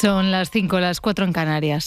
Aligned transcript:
Son 0.00 0.30
las 0.30 0.50
5, 0.50 0.78
las 0.78 1.00
4 1.00 1.24
en 1.24 1.32
Canarias. 1.32 1.86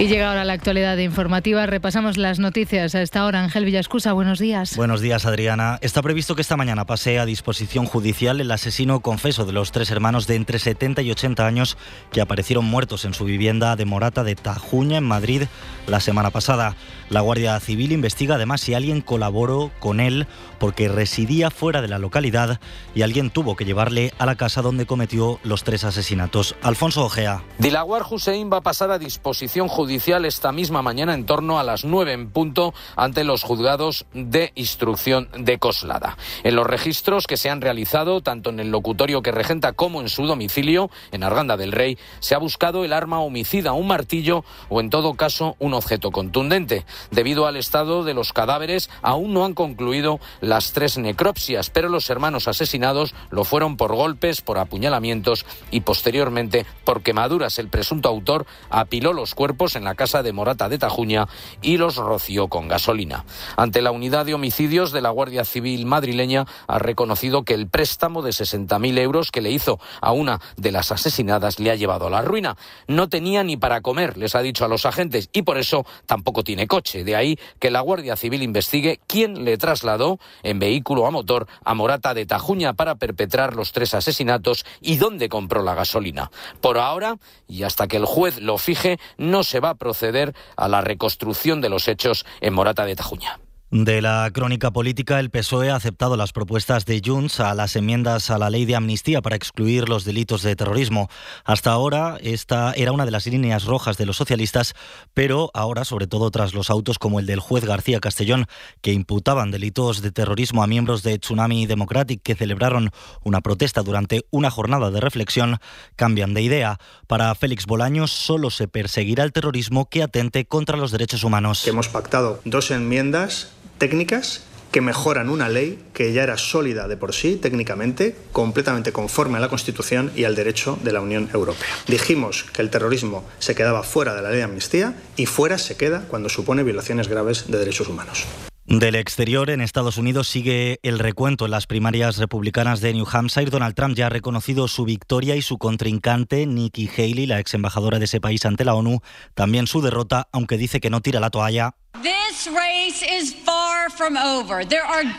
Y 0.00 0.08
llega 0.08 0.30
ahora 0.30 0.46
la 0.46 0.54
actualidad 0.54 0.96
informativa. 0.96 1.66
Repasamos 1.66 2.16
las 2.16 2.38
noticias 2.38 2.94
a 2.94 3.02
esta 3.02 3.26
hora. 3.26 3.44
Ángel 3.44 3.66
Villascusa, 3.66 4.14
buenos 4.14 4.38
días. 4.38 4.74
Buenos 4.74 5.02
días, 5.02 5.26
Adriana. 5.26 5.78
Está 5.82 6.00
previsto 6.00 6.34
que 6.34 6.40
esta 6.40 6.56
mañana 6.56 6.86
pase 6.86 7.18
a 7.18 7.26
disposición 7.26 7.84
judicial 7.84 8.40
el 8.40 8.50
asesino 8.50 9.00
confeso 9.00 9.44
de 9.44 9.52
los 9.52 9.72
tres 9.72 9.90
hermanos 9.90 10.26
de 10.26 10.36
entre 10.36 10.58
70 10.58 11.02
y 11.02 11.10
80 11.10 11.46
años 11.46 11.76
que 12.12 12.22
aparecieron 12.22 12.64
muertos 12.64 13.04
en 13.04 13.12
su 13.12 13.26
vivienda 13.26 13.76
de 13.76 13.84
Morata 13.84 14.24
de 14.24 14.36
Tajuña, 14.36 14.96
en 14.96 15.04
Madrid, 15.04 15.42
la 15.86 16.00
semana 16.00 16.30
pasada. 16.30 16.76
La 17.10 17.20
Guardia 17.20 17.60
Civil 17.60 17.92
investiga 17.92 18.36
además 18.36 18.62
si 18.62 18.72
alguien 18.72 19.02
colaboró 19.02 19.70
con 19.80 20.00
él 20.00 20.26
porque 20.58 20.88
residía 20.88 21.50
fuera 21.50 21.82
de 21.82 21.88
la 21.88 21.98
localidad 21.98 22.58
y 22.94 23.02
alguien 23.02 23.28
tuvo 23.28 23.54
que 23.54 23.66
llevarle 23.66 24.14
a 24.18 24.24
la 24.24 24.36
casa 24.36 24.62
donde 24.62 24.86
cometió 24.86 25.40
los 25.42 25.62
tres 25.62 25.84
asesinatos. 25.84 26.56
Alfonso 26.62 27.04
Ojea. 27.04 27.42
Dilawar 27.58 28.04
Hussein 28.08 28.50
va 28.50 28.58
a 28.58 28.62
pasar 28.62 28.90
a 28.92 28.98
disposición 28.98 29.68
judicial 29.68 29.89
esta 29.90 30.52
misma 30.52 30.82
mañana 30.82 31.14
en 31.14 31.26
torno 31.26 31.58
a 31.58 31.64
las 31.64 31.84
nueve 31.84 32.12
en 32.12 32.30
punto 32.30 32.72
ante 32.94 33.24
los 33.24 33.42
juzgados 33.42 34.06
de 34.14 34.52
instrucción 34.54 35.28
de 35.36 35.58
Coslada. 35.58 36.16
En 36.44 36.54
los 36.54 36.66
registros 36.66 37.26
que 37.26 37.36
se 37.36 37.50
han 37.50 37.60
realizado, 37.60 38.20
tanto 38.20 38.50
en 38.50 38.60
el 38.60 38.70
locutorio 38.70 39.20
que 39.20 39.32
regenta 39.32 39.72
como 39.72 40.00
en 40.00 40.08
su 40.08 40.26
domicilio, 40.26 40.90
en 41.10 41.24
Arganda 41.24 41.56
del 41.56 41.72
Rey, 41.72 41.98
se 42.20 42.36
ha 42.36 42.38
buscado 42.38 42.84
el 42.84 42.92
arma 42.92 43.18
homicida, 43.18 43.72
un 43.72 43.88
martillo 43.88 44.44
o 44.68 44.80
en 44.80 44.90
todo 44.90 45.14
caso 45.14 45.56
un 45.58 45.74
objeto 45.74 46.12
contundente. 46.12 46.86
Debido 47.10 47.46
al 47.46 47.56
estado 47.56 48.04
de 48.04 48.14
los 48.14 48.32
cadáveres, 48.32 48.90
aún 49.02 49.34
no 49.34 49.44
han 49.44 49.54
concluido 49.54 50.20
las 50.40 50.72
tres 50.72 50.98
necropsias, 50.98 51.68
pero 51.70 51.88
los 51.88 52.08
hermanos 52.10 52.46
asesinados 52.46 53.14
lo 53.30 53.42
fueron 53.42 53.76
por 53.76 53.94
golpes, 53.94 54.40
por 54.40 54.58
apuñalamientos 54.58 55.44
y 55.72 55.80
posteriormente 55.80 56.64
por 56.84 57.02
quemaduras. 57.02 57.58
El 57.58 57.68
presunto 57.68 58.08
autor 58.08 58.46
apiló 58.70 59.12
los 59.12 59.34
cuerpos 59.34 59.74
en 59.76 59.79
la 59.84 59.94
casa 59.94 60.22
de 60.22 60.32
Morata 60.32 60.68
de 60.68 60.78
Tajuña 60.78 61.28
y 61.62 61.76
los 61.76 61.96
roció 61.96 62.48
con 62.48 62.68
gasolina. 62.68 63.24
Ante 63.56 63.82
la 63.82 63.90
unidad 63.90 64.26
de 64.26 64.34
homicidios 64.34 64.92
de 64.92 65.00
la 65.00 65.10
Guardia 65.10 65.44
Civil 65.44 65.86
madrileña 65.86 66.46
ha 66.66 66.78
reconocido 66.78 67.44
que 67.44 67.54
el 67.54 67.68
préstamo 67.68 68.22
de 68.22 68.30
60.000 68.30 68.98
euros 68.98 69.30
que 69.30 69.40
le 69.40 69.50
hizo 69.50 69.78
a 70.00 70.12
una 70.12 70.40
de 70.56 70.72
las 70.72 70.92
asesinadas 70.92 71.58
le 71.58 71.70
ha 71.70 71.76
llevado 71.76 72.06
a 72.06 72.10
la 72.10 72.22
ruina. 72.22 72.56
No 72.86 73.08
tenía 73.08 73.44
ni 73.44 73.56
para 73.56 73.80
comer, 73.80 74.16
les 74.16 74.34
ha 74.34 74.42
dicho 74.42 74.64
a 74.64 74.68
los 74.68 74.86
agentes, 74.86 75.28
y 75.32 75.42
por 75.42 75.58
eso 75.58 75.84
tampoco 76.06 76.44
tiene 76.44 76.66
coche. 76.66 77.04
De 77.04 77.16
ahí 77.16 77.38
que 77.58 77.70
la 77.70 77.80
Guardia 77.80 78.16
Civil 78.16 78.42
investigue 78.42 79.00
quién 79.06 79.44
le 79.44 79.58
trasladó 79.58 80.18
en 80.42 80.58
vehículo 80.58 81.06
a 81.06 81.10
motor 81.10 81.46
a 81.64 81.74
Morata 81.74 82.14
de 82.14 82.26
Tajuña 82.26 82.74
para 82.74 82.96
perpetrar 82.96 83.54
los 83.54 83.72
tres 83.72 83.94
asesinatos 83.94 84.64
y 84.80 84.96
dónde 84.96 85.28
compró 85.28 85.62
la 85.62 85.74
gasolina. 85.74 86.30
Por 86.60 86.78
ahora, 86.78 87.18
y 87.48 87.62
hasta 87.62 87.88
que 87.88 87.96
el 87.96 88.04
juez 88.04 88.40
lo 88.40 88.58
fije, 88.58 88.98
no 89.18 89.44
se 89.44 89.60
va 89.60 89.69
proceder 89.74 90.34
a 90.56 90.68
la 90.68 90.80
reconstrucción 90.80 91.60
de 91.60 91.68
los 91.68 91.88
hechos 91.88 92.26
en 92.40 92.54
Morata 92.54 92.84
de 92.84 92.96
Tajuña. 92.96 93.40
De 93.70 94.02
la 94.02 94.28
crónica 94.34 94.72
política, 94.72 95.20
el 95.20 95.30
PSOE 95.30 95.70
ha 95.70 95.76
aceptado 95.76 96.16
las 96.16 96.32
propuestas 96.32 96.86
de 96.86 97.00
Junts 97.04 97.38
a 97.38 97.54
las 97.54 97.76
enmiendas 97.76 98.28
a 98.30 98.36
la 98.36 98.50
ley 98.50 98.64
de 98.64 98.74
amnistía 98.74 99.22
para 99.22 99.36
excluir 99.36 99.88
los 99.88 100.04
delitos 100.04 100.42
de 100.42 100.56
terrorismo. 100.56 101.08
Hasta 101.44 101.70
ahora, 101.70 102.18
esta 102.20 102.72
era 102.72 102.90
una 102.90 103.04
de 103.04 103.12
las 103.12 103.28
líneas 103.28 103.66
rojas 103.66 103.96
de 103.96 104.06
los 104.06 104.16
socialistas, 104.16 104.74
pero 105.14 105.52
ahora, 105.54 105.84
sobre 105.84 106.08
todo 106.08 106.32
tras 106.32 106.52
los 106.52 106.68
autos 106.68 106.98
como 106.98 107.20
el 107.20 107.26
del 107.26 107.38
juez 107.38 107.64
García 107.64 108.00
Castellón, 108.00 108.46
que 108.80 108.92
imputaban 108.92 109.52
delitos 109.52 110.02
de 110.02 110.10
terrorismo 110.10 110.64
a 110.64 110.66
miembros 110.66 111.04
de 111.04 111.20
Tsunami 111.20 111.66
Democratic 111.66 112.22
que 112.24 112.34
celebraron 112.34 112.90
una 113.22 113.40
protesta 113.40 113.82
durante 113.84 114.26
una 114.30 114.50
jornada 114.50 114.90
de 114.90 115.00
reflexión, 115.00 115.58
cambian 115.94 116.34
de 116.34 116.42
idea. 116.42 116.78
Para 117.06 117.32
Félix 117.36 117.66
Bolaños, 117.66 118.10
solo 118.10 118.50
se 118.50 118.66
perseguirá 118.66 119.22
el 119.22 119.32
terrorismo 119.32 119.88
que 119.88 120.02
atente 120.02 120.44
contra 120.44 120.76
los 120.76 120.90
derechos 120.90 121.22
humanos. 121.22 121.64
hemos 121.68 121.88
pactado 121.88 122.40
dos 122.44 122.72
enmiendas 122.72 123.52
técnicas 123.80 124.44
que 124.70 124.82
mejoran 124.82 125.30
una 125.30 125.48
ley 125.48 125.82
que 125.94 126.12
ya 126.12 126.22
era 126.22 126.36
sólida 126.36 126.86
de 126.86 126.96
por 126.96 127.12
sí 127.12 127.36
técnicamente, 127.36 128.14
completamente 128.30 128.92
conforme 128.92 129.38
a 129.38 129.40
la 129.40 129.48
Constitución 129.48 130.12
y 130.14 130.24
al 130.24 130.36
derecho 130.36 130.78
de 130.84 130.92
la 130.92 131.00
Unión 131.00 131.28
Europea. 131.34 131.66
Dijimos 131.88 132.44
que 132.52 132.62
el 132.62 132.70
terrorismo 132.70 133.24
se 133.40 133.56
quedaba 133.56 133.82
fuera 133.82 134.14
de 134.14 134.22
la 134.22 134.28
ley 134.28 134.38
de 134.38 134.44
amnistía 134.44 134.94
y 135.16 135.26
fuera 135.26 135.58
se 135.58 135.76
queda 135.76 136.04
cuando 136.06 136.28
supone 136.28 136.62
violaciones 136.62 137.08
graves 137.08 137.50
de 137.50 137.58
derechos 137.58 137.88
humanos. 137.88 138.26
Del 138.66 138.94
exterior, 138.94 139.50
en 139.50 139.62
Estados 139.62 139.98
Unidos 139.98 140.28
sigue 140.28 140.78
el 140.84 141.00
recuento 141.00 141.46
en 141.46 141.50
las 141.50 141.66
primarias 141.66 142.18
republicanas 142.18 142.80
de 142.80 142.92
New 142.92 143.06
Hampshire. 143.10 143.50
Donald 143.50 143.74
Trump 143.74 143.96
ya 143.96 144.06
ha 144.06 144.10
reconocido 144.10 144.68
su 144.68 144.84
victoria 144.84 145.34
y 145.34 145.42
su 145.42 145.58
contrincante, 145.58 146.46
Nikki 146.46 146.88
Haley, 146.88 147.26
la 147.26 147.40
ex 147.40 147.54
embajadora 147.54 147.98
de 147.98 148.04
ese 148.04 148.20
país 148.20 148.44
ante 148.44 148.64
la 148.64 148.74
ONU, 148.74 149.00
también 149.34 149.66
su 149.66 149.80
derrota, 149.80 150.28
aunque 150.30 150.56
dice 150.56 150.78
que 150.78 150.90
no 150.90 151.00
tira 151.00 151.18
la 151.18 151.30
toalla 151.30 151.74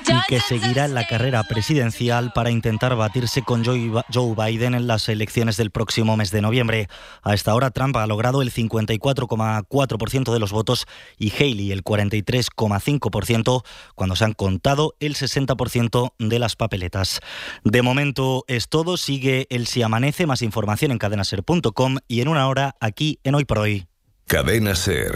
y 0.07 0.27
que 0.27 0.39
seguirá 0.39 0.85
en 0.85 0.93
la 0.93 1.05
carrera 1.05 1.43
presidencial 1.43 2.31
para 2.33 2.49
intentar 2.49 2.95
batirse 2.95 3.41
con 3.43 3.63
Joe 3.63 4.35
Biden 4.35 4.73
en 4.73 4.87
las 4.87 5.07
elecciones 5.09 5.57
del 5.57 5.69
próximo 5.71 6.17
mes 6.17 6.31
de 6.31 6.41
noviembre. 6.41 6.87
A 7.23 7.33
esta 7.33 7.53
hora 7.53 7.71
Trump 7.71 7.97
ha 7.97 8.07
logrado 8.07 8.41
el 8.41 8.51
54,4% 8.51 10.33
de 10.33 10.39
los 10.39 10.51
votos 10.51 10.87
y 11.17 11.31
Haley 11.31 11.71
el 11.71 11.83
43,5% 11.83 13.63
cuando 13.95 14.15
se 14.15 14.25
han 14.25 14.33
contado 14.33 14.95
el 14.99 15.15
60% 15.15 16.13
de 16.17 16.39
las 16.39 16.55
papeletas. 16.55 17.19
De 17.63 17.81
momento 17.81 18.43
es 18.47 18.69
todo, 18.69 18.97
sigue 18.97 19.45
el 19.49 19.67
Si 19.67 19.83
Amanece, 19.83 20.25
más 20.25 20.41
información 20.41 20.91
en 20.91 20.97
cadenaser.com 20.97 21.97
y 22.07 22.21
en 22.21 22.27
una 22.27 22.47
hora 22.47 22.75
aquí 22.79 23.19
en 23.23 23.35
Hoy 23.35 23.45
por 23.45 23.59
Hoy. 23.59 23.87
Cadena 24.25 24.75
Ser. 24.75 25.11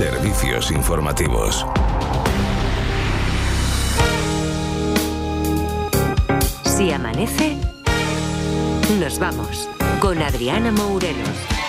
Servicios 0.00 0.70
informativos. 0.70 1.66
Si 6.64 6.90
amanece, 6.90 7.58
nos 8.98 9.18
vamos 9.18 9.68
con 10.00 10.22
Adriana 10.22 10.72
Mourelos. 10.72 11.59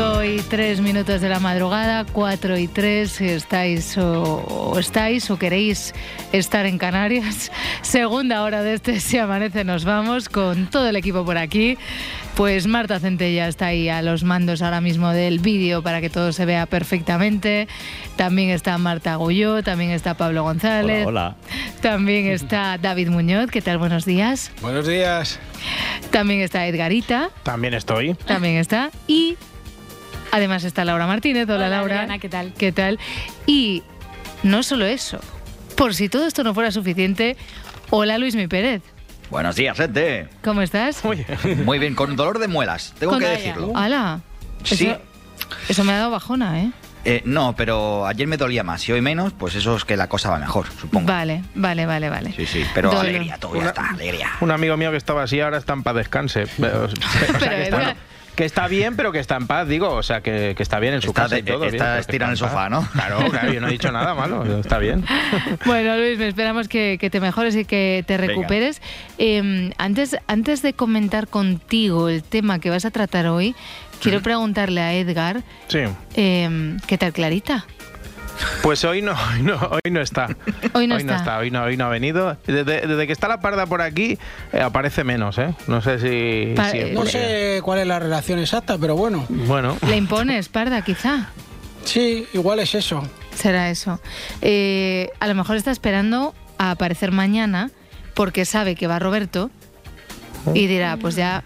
5 0.00 0.24
y 0.24 0.38
3 0.38 0.80
minutos 0.80 1.20
de 1.20 1.28
la 1.28 1.40
madrugada, 1.40 2.06
4 2.10 2.56
y 2.56 2.68
3, 2.68 3.10
si 3.10 3.28
estáis 3.28 3.98
o, 3.98 4.74
estáis 4.78 5.30
o 5.30 5.38
queréis 5.38 5.92
estar 6.32 6.64
en 6.64 6.78
Canarias. 6.78 7.52
Segunda 7.82 8.42
hora 8.42 8.62
de 8.62 8.74
este 8.74 8.98
Si 9.00 9.18
Amanece 9.18 9.62
nos 9.62 9.84
vamos 9.84 10.30
con 10.30 10.68
todo 10.68 10.88
el 10.88 10.96
equipo 10.96 11.26
por 11.26 11.36
aquí. 11.36 11.76
Pues 12.34 12.66
Marta 12.66 12.98
Centella 12.98 13.46
está 13.46 13.66
ahí 13.66 13.90
a 13.90 14.00
los 14.00 14.24
mandos 14.24 14.62
ahora 14.62 14.80
mismo 14.80 15.10
del 15.10 15.38
vídeo 15.38 15.82
para 15.82 16.00
que 16.00 16.08
todo 16.08 16.32
se 16.32 16.46
vea 16.46 16.64
perfectamente. 16.64 17.68
También 18.16 18.48
está 18.48 18.78
Marta 18.78 19.12
Agulló, 19.12 19.62
también 19.62 19.90
está 19.90 20.14
Pablo 20.14 20.44
González. 20.44 21.06
Hola, 21.06 21.36
También 21.82 22.26
está 22.26 22.78
David 22.80 23.08
Muñoz. 23.10 23.50
¿Qué 23.50 23.60
tal? 23.60 23.76
Buenos 23.76 24.06
días. 24.06 24.50
Buenos 24.62 24.86
días. 24.86 25.38
También 26.10 26.40
está 26.40 26.66
Edgarita. 26.66 27.28
También 27.42 27.74
estoy. 27.74 28.14
También 28.14 28.56
está. 28.56 28.90
Y 29.06 29.36
además 30.32 30.64
está 30.64 30.84
Laura 30.84 31.06
Martínez. 31.06 31.44
Hola, 31.48 31.56
Hola, 31.56 31.68
Laura. 31.68 31.94
Adriana, 31.96 32.18
¿qué 32.18 32.28
tal? 32.28 32.52
¿Qué 32.54 32.72
tal? 32.72 32.98
Y 33.46 33.82
no 34.42 34.62
solo 34.62 34.86
eso. 34.86 35.20
Por 35.76 35.94
si 35.94 36.08
todo 36.08 36.26
esto 36.26 36.44
no 36.44 36.54
fuera 36.54 36.70
suficiente, 36.70 37.36
hola 37.90 38.18
Luismi 38.18 38.46
Pérez. 38.46 38.82
Buenos 39.30 39.54
días, 39.56 39.76
gente. 39.76 40.28
¿Cómo 40.42 40.60
estás? 40.62 41.02
Muy 41.64 41.78
bien, 41.78 41.94
con 41.94 42.16
dolor 42.16 42.38
de 42.38 42.48
muelas, 42.48 42.94
tengo 42.98 43.12
Con- 43.12 43.20
que 43.20 43.26
decirlo. 43.28 43.72
¡Hala! 43.76 44.20
Sí. 44.64 44.86
Eso, 44.88 45.00
eso 45.68 45.84
me 45.84 45.92
ha 45.92 45.98
dado 45.98 46.10
bajona, 46.10 46.60
¿eh? 46.62 46.70
Eh, 47.06 47.22
no, 47.24 47.54
pero 47.56 48.06
ayer 48.06 48.26
me 48.26 48.36
dolía 48.36 48.62
más 48.62 48.86
y 48.86 48.92
hoy 48.92 49.00
menos, 49.00 49.32
pues 49.32 49.54
eso 49.54 49.74
es 49.74 49.86
que 49.86 49.96
la 49.96 50.06
cosa 50.08 50.28
va 50.30 50.38
mejor, 50.38 50.66
supongo. 50.78 51.06
Vale, 51.06 51.42
vale, 51.54 51.86
vale, 51.86 52.10
vale. 52.10 52.32
Sí, 52.36 52.44
sí, 52.44 52.62
pero 52.74 52.90
Dolor. 52.90 53.06
alegría, 53.06 53.38
todo 53.38 53.56
ya 53.58 53.68
está, 53.68 53.88
alegría. 53.88 54.28
Un 54.40 54.50
amigo 54.50 54.76
mío 54.76 54.90
que 54.90 54.98
estaba 54.98 55.22
así 55.22 55.40
ahora 55.40 55.56
está 55.56 55.72
en 55.72 55.82
paz 55.82 55.94
descanse. 55.94 56.44
Pero, 56.60 56.84
o 56.84 56.88
sea, 56.88 56.98
Pero, 57.38 57.52
está, 57.78 57.96
que 58.40 58.46
está 58.46 58.68
bien, 58.68 58.96
pero 58.96 59.12
que 59.12 59.18
está 59.18 59.36
en 59.36 59.46
paz, 59.46 59.68
digo. 59.68 59.90
O 59.90 60.02
sea, 60.02 60.22
que, 60.22 60.54
que 60.56 60.62
está 60.62 60.78
bien 60.80 60.94
en 60.94 61.02
su 61.02 61.08
Está 61.08 61.22
casa 61.24 61.38
y 61.38 61.42
todo. 61.42 61.66
está 61.66 61.98
estirado 61.98 62.32
en 62.32 62.36
el 62.38 62.40
paz. 62.40 62.50
sofá, 62.50 62.70
¿no? 62.70 62.88
Claro, 62.92 63.18
claro, 63.30 63.52
yo 63.52 63.60
no 63.60 63.68
he 63.68 63.72
dicho 63.72 63.92
nada 63.92 64.14
malo, 64.14 64.58
está 64.60 64.78
bien. 64.78 65.04
Bueno, 65.66 65.94
Luis, 65.98 66.18
me 66.18 66.26
esperamos 66.28 66.66
que, 66.66 66.96
que 66.98 67.10
te 67.10 67.20
mejores 67.20 67.54
y 67.54 67.66
que 67.66 68.02
te 68.06 68.16
recuperes. 68.16 68.80
Eh, 69.18 69.70
antes, 69.76 70.16
antes 70.26 70.62
de 70.62 70.72
comentar 70.72 71.28
contigo 71.28 72.08
el 72.08 72.22
tema 72.22 72.60
que 72.60 72.70
vas 72.70 72.86
a 72.86 72.90
tratar 72.90 73.26
hoy, 73.26 73.54
quiero 74.00 74.22
preguntarle 74.22 74.80
a 74.80 74.94
Edgar, 74.94 75.42
Sí. 75.68 75.80
eh, 76.14 76.76
¿qué 76.86 76.96
tal 76.96 77.12
Clarita? 77.12 77.66
Pues 78.62 78.84
hoy 78.84 79.02
no, 79.02 79.12
hoy 79.12 79.42
no, 79.42 79.56
hoy 79.56 79.90
no 79.90 80.00
está. 80.00 80.28
Hoy 80.74 80.86
no 80.86 80.96
está. 80.96 81.38
hoy 81.38 81.50
no, 81.50 81.62
hoy 81.64 81.76
no 81.76 81.86
ha 81.86 81.88
venido. 81.88 82.36
Desde, 82.46 82.86
desde 82.86 83.06
que 83.06 83.12
está 83.12 83.28
la 83.28 83.40
parda 83.40 83.66
por 83.66 83.82
aquí, 83.82 84.18
eh, 84.52 84.60
aparece 84.60 85.04
menos, 85.04 85.38
¿eh? 85.38 85.54
No 85.66 85.80
sé 85.82 85.98
si. 85.98 86.54
Pa- 86.54 86.70
si 86.70 86.78
es 86.78 86.92
No 86.92 87.06
sé 87.06 87.60
cuál 87.62 87.80
es 87.80 87.86
la 87.86 87.98
relación 87.98 88.38
exacta, 88.38 88.76
pero 88.78 88.96
bueno. 88.96 89.24
Bueno, 89.28 89.76
Le 89.88 89.96
impones, 89.96 90.48
Parda, 90.48 90.82
quizá. 90.82 91.28
Sí, 91.84 92.26
igual 92.34 92.60
es 92.60 92.74
eso. 92.74 93.02
Será 93.34 93.70
eso. 93.70 94.00
Eh, 94.42 95.10
a 95.20 95.26
lo 95.26 95.34
mejor 95.34 95.56
está 95.56 95.70
esperando 95.70 96.34
a 96.58 96.72
aparecer 96.72 97.10
mañana 97.12 97.70
porque 98.14 98.44
sabe 98.44 98.74
que 98.74 98.86
va 98.86 98.98
Roberto 98.98 99.50
y 100.54 100.66
dirá, 100.66 100.96
pues 100.98 101.16
ya 101.16 101.42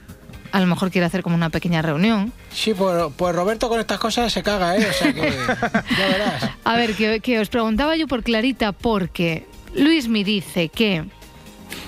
a 0.50 0.61
lo 0.61 0.67
mejor 0.67 0.90
quiere 0.90 1.06
hacer 1.06 1.23
como 1.23 1.37
una 1.37 1.50
pequeña 1.50 1.82
reunión. 1.82 2.32
Sí, 2.55 2.73
pues, 2.73 3.05
pues 3.17 3.35
Roberto 3.35 3.69
con 3.69 3.81
estas 3.81 3.99
cosas 3.99 4.33
se 4.33 4.43
caga, 4.43 4.77
¿eh? 4.77 4.87
O 4.89 4.93
sea 4.93 5.12
que 5.12 5.21
ya 5.99 6.06
verás. 6.09 6.51
A 6.65 6.77
ver, 6.77 6.95
que, 6.95 7.19
que 7.21 7.41
os 7.41 7.49
preguntaba 7.49 7.97
yo 7.97 8.06
por 8.06 8.23
Clarita 8.23 8.71
porque 8.73 9.47
Luismi 9.75 10.23
dice 10.23 10.69
que 10.69 11.05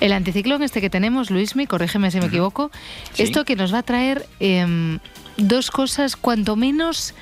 el 0.01 0.11
anticiclón 0.11 0.63
este 0.63 0.81
que 0.81 0.89
tenemos, 0.89 1.31
Luismi, 1.31 1.67
corrígeme 1.67 2.11
si 2.11 2.19
me 2.19 2.25
equivoco, 2.27 2.69
Sí. 3.13 3.23
esto 3.23 3.45
que 3.45 3.55
nos 3.55 3.73
va 3.73 3.79
a 3.79 3.83
traer 3.83 4.27
em, 4.41 4.99
dos 5.37 5.71
cosas 5.71 6.15
cuanto 6.17 6.55
menos 6.57 7.13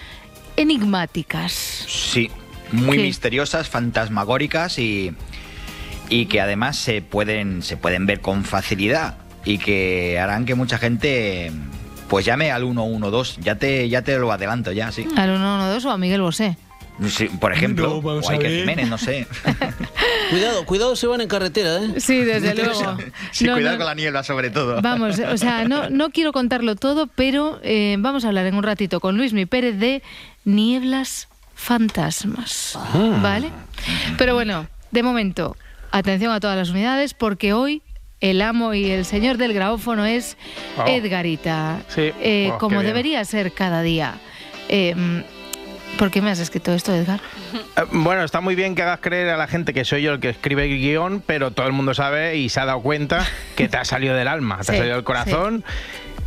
enigmáticas. 0.57 1.51
Sí, 1.53 2.31
muy 2.71 2.97
¿Qué? 2.97 3.03
misteriosas, 3.03 3.69
fantasmagóricas 3.69 4.79
y, 4.79 5.11
y 6.09 6.25
que 6.25 6.41
además 6.41 6.77
se 6.77 7.01
pueden, 7.03 7.61
se 7.61 7.77
pueden 7.77 8.05
ver 8.07 8.21
con 8.21 8.43
facilidad 8.43 9.17
y 9.45 9.59
que 9.59 10.17
harán 10.19 10.45
que 10.45 10.55
mucha 10.55 10.77
gente 10.79 11.51
pues 12.07 12.25
llame 12.25 12.51
al 12.51 12.63
112. 12.63 13.41
Ya 13.41 13.55
te, 13.55 13.87
ya 13.89 14.01
te 14.01 14.17
lo 14.17 14.31
adelanto 14.31 14.71
ya, 14.71 14.91
sí. 14.91 15.07
Al 15.15 15.29
112 15.37 15.87
o 15.87 15.91
a 15.91 15.97
Miguel 15.97 16.21
Bosé. 16.21 16.57
Sí, 17.09 17.27
por 17.41 17.51
ejemplo, 17.51 17.87
No, 18.01 18.09
o 18.09 18.29
Iker 18.29 18.49
ver. 18.49 18.59
Jiménez, 18.61 18.87
no 18.87 18.97
sé. 18.97 19.27
Cuidado, 20.29 20.65
cuidado 20.65 20.95
si 20.95 21.05
van 21.07 21.19
en 21.19 21.27
carretera, 21.27 21.77
¿eh? 21.83 21.99
Sí, 21.99 22.19
desde 22.23 22.55
luego. 22.63 22.97
Sí, 23.31 23.43
No, 23.45 23.53
cuidado 23.53 23.73
no. 23.73 23.79
con 23.79 23.85
la 23.87 23.95
niebla 23.95 24.23
sobre 24.23 24.49
todo. 24.49 24.81
Vamos, 24.81 25.19
o 25.19 25.37
sea, 25.37 25.65
no, 25.67 25.89
no 25.89 26.09
quiero 26.11 26.31
contarlo 26.31 26.75
todo, 26.77 27.07
pero 27.07 27.59
eh, 27.63 27.97
vamos 27.99 28.23
a 28.23 28.29
hablar 28.29 28.45
en 28.45 28.55
un 28.55 28.63
ratito 28.63 29.01
con 29.01 29.17
Luismi 29.17 29.45
Pérez 29.45 29.77
de 29.77 30.03
nieblas 30.45 31.27
fantasmas. 31.53 32.79
¿Vale? 33.21 33.51
Pero 34.17 34.33
bueno, 34.33 34.65
de 34.91 35.03
momento, 35.03 35.57
atención 35.91 36.31
a 36.31 36.39
todas 36.39 36.55
las 36.57 36.69
unidades, 36.69 37.13
porque 37.13 37.51
hoy 37.53 37.81
el 38.21 38.41
amo 38.41 38.73
y 38.73 38.89
el 38.91 39.05
señor 39.05 39.37
del 39.37 39.53
grabófono 39.53 40.05
es 40.05 40.37
Oh. 40.77 40.85
Edgarita. 40.87 41.79
Sí. 41.89 42.11
Eh, 42.21 42.49
Oh, 42.53 42.57
como 42.57 42.81
debería 42.83 43.23
ser 43.25 43.51
cada 43.51 43.81
día. 43.81 44.15
Eh, 44.69 44.95
¿Por 45.97 46.11
qué 46.11 46.21
me 46.21 46.29
has 46.29 46.39
escrito 46.39 46.73
esto, 46.73 46.93
Edgar? 46.93 47.21
Eh, 47.77 47.81
Bueno, 47.91 48.23
está 48.25 48.41
muy 48.41 48.55
bien 48.55 48.75
que 48.75 48.81
hagas 48.81 48.99
creer 48.99 49.29
a 49.29 49.37
la 49.37 49.47
gente 49.47 49.73
que 49.73 49.85
soy 49.85 50.01
yo 50.01 50.11
el 50.13 50.19
que 50.19 50.29
escribe 50.29 50.65
el 50.65 50.77
guion, 50.77 51.23
pero 51.25 51.51
todo 51.51 51.67
el 51.67 51.73
mundo 51.73 51.93
sabe 51.93 52.35
y 52.37 52.49
se 52.49 52.59
ha 52.59 52.65
dado 52.65 52.81
cuenta 52.81 53.25
que 53.55 53.69
te 53.69 53.77
ha 53.77 53.85
salido 53.85 54.13
del 54.15 54.27
alma, 54.27 54.57
te 54.57 54.63
Sí, 54.65 54.71
ha 54.73 54.75
salido 54.77 54.95
del 54.95 55.05
corazón. 55.05 55.63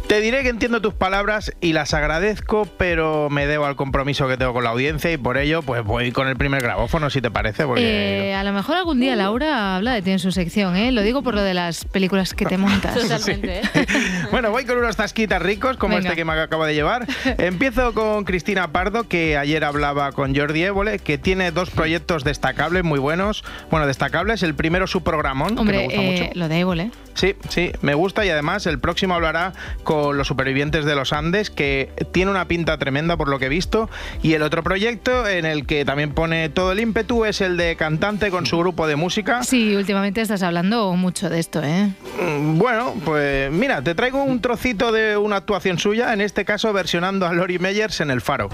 Te 0.09 0.23
diré 0.23 0.43
que 0.43 0.49
entiendo 0.49 0.81
tus 0.81 0.95
palabras 0.95 1.53
y 1.61 1.75
las 1.75 1.93
agradezco, 1.93 2.67
pero 2.79 3.29
me 3.29 3.47
debo 3.47 3.67
al 3.67 3.77
compromiso 3.77 4.27
que 4.27 4.39
tengo 4.39 4.55
con 4.55 4.65
la 4.65 4.71
audiencia 4.71 5.13
y 5.13 5.19
por 5.19 5.37
ello 5.37 5.61
pues 5.61 5.85
voy 5.85 6.13
con 6.13 6.29
el 6.29 6.37
primer 6.37 6.63
grabófono, 6.63 7.11
si 7.11 7.21
te 7.21 7.31
parece, 7.31 7.67
porque... 7.67 8.31
Eh, 8.31 8.35
a 8.35 8.43
lo 8.43 8.55
mejor 8.55 8.79
algún 8.79 9.01
día 9.01 9.15
Laura 9.17 9.77
habla 9.77 9.93
de 9.93 10.01
ti 10.01 10.11
en 10.13 10.19
su 10.19 10.33
sección, 10.33 10.77
¿eh? 10.77 10.93
Lo 10.93 11.03
digo 11.03 11.21
por 11.23 11.35
lo 11.35 11.43
de 11.43 11.53
las 11.53 11.85
películas 11.85 12.33
que 12.33 12.47
te 12.47 12.57
montas. 12.59 12.95
Totalmente, 12.95 13.61
¿eh? 13.61 13.87
Bueno, 14.31 14.51
voy 14.51 14.65
con 14.65 14.79
unos 14.79 14.97
tasquitas 14.97 15.43
ricos, 15.43 15.77
como 15.77 15.97
Venga. 15.97 16.09
este 16.09 16.17
que 16.17 16.25
me 16.25 16.33
acabo 16.33 16.65
de 16.65 16.73
llevar. 16.75 17.07
Empiezo 17.37 17.93
con 17.93 18.25
Cristina 18.25 18.73
Pardo, 18.73 19.09
que 19.09 19.37
ayer 19.37 19.63
hablaba 19.63 20.13
con 20.13 20.35
Jordi 20.35 20.63
Évole, 20.63 21.01
que 21.01 21.19
tiene 21.19 21.51
dos 21.51 21.69
proyectos 21.69 22.25
destacables, 22.25 22.83
muy 22.83 22.99
buenos. 22.99 23.45
Bueno, 23.71 23.87
destacables. 23.87 24.43
El 24.43 24.55
primero, 24.55 24.87
su 24.87 25.03
programón, 25.03 25.49
que 25.49 25.55
me 25.57 25.61
Hombre, 25.61 25.85
gusta 25.85 26.01
eh, 26.01 26.11
mucho. 26.23 26.39
lo 26.39 26.49
de 26.49 26.59
Évole. 26.61 26.91
Sí, 27.13 27.35
sí, 27.49 27.73
me 27.83 27.95
gusta 27.95 28.25
y 28.25 28.31
además 28.31 28.67
el 28.67 28.79
próximo 28.79 29.13
hablará 29.15 29.53
con 29.83 29.98
los 30.13 30.27
supervivientes 30.27 30.85
de 30.85 30.95
los 30.95 31.13
Andes, 31.13 31.51
que 31.51 31.91
tiene 32.13 32.31
una 32.31 32.47
pinta 32.49 32.79
tremenda 32.79 33.17
por 33.17 33.29
lo 33.29 33.39
que 33.39 33.47
he 33.47 33.49
visto. 33.49 33.89
Y 34.23 34.35
el 34.35 34.43
otro 34.43 34.63
proyecto 34.63 35.27
en 35.27 35.45
el 35.47 35.67
que 35.67 35.85
también 35.85 36.13
pone 36.13 36.49
todo 36.49 36.73
el 36.73 36.81
ímpetu 36.81 37.25
es 37.25 37.41
el 37.41 37.57
de 37.57 37.77
cantante 37.77 38.31
con 38.31 38.47
su 38.47 38.59
grupo 38.59 38.87
de 38.87 38.97
música. 38.97 39.43
Sí, 39.43 39.77
últimamente 39.77 40.21
estás 40.21 40.43
hablando 40.43 40.93
mucho 40.95 41.29
de 41.31 41.39
esto, 41.39 41.63
¿eh? 41.63 41.91
Mm, 42.21 42.59
Bueno, 42.59 42.95
pues 43.05 43.51
mira, 43.51 43.83
te 43.83 43.95
traigo 43.95 44.23
un 44.23 44.41
trocito 44.41 44.93
de 44.93 45.17
una 45.17 45.37
actuación 45.37 45.79
suya, 45.79 46.13
en 46.13 46.21
este 46.21 46.45
caso 46.45 46.73
versionando 46.73 47.27
a 47.27 47.33
Lori 47.33 47.59
Meyers 47.59 48.01
en 48.01 48.11
El 48.11 48.21
Faro. 48.21 48.49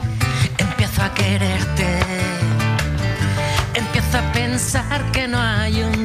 Empiezo 0.58 1.02
a 1.02 1.12
quererte. 1.14 1.86
Empiezo 3.74 4.18
a 4.18 4.32
pensar 4.32 5.10
que 5.12 5.26
no 5.26 5.38
hay 5.40 5.82
un 5.82 6.03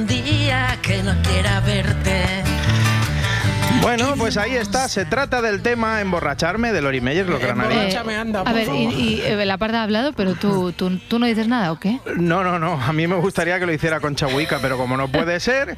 Bueno, 3.82 4.14
pues 4.18 4.36
ahí 4.38 4.56
está, 4.56 4.88
se 4.90 5.06
trata 5.06 5.42
del 5.42 5.62
tema 5.62 6.02
Emborracharme 6.02 6.74
de 6.74 6.82
Lori 6.82 7.00
Meyers, 7.02 7.28
los 7.30 7.40
granaderos. 7.40 7.76
Emborráchame, 7.78 8.16
anda, 8.18 8.42
a 8.42 8.44
por 8.44 8.54
ver, 8.54 8.64
y, 8.64 8.68
favor. 8.68 8.94
y, 8.94 9.22
eh, 9.22 9.46
la 9.46 9.58
parda 9.58 9.80
ha 9.80 9.84
hablado, 9.84 10.12
pero 10.14 10.36
tú, 10.36 10.74
tú, 10.74 10.98
tú 11.00 11.18
no 11.18 11.26
dices 11.26 11.48
nada, 11.48 11.72
¿o 11.72 11.80
qué? 11.80 11.98
No, 12.18 12.44
no, 12.44 12.60
no. 12.60 12.74
A 12.74 12.92
mí 12.94 13.08
me 13.08 13.16
gustaría 13.16 13.58
que 13.58 13.66
lo 13.66 13.74
hiciera 13.74 14.00
con 14.02 14.16
Chahuica, 14.16 14.60
pero 14.62 14.78
como 14.78 14.98
no 14.98 15.08
puede 15.08 15.40
ser. 15.40 15.76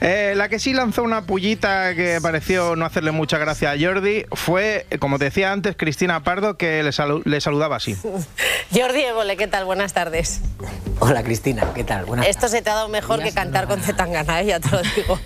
eh, 0.00 0.34
la 0.36 0.48
que 0.48 0.58
sí 0.58 0.72
lanzó 0.74 1.04
una 1.04 1.22
pullita 1.22 1.94
que 1.94 2.18
pareció 2.20 2.74
no 2.76 2.84
hacerle 2.84 3.12
mucha 3.12 3.38
gracia 3.38 3.70
a 3.70 3.76
Jordi 3.80 4.26
fue, 4.32 4.86
como 4.98 5.18
te 5.18 5.26
decía 5.26 5.52
antes, 5.52 5.76
Cristina 5.76 6.22
Pardo, 6.24 6.56
que 6.58 6.82
le, 6.82 6.90
salu- 6.90 7.22
le 7.24 7.40
saludaba 7.40 7.76
así. 7.76 7.96
Jordi 8.74 9.02
Évole, 9.04 9.36
¿qué 9.36 9.46
tal? 9.46 9.64
Buenas 9.64 9.92
tardes. 9.94 10.40
Hola 10.98 11.22
Cristina, 11.22 11.64
¿qué 11.74 11.84
tal? 11.84 12.04
Buenas 12.04 12.26
Esto 12.26 12.48
se 12.48 12.62
te 12.62 12.70
ha 12.70 12.74
dado 12.74 12.88
mejor 12.88 13.22
que 13.22 13.32
cantar 13.32 13.66
con 13.68 13.80
Zetangana, 13.80 14.40
¿eh? 14.40 14.46
ya 14.46 14.60
te 14.60 14.70
lo 14.70 14.82
digo. 14.82 15.20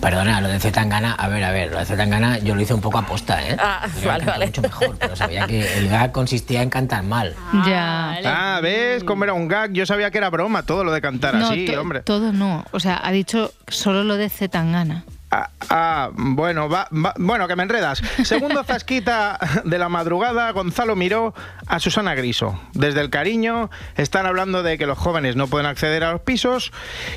Perdona, 0.00 0.40
lo 0.40 0.48
de 0.50 0.60
Zetangana, 0.60 1.12
a 1.14 1.28
ver, 1.28 1.42
a 1.44 1.50
ver, 1.52 1.70
lo 1.70 1.78
de 1.78 1.84
Zetangana 1.86 2.38
yo 2.38 2.54
lo 2.54 2.60
hice 2.60 2.74
un 2.74 2.80
poco 2.80 2.98
aposta, 2.98 3.42
¿eh? 3.46 3.56
Ah, 3.58 3.86
vale, 4.04 4.24
vale. 4.24 4.46
mucho 4.46 4.62
mejor, 4.62 4.96
pero 4.98 5.16
sabía 5.16 5.46
que 5.46 5.78
el 5.78 5.88
gag 5.88 6.12
consistía 6.12 6.62
en 6.62 6.70
cantar 6.70 7.02
mal. 7.02 7.34
ya. 7.66 8.18
Ah, 8.24 8.60
¿ves 8.62 9.04
cómo 9.04 9.24
era 9.24 9.32
un 9.32 9.48
gag? 9.48 9.72
Yo 9.72 9.86
sabía 9.86 10.10
que 10.10 10.18
era 10.18 10.30
broma 10.30 10.62
todo 10.64 10.84
lo 10.84 10.92
de 10.92 11.00
cantar 11.00 11.34
No, 11.34 11.48
así, 11.48 11.68
hombre. 11.74 12.00
todo 12.00 12.32
no. 12.32 12.64
O 12.72 12.80
sea, 12.80 13.00
ha 13.02 13.10
dicho 13.12 13.52
solo 13.68 14.04
lo 14.04 14.16
de 14.16 14.28
Zetangana. 14.28 15.04
Ah, 15.32 15.48
ah, 15.68 16.10
bueno, 16.12 16.68
va- 16.68 16.88
va- 16.92 17.14
bueno, 17.16 17.46
que 17.46 17.54
me 17.54 17.62
enredas. 17.62 18.02
Segundo 18.24 18.64
zasquita 18.64 19.38
de 19.64 19.78
la 19.78 19.88
madrugada, 19.88 20.50
Gonzalo 20.50 20.96
miró 20.96 21.34
a 21.68 21.78
Susana 21.78 22.16
Griso. 22.16 22.58
Desde 22.72 23.00
el 23.00 23.10
cariño 23.10 23.70
están 23.96 24.26
hablando 24.26 24.64
de 24.64 24.76
que 24.76 24.86
los 24.86 24.98
jóvenes 24.98 25.36
no 25.36 25.46
pueden 25.46 25.66
acceder 25.68 26.02
a 26.02 26.10
los 26.10 26.20
pisos 26.22 26.72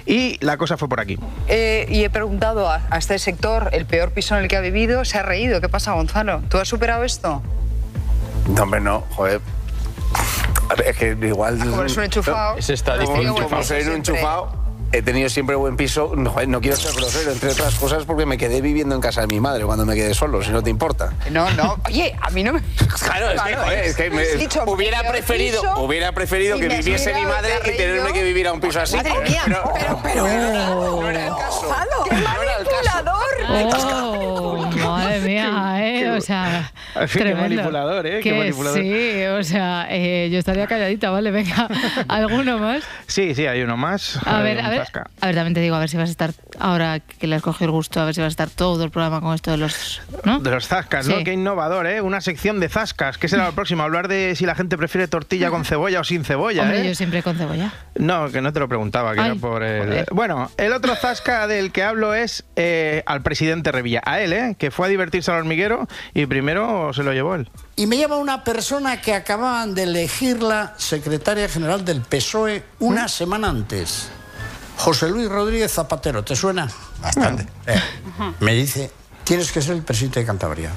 y 0.06 0.38
la 0.46 0.58
cosa 0.58 0.78
fue 0.78 0.88
por 0.90 1.00
aquí. 1.00 1.18
Eh, 1.48 1.88
y 1.90 2.04
he 2.04 2.10
preguntado 2.12 2.70
a, 2.70 2.82
a 2.92 2.98
este 3.00 3.18
sector 3.18 3.70
el 3.74 3.88
peor 3.88 4.12
piso 4.12 4.36
en 4.38 4.44
el 4.44 4.48
que 4.48 4.58
ha 4.58 4.62
vivido, 4.62 5.06
se 5.06 5.18
ha 5.18 5.24
reído. 5.24 5.60
¿Qué 5.60 5.70
pasa, 5.70 5.94
Gonzalo? 5.94 6.44
¿Tú 6.50 6.60
has 6.60 6.68
superado 6.68 7.04
esto? 7.04 7.42
No, 8.48 8.62
hombre, 8.64 8.80
no, 8.80 9.02
joder. 9.12 9.42
A 10.70 10.76
ver, 10.76 10.88
Es 10.90 10.98
que 10.98 11.18
igual. 11.22 11.58
Como 11.58 11.82
eres 11.82 11.98
un 11.98 12.04
enchufado. 12.04 12.58
Como 13.06 13.16
buen 13.16 13.28
Como 13.34 13.48
piso 13.50 13.64
soy 13.64 13.84
un 13.84 13.94
enchufado, 13.96 14.63
he 14.94 15.02
tenido 15.02 15.30
siempre 15.30 15.56
buen 15.56 15.76
piso. 15.76 16.12
No, 16.16 16.36
no 16.48 16.62
quiero 16.62 16.78
ser 16.78 16.94
grosero, 16.94 17.32
entre 17.32 17.52
otras 17.52 17.76
cosas, 17.76 18.06
porque 18.06 18.26
me 18.26 18.38
quedé 18.38 18.62
viviendo 18.62 18.96
en 18.96 19.02
casa 19.02 19.22
de 19.22 19.28
mi 19.28 19.40
madre 19.40 19.66
cuando 19.66 19.86
me 19.86 19.96
quedé 19.96 20.14
solo, 20.14 20.44
si 20.44 20.52
no 20.52 20.62
te 20.64 20.70
importa. 20.70 21.14
No, 21.32 21.50
no. 21.52 21.78
Oye, 21.88 22.16
a 22.22 22.30
mí 22.30 22.44
no 22.44 22.54
me. 22.54 22.62
Claro, 23.04 23.32
es 23.32 23.42
que, 23.42 23.56
joder, 23.56 23.84
es 23.86 23.96
que 23.96 24.10
me- 24.10 24.26
dicho, 24.36 24.64
hubiera 24.68 25.04
preferido, 25.10 25.62
hubiera 25.78 26.12
preferido 26.12 26.58
que 26.58 26.68
viviese 26.70 27.14
mi 27.14 27.26
madre 27.26 27.54
y 27.66 27.78
tenerme 27.78 28.14
que 28.14 28.24
vivir 28.24 28.48
a 28.48 28.54
un 28.54 28.62
piso 28.62 28.80
así. 28.80 28.96
Madre 28.96 29.14
mía, 29.28 29.42
Pero- 29.46 29.72
pero, 29.74 30.00
pero, 30.04 30.24
no 30.28 31.10
era 31.10 31.28
el 31.28 31.34
caso. 31.34 31.76
¡Qué 32.10 32.16
manipulador! 32.16 33.24
Madre 35.20 35.30
mía, 35.30 35.76
¿eh? 35.80 36.10
O 36.12 36.22
sea, 36.22 36.72
Qué 36.94 37.08
tremendo. 37.08 37.42
manipulador, 37.42 38.08
¿eh? 38.08 38.20
Qué 38.22 38.34
manipulador. 38.34 38.80
Sí, 38.80 39.24
o 39.26 39.44
sea, 39.44 39.88
eh, 39.90 40.30
yo 40.32 40.40
estaría 40.40 40.68
calladita, 40.68 41.10
¿vale? 41.10 41.32
Venga, 41.32 41.68
¿alguno 42.08 42.58
más? 42.60 42.84
Sí, 43.08 43.36
sí, 43.36 43.46
hay 43.48 43.62
uno 43.62 43.78
más. 43.78 44.20
A 44.26 44.42
ver, 44.42 44.60
a 44.60 44.70
ver, 44.70 44.82
a 45.22 45.26
ver, 45.28 45.36
también 45.36 45.54
te 45.54 45.60
digo, 45.62 45.76
a 45.76 45.80
ver 45.80 45.90
si 45.90 45.98
vas 45.98 46.10
a 46.10 46.12
estar, 46.12 46.32
ahora 46.60 47.00
que 47.00 47.28
le 47.28 47.36
has 47.36 47.42
cogido 47.42 47.66
el 47.66 47.72
gusto, 47.72 48.02
a 48.02 48.06
ver 48.06 48.14
si 48.16 48.22
vas 48.22 48.28
a 48.28 48.30
estar 48.30 48.50
todo 48.50 48.84
el 48.84 48.92
programa 48.92 49.22
con 49.22 49.34
esto 49.34 49.52
de 49.52 49.58
los... 49.58 50.02
¿no? 50.24 50.40
De 50.40 50.50
los 50.52 50.68
zascas, 50.68 51.06
Sí. 51.06 51.14
¿no? 51.16 51.24
Qué 51.24 51.34
innovador, 51.34 51.88
¿eh? 51.88 52.02
Una 52.02 52.22
sección 52.22 52.60
de 52.60 52.70
zascas. 52.70 53.18
¿Qué 53.18 53.28
será 53.28 53.46
lo 53.46 53.54
próximo? 53.54 53.84
Hablar 53.84 54.08
de 54.08 54.36
si 54.36 54.46
la 54.46 54.56
gente 54.56 54.78
prefiere 54.78 55.08
tortilla 55.08 55.50
con 55.50 55.66
cebolla 55.66 56.00
o 56.00 56.04
sin 56.04 56.24
cebolla, 56.24 56.64
Hombre, 56.64 56.82
¿eh? 56.82 56.88
yo 56.88 56.96
siempre 56.96 57.22
con 57.24 57.38
cebolla. 57.38 57.72
No, 57.96 58.30
que 58.32 58.42
no 58.42 58.52
te 58.54 58.60
lo 58.60 58.68
preguntaba, 58.68 59.14
que 59.14 59.20
Ay, 59.22 59.32
era 59.32 59.36
por 59.36 59.64
el... 59.64 59.84
joder. 59.88 60.06
Bueno, 60.12 60.52
el 60.58 60.74
otro 60.74 60.96
zasca 60.96 61.48
del 61.48 61.72
que 61.72 61.84
hablo 61.84 62.14
es 62.14 62.44
eh, 62.56 63.04
al 63.06 63.22
presidente 63.22 63.72
Revilla. 63.72 64.02
A 64.06 64.20
él, 64.22 64.34
¿eh? 64.34 64.56
Que 64.58 64.72
fue 64.72 64.88
a 64.88 64.90
divertirse 65.04 65.32
al 65.32 65.38
hormiguero 65.38 65.88
y 66.14 66.26
primero 66.26 66.94
se 66.94 67.04
lo 67.04 67.14
llevó 67.14 67.36
él. 67.36 67.50
Y 67.76 67.88
me 67.88 67.98
llama 67.98 68.18
una 68.18 68.44
persona 68.44 69.02
que 69.02 69.14
acababan 69.14 69.76
de 69.76 69.84
elegirla 69.84 70.74
secretaria 70.78 71.50
general 71.50 71.84
del 71.84 72.02
PSOE 72.02 72.64
una 72.80 73.08
semana 73.08 73.50
antes. 73.50 74.10
José 74.78 75.10
Luis 75.10 75.30
Rodríguez 75.30 75.72
Zapatero, 75.72 76.24
¿te 76.24 76.36
suena? 76.36 76.70
Bastante. 77.02 77.48
me 78.40 78.54
dice, 78.54 78.92
tienes 79.24 79.52
que 79.52 79.62
ser 79.62 79.76
el 79.76 79.84
presidente 79.84 80.20
de 80.20 80.26
Cantabria. 80.26 80.72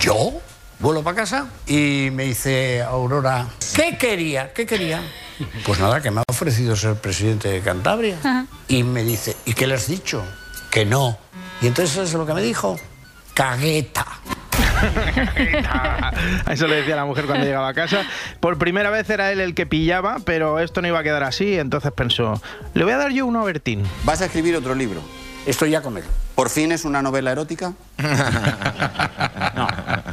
¿Yo? 0.00 0.32
Vuelo 0.78 1.02
para 1.04 1.16
casa 1.16 1.46
y 1.66 2.08
me 2.12 2.24
dice 2.24 2.82
Aurora, 2.82 3.46
¿qué 3.76 3.96
quería? 3.96 4.52
¿Qué 4.52 4.66
quería? 4.66 5.00
Pues 5.64 5.78
nada, 5.78 6.02
que 6.02 6.10
me 6.10 6.20
ha 6.20 6.24
ofrecido 6.28 6.74
ser 6.74 6.96
presidente 6.96 7.48
de 7.48 7.60
Cantabria. 7.60 8.16
Y 8.66 8.82
me 8.82 9.04
dice, 9.04 9.36
¿y 9.44 9.54
qué 9.54 9.68
le 9.68 9.74
has 9.74 9.86
dicho? 9.86 10.24
Que 10.70 10.84
no. 10.84 11.18
Y 11.60 11.68
entonces 11.68 11.94
¿sabes 11.94 12.12
lo 12.14 12.26
que 12.26 12.34
me 12.34 12.42
dijo? 12.42 12.78
Cagueta. 13.34 14.06
A 15.68 16.12
Eso 16.50 16.66
le 16.66 16.76
decía 16.76 16.96
la 16.96 17.04
mujer 17.04 17.26
cuando 17.26 17.44
llegaba 17.44 17.68
a 17.68 17.74
casa. 17.74 18.02
Por 18.40 18.58
primera 18.58 18.90
vez 18.90 19.08
era 19.10 19.30
él 19.32 19.40
el 19.40 19.54
que 19.54 19.66
pillaba, 19.66 20.18
pero 20.24 20.58
esto 20.58 20.82
no 20.82 20.88
iba 20.88 20.98
a 20.98 21.02
quedar 21.02 21.22
así, 21.22 21.58
entonces 21.58 21.92
pensó, 21.92 22.40
le 22.74 22.84
voy 22.84 22.92
a 22.92 22.98
dar 22.98 23.12
yo 23.12 23.26
uno 23.26 23.40
a 23.40 23.44
Bertín. 23.44 23.84
¿Vas 24.04 24.20
a 24.22 24.26
escribir 24.26 24.56
otro 24.56 24.74
libro? 24.74 25.00
Estoy 25.46 25.70
ya 25.70 25.82
con 25.82 25.96
él. 25.96 26.04
¿Por 26.34 26.50
fin 26.50 26.72
es 26.72 26.84
una 26.84 27.02
novela 27.02 27.32
erótica? 27.32 27.72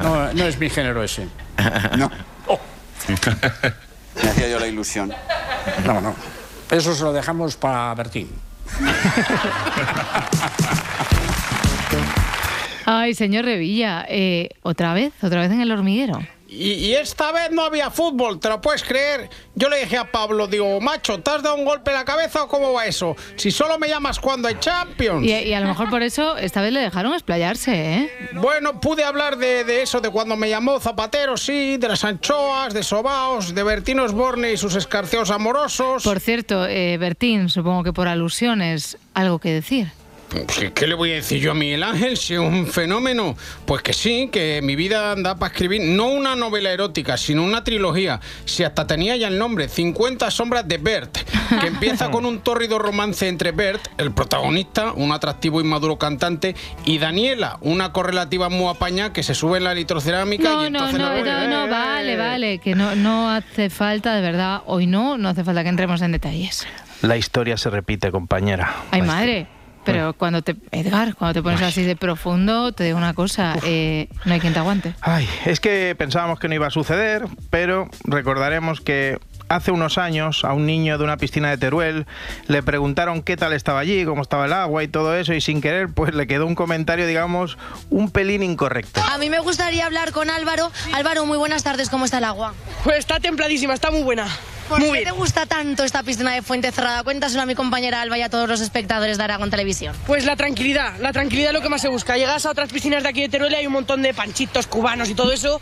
No, 0.02 0.34
no 0.34 0.46
es 0.46 0.58
mi 0.58 0.70
género 0.70 1.04
ese. 1.04 1.28
No. 1.98 2.10
Me 4.24 4.30
hacía 4.30 4.50
yo 4.50 4.60
la 4.60 4.68
ilusión. 4.68 5.14
No, 5.86 6.02
no. 6.02 6.16
Eso 6.72 6.96
se 6.96 7.04
lo 7.04 7.14
dejamos 7.14 7.56
para 7.58 7.94
Bertín. 7.96 8.30
Ay, 12.91 13.13
señor 13.13 13.46
Revilla, 13.46 14.03
eh, 14.10 14.50
otra 14.63 14.96
vez, 14.96 15.13
otra 15.22 15.41
vez 15.41 15.51
en 15.51 15.62
el 15.62 15.72
hormiguero. 15.72 16.19
Y, 16.48 16.72
y 16.72 16.96
esta 16.96 17.31
vez 17.31 17.51
no 17.51 17.62
había 17.62 17.91
fútbol, 17.91 18.39
¿te 18.39 18.50
lo 18.50 18.60
puedes 18.60 18.81
creer? 18.81 19.29
Yo 19.53 19.69
le 19.69 19.81
dije 19.81 19.96
a 19.96 20.12
Pablo, 20.12 20.48
digo, 20.48 20.81
macho, 20.81 21.19
¿te 21.19 21.29
has 21.29 21.43
dado 21.43 21.55
un 21.55 21.65
golpe 21.65 21.91
en 21.91 21.98
la 21.98 22.05
cabeza 22.05 22.41
o 22.41 22.48
cómo 22.48 22.74
va 22.74 22.88
eso? 22.88 23.15
Si 23.36 23.51
solo 23.51 23.77
me 23.77 23.88
llamas 23.88 24.17
cuando 24.17 24.48
hay 24.48 24.55
Champions. 24.60 25.24
Y, 25.24 25.29
y 25.29 25.53
a 25.53 25.60
lo 25.60 25.67
mejor 25.67 25.91
por 25.91 26.01
eso 26.01 26.36
esta 26.38 26.62
vez 26.62 26.74
le 26.74 26.79
dejaron 26.79 27.13
explayarse, 27.13 27.93
¿eh? 27.93 28.12
Bueno, 28.34 28.81
pude 28.81 29.03
hablar 29.03 29.38
de, 29.38 29.63
de 29.65 29.84
eso, 29.84 30.01
de 30.01 30.10
cuando 30.10 30.36
me 30.36 30.50
llamó 30.50 30.79
Zapatero, 30.79 31.38
sí, 31.38 31.77
de 31.77 31.88
las 31.89 32.03
anchoas, 32.03 32.74
de 32.74 32.81
Sobaos, 32.81 33.53
de 33.53 33.62
Bertín 33.62 34.00
Osborne 34.00 34.51
y 34.53 34.58
sus 34.58 34.74
escarceos 34.74 35.29
amorosos. 35.29 36.03
Por 36.03 36.19
cierto, 36.19 36.65
eh, 36.65 36.98
Bertín, 36.98 37.50
supongo 37.50 37.84
que 37.84 37.93
por 37.93 38.08
alusiones, 38.08 38.98
algo 39.13 39.38
que 39.38 39.53
decir. 39.53 39.91
Pues, 40.29 40.71
¿Qué 40.74 40.88
le 40.88 40.93
voy 40.93 41.12
a 41.12 41.15
decir 41.15 41.41
yo 41.41 41.51
a 41.51 41.53
Miguel 41.55 41.81
Ángel 41.81 42.15
si 42.17 42.36
es 42.36 42.39
un 42.39 42.67
fenómeno? 42.67 43.36
Pues 43.65 43.81
que 43.81 43.93
sí, 43.93 44.29
que 44.31 44.62
mi 44.62 44.75
vida 44.75 45.12
anda 45.12 45.36
para 45.36 45.51
escribir 45.51 45.81
no 45.81 46.07
una 46.07 46.36
novela 46.36 46.71
erótica, 46.71 47.17
sino 47.17 47.43
una 47.43 47.63
trilogía. 47.63 48.19
Si 48.45 48.63
hasta 48.63 48.86
tenía 48.86 49.15
ya 49.15 49.27
el 49.27 49.39
nombre, 49.39 49.67
50 49.67 50.29
sombras 50.29 50.67
de 50.67 50.77
Bert, 50.77 51.17
que 51.62 51.67
empieza 51.67 52.12
con 52.12 52.25
un 52.25 52.41
tórrido 52.41 52.77
romance 52.77 53.27
entre 53.27 53.51
Bert, 53.51 53.88
el 53.98 54.12
protagonista, 54.12 54.93
un 54.93 55.12
atractivo 55.12 55.62
y 55.62 55.63
maduro 55.63 55.98
cantante, 55.98 56.55
y 56.86 57.00
Daniela, 57.00 57.57
una 57.62 57.91
correlativa 57.91 58.50
muy 58.50 58.67
apaña 58.67 59.12
que 59.12 59.24
se 59.24 59.33
sube 59.33 59.57
en 59.57 59.63
la 59.63 59.74
litrocerámica 59.74 60.43
No, 60.43 60.67
y 60.67 60.69
no, 60.69 60.89
entonces... 60.89 61.00
no, 61.00 61.24
no, 61.24 61.65
no, 61.65 61.71
vale, 61.71 62.17
vale, 62.17 62.59
que 62.59 62.75
no, 62.75 62.95
no 62.95 63.31
hace 63.31 63.69
falta, 63.69 64.15
de 64.15 64.21
verdad, 64.21 64.62
hoy 64.67 64.86
no, 64.86 65.17
no 65.17 65.29
hace 65.29 65.43
falta 65.43 65.63
que 65.63 65.69
entremos 65.69 66.01
en 66.01 66.12
detalles. 66.12 66.67
La 67.01 67.17
historia 67.17 67.57
se 67.57 67.69
repite, 67.69 68.12
compañera. 68.12 68.75
Ay, 68.91 69.01
madre. 69.01 69.48
Pero 69.91 70.13
cuando 70.13 70.41
te, 70.41 70.55
Edgar, 70.72 71.15
cuando 71.15 71.34
te 71.34 71.43
pones 71.43 71.62
así 71.62 71.84
de 71.84 71.96
profundo, 71.96 72.72
te 72.72 72.84
digo 72.84 72.98
una 72.98 73.13
cosa, 73.13 73.55
eh, 73.63 74.08
no 74.25 74.34
hay 74.34 74.39
quien 74.39 74.53
te 74.53 74.60
aguante. 74.60 74.93
Ay, 75.01 75.27
es 75.46 75.60
que 75.60 75.96
pensábamos 75.98 76.39
que 76.39 76.48
no 76.48 76.55
iba 76.55 76.67
a 76.67 76.72
suceder, 76.72 77.25
pero 77.50 77.89
recordaremos 78.05 78.81
que 78.81 79.19
hace 79.50 79.72
unos 79.72 79.98
años 79.98 80.46
a 80.46 80.53
un 80.53 80.65
niño 80.65 80.98
de 80.98 81.03
una 81.03 81.17
piscina 81.17 81.50
de 81.50 81.58
Teruel 81.58 82.05
le 82.48 82.63
preguntaron 82.63 83.24
qué 83.24 83.36
tal 83.36 83.53
estaba 83.53 83.79
allí, 83.79 84.05
cómo 84.05 84.22
estaba 84.22 84.46
el 84.46 84.53
agua 84.53 84.84
y 84.84 84.88
todo 84.88 85.15
eso, 85.15 85.34
y 85.34 85.41
sin 85.41 85.60
querer, 85.60 85.89
pues 85.89 86.13
le 86.13 86.27
quedó 86.27 86.46
un 86.46 86.55
comentario, 86.55 87.08
digamos, 87.08 87.58
un 87.89 88.12
pelín 88.12 88.43
incorrecto. 88.43 89.01
A 89.12 89.17
mí 89.17 89.29
me 89.29 89.39
gustaría 89.39 89.86
hablar 89.86 90.12
con 90.12 90.29
Álvaro. 90.29 90.72
Álvaro, 90.93 91.25
muy 91.25 91.38
buenas 91.38 91.63
tardes, 91.63 91.89
¿cómo 91.89 92.05
está 92.05 92.19
el 92.19 92.25
agua? 92.25 92.53
Pues 92.84 93.00
está 93.00 93.19
templadísima, 93.19 93.74
está 93.74 93.91
muy 93.91 94.03
buena. 94.03 94.27
¿Por 94.70 94.82
qué 94.94 95.04
te 95.04 95.12
gusta 95.12 95.46
tanto 95.46 95.84
esta 95.84 96.04
piscina 96.04 96.32
de 96.32 96.42
fuente 96.42 96.72
cerrada? 96.72 97.04
Cuéntaselo 97.04 97.42
a 97.42 97.46
mi 97.46 97.56
compañera 97.56 98.02
Alba 98.02 98.18
y 98.18 98.22
a 98.22 98.30
todos 98.30 98.48
los 98.48 98.62
espectadores 98.62 99.18
de 99.18 99.24
Aragón 99.24 99.50
Televisión. 99.50 99.96
Pues 100.08 100.26
la 100.26 100.36
tranquilidad, 100.36 100.94
la 101.00 101.12
tranquilidad 101.12 101.50
es 101.50 101.54
lo 101.56 101.62
que 101.62 101.70
más 101.70 101.82
se 101.82 101.88
busca. 101.90 102.18
Llegas 102.18 102.46
a 102.46 102.52
otras 102.52 102.72
piscinas 102.72 103.04
de 103.04 103.10
aquí 103.10 103.22
de 103.22 103.30
Teruel 103.30 103.52
y 103.54 103.56
hay 103.56 103.68
un 103.68 103.74
montón 103.74 104.02
de 104.02 104.14
panchitos 104.14 104.68
cubanos 104.68 105.10
y 105.10 105.16
todo 105.16 105.32
eso. 105.34 105.60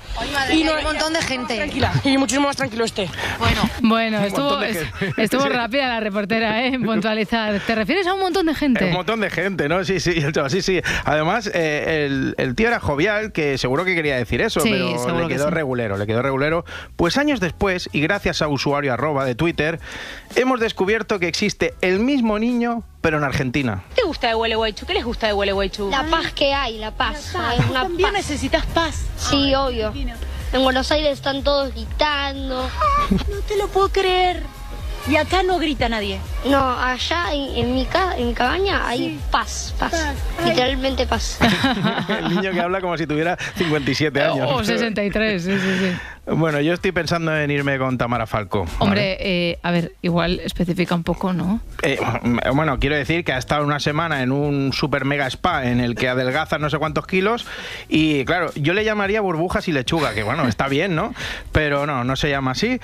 y 0.54 0.64
no 0.64 0.74
hay 0.74 0.80
un 0.80 0.92
montón 0.92 1.14
de 1.14 1.22
gente. 1.22 1.56
Tranquila, 1.56 1.92
y 2.04 2.18
muchísimo 2.18 2.48
más 2.48 2.58
tranquilo 2.58 2.84
este. 2.86 3.10
Bueno, 3.40 3.70
Bueno, 3.82 4.24
estuvo, 4.26 4.60
estuvo 5.18 5.46
rápida 5.48 5.88
la 5.88 6.00
reportera, 6.00 6.64
¿eh? 6.64 6.68
En 6.74 6.84
puntualizar. 6.84 7.60
¿Te 7.62 7.76
refieres 7.76 8.06
a 8.08 8.14
un 8.14 8.20
montón 8.20 8.46
de 8.48 8.56
gente? 8.56 8.86
Un 8.86 8.92
montón 8.94 9.22
de 9.22 9.30
gente, 9.30 9.70
¿no? 9.70 9.84
Sí, 9.86 10.00
sí, 10.00 10.12
el 10.18 10.34
chaval, 10.34 10.52
sí, 10.52 10.62
sí. 10.62 10.82
Además, 11.06 11.50
eh, 11.54 12.06
el, 12.08 12.36
el 12.38 12.56
tío 12.56 12.68
era 12.68 12.80
jovial, 12.80 13.32
que 13.32 13.58
seguro 13.58 13.86
que 13.86 13.96
quería 13.96 14.18
decir 14.18 14.42
eso, 14.42 14.60
Sí, 14.60 14.70
pero 14.72 15.20
le 15.22 15.28
que 15.28 15.36
quedó 15.36 15.48
sí. 15.48 15.54
regulero, 15.54 15.98
le 15.98 16.06
quedó 16.08 16.22
regulero. 16.22 16.66
Pues 16.96 17.18
años 17.18 17.40
después, 17.40 17.90
y 17.94 18.02
gracias 18.02 18.42
a 18.42 18.48
usuario 18.48 18.97
arroba 18.98 19.26
de 19.26 19.36
Twitter, 19.36 19.80
hemos 20.36 20.60
descubierto 20.60 21.20
que 21.20 21.28
existe 21.28 21.76
el 21.82 22.00
mismo 22.00 22.40
niño, 22.40 22.84
pero 23.02 23.18
en 23.18 23.24
Argentina. 23.24 23.84
¿Qué 23.90 24.02
te 24.02 24.08
gusta 24.08 24.28
de 24.28 24.34
Gualeguaychú? 24.34 24.86
¿Qué 24.88 24.94
les 24.96 25.06
gusta 25.06 25.28
de 25.28 25.34
Gualeguaychú? 25.34 25.90
La 25.90 26.04
paz 26.04 26.34
que 26.34 26.54
hay, 26.54 26.80
la 26.80 26.92
paz. 26.92 27.34
La 27.34 27.40
paz. 27.40 27.50
Hay 27.60 27.70
una 27.70 27.82
También 27.84 28.10
paz. 28.12 28.18
necesitas 28.18 28.66
paz. 28.66 29.06
Sí, 29.18 29.54
obvio. 29.56 29.94
En 30.54 30.64
Buenos 30.64 30.92
Aires 30.92 31.14
están 31.14 31.44
todos 31.44 31.74
gritando. 31.74 32.70
No 33.10 33.40
te 33.48 33.56
lo 33.58 33.68
puedo 33.70 33.88
creer. 33.90 34.44
Y 35.10 35.16
acá 35.16 35.42
no 35.42 35.58
grita 35.58 35.88
nadie. 35.88 36.20
No, 36.46 36.78
allá 36.80 37.34
en, 37.34 37.56
en 37.66 37.76
mi, 37.76 37.86
ca- 37.86 38.18
en 38.18 38.28
mi 38.28 38.34
cabaña 38.34 38.86
hay 38.88 39.18
paz, 39.32 39.74
paz. 39.80 39.94
Literalmente 40.46 41.06
paz. 41.08 41.40
el 42.10 42.30
niño 42.36 42.52
que 42.52 42.60
habla 42.60 42.82
como 42.82 42.98
si 42.98 43.08
tuviera 43.08 43.38
57 43.58 44.22
años. 44.22 44.50
O 44.52 44.64
63, 44.64 45.42
sí, 45.44 45.52
sí, 45.54 45.60
sí. 45.80 45.98
Bueno, 46.30 46.60
yo 46.60 46.74
estoy 46.74 46.92
pensando 46.92 47.34
en 47.38 47.50
irme 47.52 47.78
con 47.78 47.98
Tamara 47.98 48.28
Falco. 48.28 48.66
¿vale? 48.66 48.76
Hombre, 48.80 49.18
eh, 49.22 49.60
a 49.64 49.72
ver, 49.72 49.94
igual 50.02 50.42
especifica 50.44 50.94
un 50.94 51.04
poco, 51.04 51.32
¿no? 51.32 51.62
Eh, 51.84 51.98
bueno, 52.54 52.80
quiero 52.80 52.98
decir 52.98 53.24
que 53.24 53.32
ha 53.32 53.38
estado 53.38 53.64
una 53.64 53.80
semana 53.80 54.22
en 54.22 54.34
un 54.34 54.74
super 54.74 55.06
mega 55.06 55.26
spa 55.28 55.68
en 55.68 55.80
el 55.80 55.96
que 55.96 56.10
adelgaza 56.10 56.58
no 56.58 56.70
sé 56.70 56.78
cuántos 56.80 57.08
kilos 57.08 57.46
y 57.88 58.26
claro, 58.26 58.52
yo 58.56 58.74
le 58.74 58.84
llamaría 58.84 59.22
burbujas 59.22 59.70
y 59.70 59.72
lechuga, 59.72 60.14
que 60.14 60.24
bueno, 60.24 60.50
está 60.50 60.68
bien, 60.68 60.96
¿no? 60.96 61.14
Pero 61.54 61.86
no, 61.86 62.04
no 62.04 62.18
se 62.18 62.30
llama 62.30 62.52
así. 62.52 62.78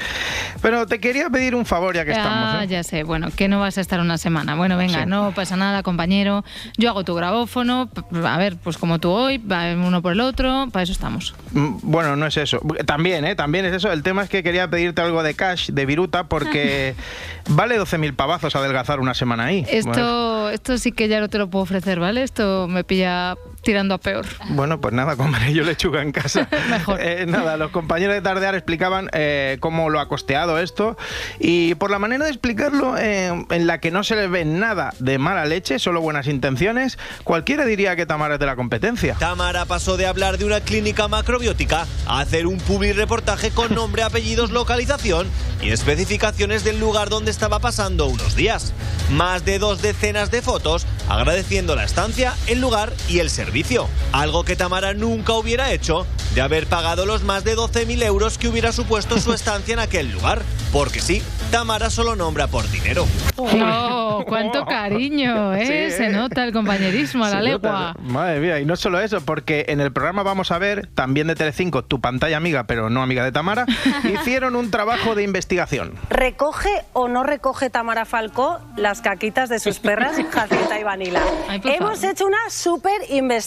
Pero 0.62 0.86
te 0.88 1.00
quería 1.02 1.30
pedir 1.30 1.54
un 1.54 1.66
favor 1.66 1.94
ya 1.96 2.06
que 2.06 2.13
ah, 2.16 2.18
estamos. 2.18 2.64
¿eh? 2.64 2.68
ya 2.68 2.84
sé. 2.84 3.04
Bueno, 3.04 3.30
que 3.36 3.48
no 3.48 3.60
vas 3.60 3.78
a 3.78 3.82
estar 3.82 4.00
una 4.00 4.18
semana. 4.18 4.56
Bueno, 4.56 4.78
venga, 4.78 5.02
Sí. 5.04 5.06
no 5.10 5.32
pasa 5.36 5.56
nada, 5.56 5.84
compañero. 5.84 6.44
Yo 6.78 6.90
hago 6.90 7.04
tu 7.04 7.16
grabófono. 7.16 7.90
A 8.26 8.38
ver, 8.38 8.58
pues 8.58 8.78
como 8.78 9.00
tú 9.00 9.12
hoy, 9.12 9.38
va 9.38 9.74
uno 9.74 10.02
por 10.02 10.14
el 10.14 10.22
otro. 10.22 10.68
Para 10.72 10.84
eso 10.84 10.92
estamos. 10.92 11.36
Mm, 11.52 11.78
Bueno, 11.84 12.16
no 12.16 12.26
es 12.28 12.38
eso. 12.38 12.60
También, 12.86 13.26
¿eh? 13.26 13.36
También 13.36 13.66
es 13.66 13.74
eso. 13.74 13.92
El 13.92 14.04
tema 14.04 14.24
es 14.24 14.30
que 14.30 14.44
quería 14.44 14.70
pedirte 14.70 15.02
algo 15.02 15.24
de 15.24 15.34
cash, 15.34 15.70
de 15.72 15.86
viruta, 15.86 16.26
porque 16.26 16.96
vale 17.50 17.80
12.000 17.80 18.16
pavazos 18.16 18.56
adelgazar 18.56 19.00
una 19.00 19.14
semana 19.14 19.46
ahí. 19.46 19.62
Bueno, 19.64 19.92
Esto, 19.92 20.50
esto 20.50 20.78
sí 20.78 20.92
que 20.92 21.08
ya 21.08 21.20
no 21.20 21.30
te 21.30 21.38
lo 21.38 21.50
puedo 21.50 21.64
ofrecer, 21.64 22.00
¿vale? 22.00 22.24
Esto 22.24 22.68
me 22.68 22.84
pilla 22.84 23.36
tirando 23.64 23.96
a 23.96 23.98
peor. 23.98 24.26
Bueno, 24.50 24.80
pues 24.80 24.94
nada, 24.94 25.16
comeré 25.16 25.54
yo 25.54 25.64
lechuga 25.64 26.02
en 26.02 26.12
casa. 26.12 26.48
Eh, 27.00 27.26
nada, 27.28 27.58
los 27.58 27.72
compañeros 27.72 28.14
de 28.16 28.22
Tardear 28.22 28.56
explicaban 28.56 29.10
eh, 29.14 29.58
cómo 29.60 29.90
lo 29.90 30.00
ha 30.00 30.08
costeado 30.08 30.60
esto 30.60 30.98
y 31.40 31.76
por 31.76 31.90
la 31.90 31.98
manera 31.98 32.26
de 32.26 32.32
explicarlo, 32.32 32.98
eh, 32.98 33.46
en 33.50 33.68
la 33.68 33.80
que 33.80 33.90
no 33.90 34.04
se 34.04 34.16
le 34.16 34.28
ve 34.28 34.46
nada 34.46 34.94
de 35.00 35.18
mala 35.18 35.46
leche, 35.46 35.80
solo 35.80 36.02
buenas 36.02 36.28
intenciones, 36.28 36.98
cualquiera 37.24 37.66
diría 37.66 37.96
que 37.96 38.06
Tamara 38.06 38.36
es 38.36 38.40
de 38.40 38.46
la 38.46 38.56
competencia. 38.56 39.16
Tamara 39.16 39.66
pasó 39.66 39.98
de 39.98 40.06
hablar 40.06 40.38
de 40.38 40.46
una 40.46 40.62
clínica 40.62 41.08
macrobiótica 41.08 41.88
a 42.06 42.20
hacer 42.20 42.48
un 42.48 42.58
publi 42.58 42.94
reportaje 42.94 43.52
con 43.52 43.74
nombre, 43.74 44.04
apellidos, 44.04 44.52
localización 44.52 45.28
y 45.62 45.70
especificaciones 45.70 46.64
del 46.64 46.80
lugar 46.80 47.10
donde 47.10 47.32
estaba 47.32 47.60
pasando 47.60 48.08
unos 48.08 48.36
días. 48.36 48.74
Más 49.12 49.46
de 49.46 49.60
dos 49.60 49.82
decenas 49.82 50.32
de 50.32 50.42
fotos 50.42 50.86
agradeciendo 51.10 51.76
la 51.76 51.84
estancia, 51.84 52.34
el 52.48 52.60
lugar 52.60 52.94
y 53.08 53.20
el 53.20 53.30
servicio. 53.30 53.53
Algo 54.12 54.44
que 54.44 54.56
Tamara 54.56 54.96
nunca 54.96 55.34
hubiera 55.34 55.72
hecho 55.72 56.08
de 56.34 56.42
haber 56.42 56.66
pagado 56.66 57.06
los 57.06 57.22
más 57.24 57.44
de 57.44 57.56
12.000 57.56 58.02
euros 58.04 58.40
que 58.40 58.48
hubiera 58.48 58.72
supuesto 58.72 59.20
su 59.20 59.32
estancia 59.32 59.74
en 59.74 59.80
aquel 59.80 60.12
lugar. 60.12 60.42
Porque 60.72 61.00
sí, 61.00 61.22
Tamara 61.52 61.92
solo 61.92 62.16
nombra 62.16 62.48
por 62.48 62.68
dinero. 62.72 63.06
¡Oh, 63.38 64.24
cuánto 64.28 64.66
cariño! 64.66 65.54
¿eh? 65.54 65.90
Sí. 65.92 65.98
Se 65.98 66.10
nota 66.10 66.44
el 66.44 66.52
compañerismo 66.52 67.26
a 67.26 67.30
la 67.30 67.38
Se 67.38 67.44
legua. 67.44 67.72
nota, 67.72 67.96
Madre 68.02 68.40
mía, 68.40 68.60
y 68.60 68.66
no 68.66 68.76
solo 68.76 69.00
eso, 69.00 69.22
porque 69.22 69.66
en 69.68 69.80
el 69.82 69.92
programa 69.94 70.24
vamos 70.24 70.50
a 70.50 70.58
ver, 70.58 70.88
también 70.96 71.28
de 71.28 71.36
Telecinco, 71.36 71.84
tu 71.84 72.02
pantalla 72.02 72.38
amiga, 72.38 72.64
pero 72.64 72.90
no 72.90 73.04
amiga 73.04 73.24
de 73.24 73.32
Tamara, 73.32 73.68
hicieron 74.04 74.56
un 74.56 74.72
trabajo 74.72 75.14
de 75.14 75.22
investigación. 75.22 75.94
¿Recoge 76.10 76.72
o 76.94 77.08
no 77.08 77.22
recoge 77.24 77.70
Tamara 77.70 78.06
Falcó 78.06 78.60
las 78.76 79.02
caquitas 79.02 79.50
de 79.50 79.60
sus 79.60 79.78
perras 79.78 80.16
Jacinta 80.32 80.80
y 80.80 80.84
Vanila? 80.84 81.22
Ay, 81.48 81.62
Hemos 81.66 82.04
hecho 82.04 82.26
una 82.26 82.50
súper 82.50 82.94
investigación. 83.10 83.43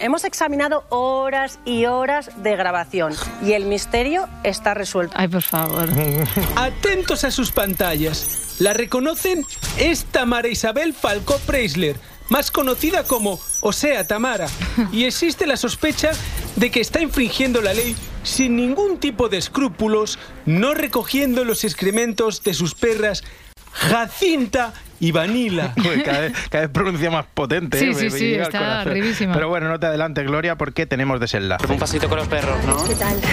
Hemos 0.00 0.24
examinado 0.24 0.84
horas 0.88 1.58
y 1.64 1.86
horas 1.86 2.30
de 2.42 2.56
grabación 2.56 3.14
y 3.42 3.52
el 3.52 3.64
misterio 3.64 4.28
está 4.44 4.74
resuelto. 4.74 5.14
Ay, 5.16 5.28
por 5.28 5.42
favor. 5.42 5.88
Atentos 6.56 7.24
a 7.24 7.30
sus 7.30 7.52
pantallas. 7.52 8.56
¿La 8.58 8.72
reconocen? 8.72 9.44
Es 9.78 10.04
Tamara 10.06 10.48
Isabel 10.48 10.94
Falcó 10.94 11.38
Preisler, 11.46 11.96
más 12.28 12.50
conocida 12.50 13.04
como 13.04 13.38
O 13.60 13.72
sea 13.72 14.06
Tamara. 14.06 14.48
Y 14.92 15.04
existe 15.04 15.46
la 15.46 15.56
sospecha 15.56 16.12
de 16.56 16.70
que 16.70 16.80
está 16.80 17.00
infringiendo 17.00 17.60
la 17.60 17.74
ley 17.74 17.96
sin 18.22 18.56
ningún 18.56 18.98
tipo 18.98 19.28
de 19.28 19.38
escrúpulos, 19.38 20.18
no 20.46 20.74
recogiendo 20.74 21.44
los 21.44 21.64
excrementos 21.64 22.42
de 22.42 22.54
sus 22.54 22.74
perras 22.74 23.22
Jacinta 23.72 24.72
y 25.00 25.12
Vanilla. 25.12 25.72
Joder, 25.82 26.02
cada, 26.02 26.20
vez, 26.20 26.32
cada 26.50 26.62
vez 26.62 26.70
pronuncia 26.70 27.10
más 27.10 27.26
potente. 27.32 27.78
Sí, 27.78 27.86
¿eh? 27.86 27.94
sí, 27.94 28.10
sí, 28.10 28.34
está 28.34 28.58
corazón. 28.58 28.88
arribísima. 28.88 29.34
Pero 29.34 29.48
bueno, 29.48 29.68
no 29.68 29.78
te 29.78 29.86
adelantes, 29.86 30.26
Gloria, 30.26 30.56
porque 30.56 30.86
tenemos 30.86 31.20
desenlace. 31.20 31.66
Un 31.70 31.78
pasito 31.78 32.08
con 32.08 32.18
los 32.18 32.28
perros, 32.28 32.56
¿no? 32.64 32.84
¿Qué 32.84 32.94
tal? 32.94 33.20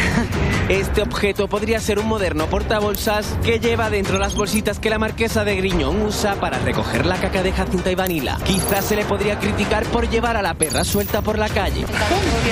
Este 0.69 1.01
objeto 1.01 1.49
podría 1.49 1.79
ser 1.81 1.99
un 1.99 2.07
moderno 2.07 2.45
portabolsas 2.47 3.37
que 3.43 3.59
lleva 3.59 3.89
dentro 3.89 4.17
las 4.17 4.33
bolsitas 4.33 4.79
que 4.79 4.89
la 4.89 4.97
marquesa 4.97 5.43
de 5.43 5.57
Griñón 5.57 6.01
usa 6.01 6.35
para 6.35 6.57
recoger 6.59 7.05
la 7.05 7.17
caca 7.17 7.43
de 7.43 7.51
Jacinta 7.51 7.91
y 7.91 7.95
Vanilla. 7.95 8.37
Quizás 8.45 8.85
se 8.85 8.95
le 8.95 9.03
podría 9.03 9.37
criticar 9.37 9.83
por 9.87 10.09
llevar 10.09 10.37
a 10.37 10.41
la 10.41 10.53
perra 10.53 10.85
suelta 10.85 11.21
por 11.21 11.37
la 11.37 11.49
calle. 11.49 11.85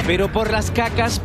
Pero 0.06 0.30
por 0.32 0.52
las 0.52 0.72
cacas... 0.72 1.22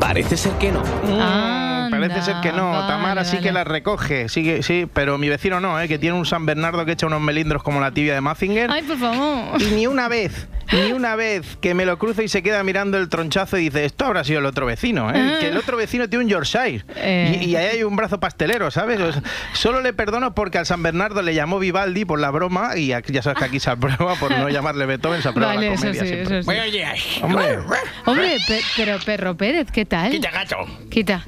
Parece 0.00 0.36
ser 0.36 0.52
que 0.54 0.72
no. 0.72 0.80
Mm, 0.80 1.71
Parece 2.00 2.22
ser 2.22 2.36
que 2.42 2.52
no. 2.52 2.86
Tamara 2.86 3.24
sí 3.24 3.38
que 3.38 3.52
la 3.52 3.64
recoge, 3.64 4.28
sí, 4.28 4.42
que- 4.42 4.62
sí, 4.62 4.86
pero 4.92 5.18
mi 5.18 5.28
vecino 5.28 5.60
no, 5.60 5.80
¿eh? 5.80 5.88
que 5.88 5.98
tiene 5.98 6.16
un 6.16 6.26
San 6.26 6.46
Bernardo 6.46 6.84
que 6.84 6.92
echa 6.92 7.06
unos 7.06 7.20
melindros 7.20 7.62
como 7.62 7.80
la 7.80 7.90
tibia 7.92 8.14
de 8.14 8.20
Mazinger. 8.20 8.70
Ay, 8.70 8.82
por 8.82 8.98
favor. 8.98 9.60
Y 9.62 9.66
ni 9.74 9.86
una 9.86 10.08
vez, 10.08 10.48
ni 10.72 10.92
una 10.92 11.16
vez 11.16 11.56
que 11.60 11.74
me 11.74 11.84
lo 11.84 11.98
cruzo 11.98 12.22
y 12.22 12.28
se 12.28 12.42
queda 12.42 12.62
mirando 12.64 12.98
el 12.98 13.08
tronchazo 13.08 13.58
y 13.58 13.64
dice, 13.64 13.84
esto 13.84 14.06
habrá 14.06 14.24
sido 14.24 14.38
el 14.40 14.46
otro 14.46 14.66
vecino, 14.66 15.10
¿eh? 15.14 15.14
Ah. 15.34 15.38
que 15.40 15.48
el 15.48 15.56
otro 15.56 15.76
vecino 15.76 16.08
tiene 16.08 16.24
un 16.24 16.30
Yorkshire. 16.30 16.84
Eh. 16.96 17.38
Y, 17.42 17.50
y 17.50 17.56
ahí 17.56 17.66
hay 17.76 17.82
un 17.82 17.96
brazo 17.96 18.18
pastelero, 18.20 18.70
¿sabes? 18.70 19.00
O 19.00 19.12
sea, 19.12 19.22
solo 19.52 19.80
le 19.80 19.92
perdono 19.92 20.34
porque 20.34 20.58
al 20.58 20.66
San 20.66 20.82
Bernardo 20.82 21.22
le 21.22 21.34
llamó 21.34 21.58
Vivaldi 21.58 22.04
por 22.04 22.20
la 22.20 22.30
broma 22.30 22.76
y 22.76 22.92
aquí, 22.92 23.12
ya 23.12 23.22
sabes 23.22 23.38
que 23.38 23.44
aquí 23.44 23.60
se 23.60 23.70
aprueba 23.70 24.14
por 24.16 24.30
no 24.36 24.48
llamarle 24.48 24.86
Beethoven, 24.86 25.22
se 25.22 25.28
aprueba 25.28 25.54
Vale, 25.54 25.68
la 25.68 25.74
eso 25.74 25.82
comedia 25.82 26.00
sí, 26.02 26.08
siempre. 26.08 26.38
eso 26.38 26.42
sí. 26.42 26.46
Buenos 26.46 26.72
días. 26.72 27.00
Hombre, 27.22 27.58
Hombre, 28.06 28.36
pe- 28.46 28.60
pero 28.76 28.98
Perro 29.04 29.36
Pérez, 29.36 29.68
¿qué 29.72 29.84
tal? 29.84 30.10
Quita 30.10 30.30
gato. 30.30 30.56
Quita. 30.90 31.24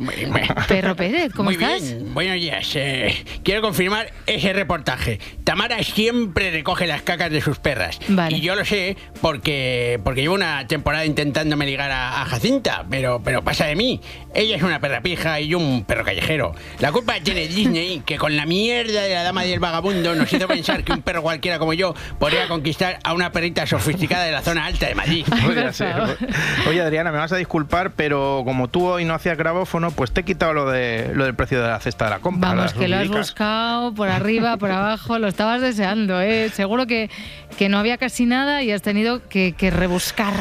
Perro 0.68 0.96
Pérez, 0.96 1.32
¿cómo 1.34 1.50
Muy 1.50 1.54
estás? 1.54 1.82
bien, 1.82 2.14
buenos 2.14 2.36
días. 2.36 2.70
Eh, 2.74 3.24
quiero 3.42 3.62
confirmar 3.62 4.12
ese 4.26 4.52
reportaje. 4.52 5.18
Tamara 5.44 5.82
siempre 5.82 6.50
recoge 6.50 6.86
las 6.86 7.02
cacas 7.02 7.30
de 7.30 7.40
sus 7.40 7.58
perras. 7.58 7.98
Vale. 8.08 8.36
Y 8.36 8.40
yo 8.40 8.54
lo 8.54 8.64
sé 8.64 8.96
porque, 9.34 9.98
porque 10.04 10.22
llevo 10.22 10.36
una 10.36 10.64
temporada 10.68 11.04
intentándome 11.04 11.66
ligar 11.66 11.90
a, 11.90 12.22
a 12.22 12.24
Jacinta, 12.26 12.84
pero, 12.88 13.20
pero 13.24 13.42
pasa 13.42 13.64
de 13.64 13.74
mí. 13.74 14.00
Ella 14.32 14.54
es 14.54 14.62
una 14.62 14.78
perra 14.78 15.00
pija 15.00 15.40
y 15.40 15.48
yo 15.48 15.58
un 15.58 15.84
perro 15.84 16.04
callejero. 16.04 16.54
La 16.78 16.92
culpa 16.92 17.14
tiene 17.20 17.48
Disney, 17.48 18.00
que 18.06 18.16
con 18.16 18.36
la 18.36 18.46
mierda 18.46 19.02
de 19.02 19.12
la 19.12 19.24
dama 19.24 19.44
y 19.44 19.50
el 19.50 19.58
vagabundo 19.58 20.14
nos 20.14 20.32
hizo 20.32 20.46
pensar 20.46 20.84
que 20.84 20.92
un 20.92 21.02
perro 21.02 21.22
cualquiera 21.22 21.58
como 21.58 21.72
yo 21.72 21.94
podría 22.20 22.46
conquistar 22.46 23.00
a 23.02 23.12
una 23.12 23.32
perrita 23.32 23.66
sofisticada 23.66 24.22
de 24.22 24.30
la 24.30 24.40
zona 24.42 24.66
alta 24.66 24.86
de 24.86 24.94
Madrid. 24.94 25.26
Oye, 26.68 26.80
Adriana, 26.80 27.10
me 27.10 27.18
vas 27.18 27.32
a 27.32 27.36
disculpar, 27.36 27.90
pero 27.94 28.42
como 28.44 28.68
tú 28.68 28.86
hoy 28.86 29.04
no 29.04 29.14
hacías 29.14 29.36
grabófono, 29.36 29.90
pues 29.90 30.12
te 30.12 30.20
he 30.20 30.24
quitado 30.24 30.52
lo, 30.52 30.70
de, 30.70 31.10
lo 31.12 31.24
del 31.24 31.34
precio 31.34 31.60
de 31.60 31.66
la 31.66 31.80
cesta 31.80 32.04
de 32.04 32.10
la 32.12 32.18
compra. 32.20 32.54
Vamos, 32.54 32.72
que 32.72 32.86
lo 32.86 32.98
has 32.98 33.08
buscado 33.08 33.94
por 33.94 34.08
arriba, 34.08 34.56
por 34.58 34.70
abajo, 34.70 35.18
lo 35.18 35.26
estabas 35.26 35.60
deseando, 35.60 36.20
¿eh? 36.20 36.50
Seguro 36.50 36.86
que, 36.86 37.10
que 37.58 37.68
no 37.68 37.78
había 37.78 37.98
casi 37.98 38.26
nada 38.26 38.62
y 38.62 38.70
has 38.70 38.82
tenido 38.82 39.20
que, 39.28 39.52
que 39.56 39.70
rebuscar. 39.70 40.34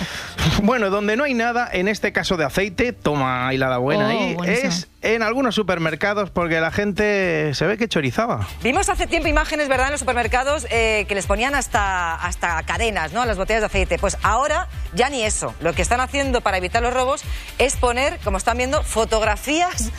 Bueno, 0.64 0.90
donde 0.90 1.16
no 1.18 1.24
hay 1.24 1.34
nada, 1.34 1.70
en 1.72 1.88
este 1.88 2.12
caso 2.12 2.38
de 2.38 2.46
aceite, 2.46 2.94
toma 2.94 3.54
hilada 3.54 3.78
buena 3.78 4.06
Oh, 4.06 4.10
ahí, 4.10 4.34
buenísimo. 4.36 4.70
es 4.70 4.88
en 5.04 5.22
algunos 5.24 5.54
supermercados 5.56 6.30
porque 6.30 6.60
la 6.60 6.72
gente 6.72 7.54
se 7.54 7.68
ve 7.68 7.78
que 7.78 7.88
chorizaba. 7.88 8.48
Vimos 8.64 8.90
hace 8.90 9.06
tiempo 9.08 9.28
imágenes, 9.28 9.68
¿verdad?, 9.68 9.88
en 9.88 9.92
los 9.92 10.00
supermercados 10.00 10.66
eh, 10.72 11.06
que 11.08 11.16
les 11.16 11.26
ponían 11.28 11.56
hasta, 11.56 12.16
hasta 12.16 12.62
cadenas, 12.64 13.14
¿no?, 13.14 13.22
a 13.22 13.26
las 13.26 13.38
botellas 13.38 13.62
de 13.62 13.66
aceite. 13.68 13.98
Pues 14.00 14.18
ahora 14.24 14.68
ya 14.94 15.10
ni 15.10 15.24
eso. 15.24 15.54
Lo 15.62 15.74
que 15.74 15.82
están 15.82 16.00
haciendo 16.00 16.42
para 16.42 16.58
evitar 16.58 16.82
los 16.82 16.94
robos 16.94 17.24
es 17.58 17.76
poner, 17.76 18.18
como 18.24 18.38
están 18.38 18.58
viendo, 18.58 18.82
fotografías 18.84 19.92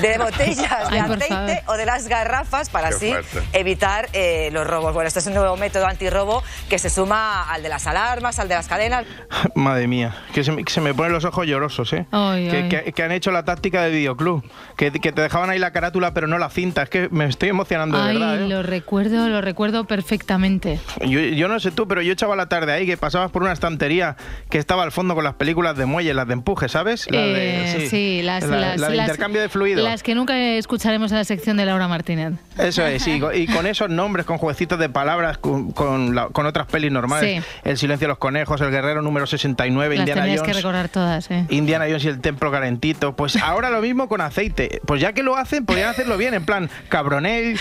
de 0.00 0.18
botellas 0.18 0.90
de 0.90 0.98
aceite 1.00 1.62
o 1.66 1.74
de 1.76 1.86
las 1.86 2.08
garrafas 2.08 2.70
para 2.70 2.88
Qué 2.90 2.94
así 2.94 3.10
fuerte. 3.10 3.42
evitar 3.52 4.08
eh, 4.12 4.50
los 4.52 4.66
robos. 4.66 4.94
Bueno, 4.94 5.08
este 5.08 5.18
es 5.20 5.26
un 5.26 5.34
nuevo 5.34 5.56
método 5.56 5.86
antirrobo 5.86 6.42
que 6.68 6.78
se 6.78 6.88
suma 6.90 7.50
al 7.52 7.62
de 7.62 7.68
las 7.68 7.86
alarmas, 7.86 8.38
al 8.38 8.48
de 8.48 8.54
las 8.54 8.68
cadenas. 8.68 9.04
Madre 9.54 9.86
mía, 9.88 10.16
que 10.32 10.44
se, 10.44 10.52
me- 10.52 10.64
que 10.64 10.72
se 10.72 10.80
me 10.80 10.94
ponen 10.94 11.12
los 11.12 11.24
ojos 11.24 11.46
llorosos, 11.46 11.92
¿eh? 11.92 12.06
Ay, 12.12 12.48
que, 12.48 12.56
ay. 12.56 12.68
que- 12.68 12.92
que 12.92 13.02
han 13.02 13.12
hecho 13.12 13.30
la 13.30 13.44
táctica 13.44 13.82
del 13.82 13.92
videoclub, 13.92 14.44
que, 14.76 14.90
que 14.92 15.12
te 15.12 15.22
dejaban 15.22 15.50
ahí 15.50 15.58
la 15.58 15.70
carátula 15.72 16.12
pero 16.14 16.26
no 16.26 16.38
la 16.38 16.50
cinta. 16.50 16.82
Es 16.82 16.88
que 16.90 17.08
me 17.10 17.24
estoy 17.26 17.48
emocionando 17.50 17.96
de 18.02 18.10
Ay, 18.10 18.18
verdad, 18.18 18.42
¿eh? 18.42 18.48
lo 18.48 18.62
recuerdo, 18.62 19.28
lo 19.28 19.40
recuerdo 19.40 19.84
perfectamente. 19.84 20.78
Yo, 21.06 21.20
yo 21.20 21.48
no 21.48 21.58
sé 21.60 21.70
tú, 21.70 21.88
pero 21.88 22.02
yo 22.02 22.12
echaba 22.12 22.36
la 22.36 22.46
tarde 22.48 22.72
ahí, 22.72 22.86
que 22.86 22.96
pasabas 22.96 23.30
por 23.30 23.42
una 23.42 23.52
estantería 23.52 24.16
que 24.50 24.58
estaba 24.58 24.82
al 24.82 24.92
fondo 24.92 25.14
con 25.14 25.24
las 25.24 25.34
películas 25.34 25.76
de 25.76 25.86
muelle, 25.86 26.12
las 26.14 26.26
de 26.26 26.34
empuje, 26.34 26.68
¿sabes? 26.68 27.10
La 27.10 27.18
Eh, 27.20 27.74
de, 27.78 27.88
sí, 27.88 28.20
las, 28.22 28.44
la, 28.44 28.56
las- 28.58 28.80
la 28.80 28.88
de 28.88 28.96
las- 28.96 29.06
intercambio 29.08 29.40
de 29.40 29.48
fluidos. 29.48 29.84
Las 29.84 30.02
que 30.02 30.14
nunca 30.14 30.36
escucharemos 30.38 31.10
en 31.12 31.18
la 31.18 31.24
sección 31.24 31.56
de 31.56 31.64
Laura 31.66 31.88
Martínez. 31.88 32.34
Eso 32.58 32.86
es, 32.86 33.02
sí, 33.02 33.20
y 33.34 33.46
con 33.46 33.66
esos 33.66 33.88
nombres, 33.88 34.26
con 34.26 34.38
jueguecitos 34.38 34.78
de 34.78 34.88
palabras, 34.88 35.38
con, 35.38 35.72
con, 35.72 36.14
la- 36.14 36.28
con 36.28 36.46
otras 36.46 36.66
pelis 36.66 36.92
normales. 36.92 37.42
Sí. 37.42 37.50
El 37.64 37.78
silencio 37.78 38.06
de 38.06 38.10
los 38.10 38.18
conejos, 38.18 38.60
El 38.60 38.70
guerrero 38.70 39.02
número 39.02 39.26
69, 39.26 39.94
Las 39.96 40.00
Indiana 40.02 40.22
tenías 40.22 40.40
que 40.42 40.46
Jones. 40.48 40.56
recordar 40.56 40.88
todas, 40.88 41.30
¿eh? 41.30 41.46
Indiana 41.50 41.86
Jones 41.86 42.04
y 42.04 42.08
el 42.08 42.20
templo 42.20 42.50
calentito. 42.50 43.14
Pues 43.16 43.36
ahora 43.36 43.70
lo 43.70 43.80
mismo 43.80 44.08
con 44.08 44.20
aceite. 44.20 44.41
Pues 44.50 45.00
ya 45.00 45.12
que 45.12 45.22
lo 45.22 45.36
hacen, 45.36 45.64
podrían 45.64 45.88
hacerlo 45.90 46.16
bien, 46.16 46.34
en 46.34 46.44
plan 46.44 46.68
cabronel, 46.88 47.58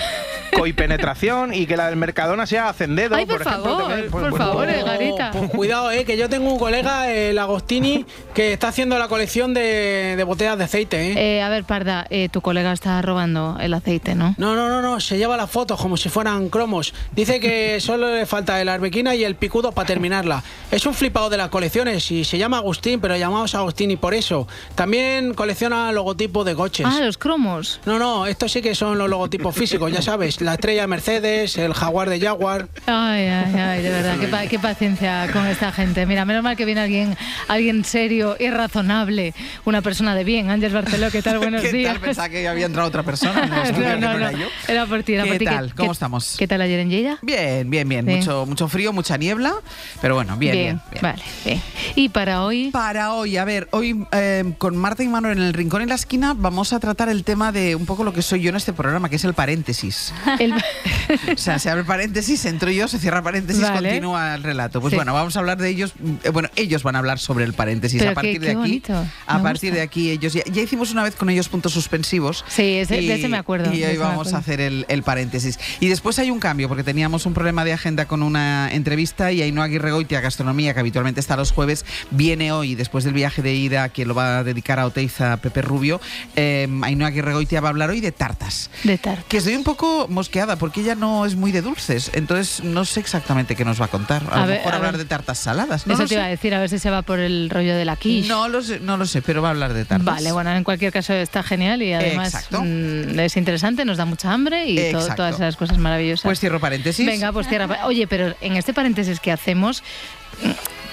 coipenetración 0.55 1.53
y 1.53 1.65
que 1.65 1.77
la 1.77 1.87
del 1.87 1.95
Mercadona 1.95 2.45
sea 2.45 2.69
hacendero. 2.69 3.15
Ay, 3.15 3.25
por 3.25 3.41
ejemplo, 3.41 3.63
favor, 3.63 3.87
también. 3.87 4.11
Pues- 4.11 4.21
por 4.21 4.29
pues- 4.31 4.41
favor, 4.43 4.69
eh, 4.69 4.83
Garita. 4.83 5.31
Pues 5.31 5.51
cuidado, 5.51 5.91
eh, 5.91 6.05
que 6.05 6.17
yo 6.17 6.29
tengo 6.29 6.51
un 6.51 6.59
colega, 6.59 7.11
el 7.11 7.37
Agostini, 7.37 8.05
que 8.33 8.53
está 8.53 8.69
haciendo 8.69 8.97
la 8.97 9.07
colección 9.07 9.53
de, 9.53 10.15
de 10.17 10.23
botellas 10.23 10.57
de 10.57 10.63
aceite, 10.63 11.11
eh. 11.11 11.37
Eh, 11.37 11.41
a 11.41 11.49
ver, 11.49 11.63
Parda, 11.63 12.05
eh, 12.09 12.29
tu 12.29 12.41
colega 12.41 12.71
está 12.73 13.01
robando 13.01 13.57
el 13.61 13.73
aceite, 13.73 14.15
¿no? 14.15 14.35
No, 14.37 14.55
no, 14.55 14.69
no, 14.69 14.81
no, 14.81 14.99
se 14.99 15.17
lleva 15.17 15.37
las 15.37 15.49
fotos 15.49 15.79
como 15.79 15.97
si 15.97 16.09
fueran 16.09 16.49
cromos. 16.49 16.93
Dice 17.11 17.39
que 17.39 17.79
solo 17.81 18.13
le 18.13 18.25
falta 18.25 18.59
el 18.61 18.69
arbequina 18.69 19.15
y 19.15 19.23
el 19.23 19.35
picudo 19.35 19.71
para 19.71 19.87
terminarla. 19.87 20.43
Es 20.71 20.85
un 20.85 20.93
flipado 20.93 21.29
de 21.29 21.37
las 21.37 21.49
colecciones 21.49 22.09
y 22.11 22.23
se 22.23 22.37
llama 22.37 22.57
Agustín, 22.57 22.99
pero 22.99 23.15
llamamos 23.15 23.55
Agustini 23.55 23.95
por 23.97 24.13
eso. 24.13 24.47
También 24.75 25.33
colecciona 25.33 25.91
logotipos 25.91 26.45
de 26.45 26.55
coches. 26.55 26.70
Ah, 26.85 26.99
los 27.01 27.17
cromos. 27.17 27.79
No, 27.85 27.99
no, 27.99 28.25
estos 28.25 28.51
sí 28.51 28.61
que 28.61 28.73
son 28.75 28.97
los 28.97 29.09
logotipos 29.09 29.55
físicos, 29.55 29.91
ya 29.91 30.01
sabes. 30.01 30.39
La 30.41 30.53
estrella 30.53 30.81
de 30.81 30.87
Mercedes, 30.87 31.57
el 31.57 31.73
jaguar 31.73 32.09
de 32.09 32.19
Jaguar. 32.19 32.67
Ay, 32.85 33.25
ay, 33.27 33.55
ay, 33.55 33.81
de 33.83 33.89
verdad, 33.89 34.17
qué, 34.19 34.27
pa- 34.27 34.47
qué 34.47 34.59
paciencia 34.59 35.27
con 35.33 35.45
esta 35.47 35.71
gente. 35.71 36.05
Mira, 36.05 36.25
menos 36.25 36.43
mal 36.43 36.55
que 36.55 36.65
viene 36.65 36.81
alguien, 36.81 37.17
alguien 37.47 37.83
serio 37.85 38.35
y 38.39 38.49
razonable, 38.49 39.33
una 39.65 39.81
persona 39.81 40.15
de 40.15 40.23
bien. 40.23 40.49
Ángel 40.49 40.71
Barceló, 40.73 41.11
¿qué 41.11 41.21
tal? 41.21 41.37
Buenos 41.41 41.61
¿Qué 41.61 41.71
días. 41.71 41.93
tal? 41.93 42.01
Pensaba 42.01 42.29
que 42.29 42.47
había 42.47 42.65
entrado 42.65 42.87
otra 42.87 43.03
persona. 43.03 43.43
en 43.65 43.79
no, 43.79 43.97
no, 43.97 44.17
no, 44.19 44.27
era 44.27 44.31
yo. 44.31 44.47
era 44.67 44.85
por 44.85 45.03
ti, 45.03 45.13
era 45.13 45.23
¿Qué 45.23 45.29
por 45.29 45.37
ti. 45.39 45.45
tal? 45.45 45.73
¿Cómo 45.75 45.91
estamos? 45.91 46.35
¿Qué 46.37 46.47
tal 46.47 46.61
ayer 46.61 46.79
en 46.79 46.89
Lleida? 46.89 47.17
Bien, 47.21 47.69
bien, 47.69 47.87
bien. 47.89 48.05
Sí. 48.05 48.15
Mucho, 48.15 48.45
mucho 48.45 48.67
frío, 48.67 48.93
mucha 48.93 49.17
niebla, 49.17 49.53
pero 50.01 50.15
bueno, 50.15 50.37
bien, 50.37 50.53
bien. 50.55 50.81
bien. 50.91 51.01
Vale, 51.01 51.21
bien. 51.45 51.61
¿Y 51.95 52.09
para 52.09 52.43
hoy? 52.43 52.69
Para 52.71 53.13
hoy, 53.13 53.37
a 53.37 53.45
ver, 53.45 53.67
hoy 53.71 54.05
eh, 54.11 54.53
con 54.57 54.77
Marta 54.77 55.03
y 55.03 55.07
Manuel 55.07 55.37
en 55.37 55.43
el 55.45 55.53
Rincón 55.53 55.81
y 55.81 55.85
la 55.85 55.95
Esquina 55.95 56.33
vamos 56.37 56.60
a 56.73 56.79
tratar 56.79 57.09
el 57.09 57.23
tema 57.23 57.51
de 57.51 57.75
un 57.75 57.85
poco 57.85 58.03
lo 58.03 58.13
que 58.13 58.21
soy 58.21 58.41
yo 58.41 58.49
en 58.49 58.55
este 58.55 58.73
programa, 58.73 59.09
que 59.09 59.15
es 59.17 59.23
el 59.25 59.33
paréntesis. 59.33 60.13
El- 60.39 60.53
O 60.53 61.37
sea, 61.37 61.59
se 61.59 61.69
abre 61.69 61.83
paréntesis, 61.83 62.45
entro 62.45 62.69
yo, 62.71 62.87
se 62.87 62.97
cierra 62.97 63.21
paréntesis, 63.21 63.61
Vale. 63.63 63.89
continúa 63.89 64.35
el 64.35 64.43
relato. 64.43 64.79
Pues 64.79 64.91
Sí. 64.91 64.95
bueno, 64.95 65.13
vamos 65.13 65.35
a 65.35 65.39
hablar 65.39 65.57
de 65.57 65.69
ellos. 65.69 65.93
eh, 66.23 66.29
Bueno, 66.29 66.49
ellos 66.55 66.83
van 66.83 66.95
a 66.95 66.99
hablar 66.99 67.19
sobre 67.19 67.43
el 67.45 67.53
paréntesis. 67.53 67.99
Pero 67.99 68.11
a 68.11 68.13
partir 68.13 68.33
qué- 68.39 68.45
de 68.45 68.51
aquí, 68.51 68.55
bonito, 68.59 69.05
a 69.27 69.37
me 69.37 69.43
partir 69.43 69.71
gusta. 69.71 69.75
de 69.77 69.81
aquí 69.81 70.09
ellos 70.11 70.33
ya, 70.33 70.43
ya 70.45 70.61
hicimos 70.61 70.91
una 70.91 71.03
vez 71.03 71.15
con 71.15 71.29
ellos 71.29 71.49
puntos 71.49 71.73
suspensivos. 71.73 72.45
Sí, 72.47 72.75
ese- 72.77 72.95
de 73.01 73.13
ese 73.15 73.27
me 73.27 73.37
acuerdo, 73.37 73.73
Y 73.73 73.83
hoy 73.83 73.97
vamos 73.97 74.27
acuerdo. 74.27 74.35
a 74.37 74.39
hacer 74.39 74.61
el, 74.61 74.85
el 74.87 75.03
paréntesis. 75.03 75.59
Y 75.79 75.87
después 75.89 76.17
hay 76.19 76.31
un 76.31 76.39
cambio 76.39 76.67
porque 76.69 76.83
teníamos 76.83 77.25
un 77.25 77.33
problema 77.33 77.65
de 77.65 77.73
agenda 77.73 78.05
con 78.05 78.23
una 78.23 78.69
entrevista 78.71 79.31
y 79.31 79.41
Ainhoa 79.41 79.65
Aguirre 79.65 79.91
Goitia, 79.91 80.21
Gastronomía, 80.21 80.73
que 80.73 80.79
habitualmente 80.79 81.19
está 81.19 81.35
los 81.35 81.51
jueves, 81.51 81.85
viene 82.11 82.51
hoy 82.51 82.75
después 82.75 83.03
del 83.03 83.13
viaje 83.13 83.41
de 83.41 83.53
ida 83.53 83.89
que 83.89 84.05
lo 84.05 84.13
va 84.15 84.39
a 84.39 84.43
dedicar 84.43 84.79
a 84.79 84.85
Oteiza 84.85 85.37
Pepe 85.37 85.61
Rubio. 85.61 85.99
Eh, 86.35 86.50
Ainhoa 86.83 87.07
Aguirre 87.07 87.33
Goitia 87.33 87.61
va 87.61 87.67
a 87.67 87.71
hablar 87.71 87.89
hoy 87.89 88.01
de 88.01 88.11
tartas. 88.11 88.69
De 88.83 88.97
tartas. 88.97 89.25
Que 89.25 89.37
estoy 89.37 89.55
un 89.55 89.63
poco 89.63 90.07
mosqueada 90.09 90.55
porque 90.55 90.81
ella 90.81 90.95
no 90.95 91.25
es 91.25 91.35
muy 91.35 91.51
de 91.51 91.61
dulces, 91.61 92.11
entonces 92.13 92.63
no 92.63 92.85
sé 92.85 92.99
exactamente 92.99 93.55
qué 93.55 93.65
nos 93.65 93.79
va 93.81 93.85
a 93.85 93.87
contar. 93.89 94.23
A, 94.31 94.35
A 94.35 94.39
lo 94.41 94.47
ver, 94.47 94.57
mejor 94.59 94.73
a 94.73 94.75
hablar 94.77 94.91
ver. 94.93 94.99
de 95.03 95.05
tartas 95.05 95.39
saladas. 95.39 95.87
No 95.87 95.93
Eso 95.93 96.05
te 96.07 96.15
iba 96.15 96.23
a 96.25 96.27
decir, 96.27 96.53
a 96.53 96.59
ver 96.59 96.69
si 96.69 96.79
se 96.79 96.89
va 96.89 97.01
por 97.01 97.19
el 97.19 97.49
rollo 97.49 97.75
de 97.75 97.85
la 97.85 97.95
quiche. 97.95 98.27
No 98.27 98.47
lo 98.47 98.61
sé, 98.61 98.79
no 98.79 98.97
lo 98.97 99.05
sé, 99.05 99.21
pero 99.21 99.41
va 99.41 99.49
a 99.49 99.51
hablar 99.51 99.73
de 99.73 99.85
tartas. 99.85 100.05
Vale, 100.05 100.31
bueno, 100.31 100.51
en 100.51 100.63
cualquier 100.63 100.91
caso 100.91 101.13
está 101.13 101.43
genial 101.43 101.81
y 101.81 101.93
además 101.93 102.47
mm, 102.51 103.19
es 103.19 103.37
interesante, 103.37 103.85
nos 103.85 103.97
da 103.97 104.05
mucha 104.05 104.31
hambre 104.31 104.67
y 104.67 104.91
todas 104.91 105.35
esas 105.35 105.55
cosas 105.57 105.77
maravillosas. 105.77 106.23
Pues 106.23 106.39
cierro 106.39 106.59
paréntesis. 106.59 107.05
Venga, 107.05 107.31
pues 107.31 107.47
cierra. 107.47 107.85
Oye, 107.85 108.07
pero 108.07 108.35
en 108.41 108.55
este 108.57 108.73
paréntesis 108.73 109.19
que 109.19 109.31
hacemos, 109.31 109.83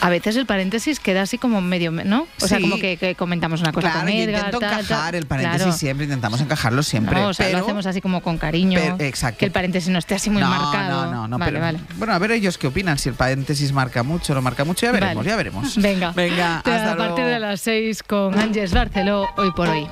A 0.00 0.10
veces 0.10 0.36
el 0.36 0.46
paréntesis 0.46 1.00
queda 1.00 1.22
así 1.22 1.38
como 1.38 1.60
medio, 1.60 1.90
¿no? 1.90 2.28
O 2.40 2.46
sea, 2.46 2.58
Sí. 2.58 2.62
como 2.62 2.78
que, 2.78 2.96
que 2.96 3.16
comentamos 3.16 3.60
una 3.60 3.72
cosa 3.72 3.90
Claro, 3.90 4.00
con 4.06 4.08
Edgar, 4.10 4.36
intento 4.46 4.58
tal, 4.60 4.72
encajar 4.80 5.04
tal. 5.06 5.14
el 5.16 5.26
paréntesis 5.26 5.62
Claro. 5.64 5.76
siempre, 5.78 6.04
intentamos 6.04 6.40
encajarlo 6.40 6.82
siempre. 6.84 7.20
No, 7.20 7.28
o 7.28 7.34
sea, 7.34 7.46
pero- 7.46 7.58
lo 7.58 7.64
hacemos 7.64 7.86
así 7.86 8.00
como 8.00 8.20
con 8.22 8.38
cariño. 8.38 8.78
pero- 8.80 8.96
exacto. 9.00 9.38
Que 9.40 9.46
el 9.46 9.50
paréntesis 9.52 9.88
no 9.90 9.98
esté 9.98 10.14
así 10.14 10.30
muy 10.30 10.40
no, 10.40 10.48
marcado. 10.48 11.06
No, 11.06 11.12
no, 11.12 11.28
no. 11.28 11.38
Vale, 11.38 11.50
pero- 11.52 11.64
vale. 11.64 11.78
Bueno, 11.96 12.12
a 12.14 12.18
ver 12.18 12.30
ellos 12.30 12.58
qué 12.58 12.68
opinan, 12.68 12.96
si 12.98 13.08
el 13.08 13.16
paréntesis 13.16 13.72
marca 13.72 14.02
mucho 14.04 14.32
o 14.32 14.36
no 14.36 14.42
marca 14.42 14.64
mucho, 14.64 14.86
ya 14.86 14.92
veremos, 14.92 15.16
Vale. 15.16 15.28
ya 15.30 15.36
veremos. 15.36 15.76
Venga. 15.76 16.12
Venga, 16.12 16.60
Te- 16.64 16.72
hasta 16.72 16.92
a 16.92 16.96
partir 16.96 17.24
luego. 17.24 17.30
de 17.30 17.40
las 17.40 17.60
6 17.60 18.02
con 18.04 18.38
Ángeles 18.38 18.72
Barceló, 18.72 19.26
hoy 19.36 19.50
por 19.52 19.68
hoy. 19.68 19.88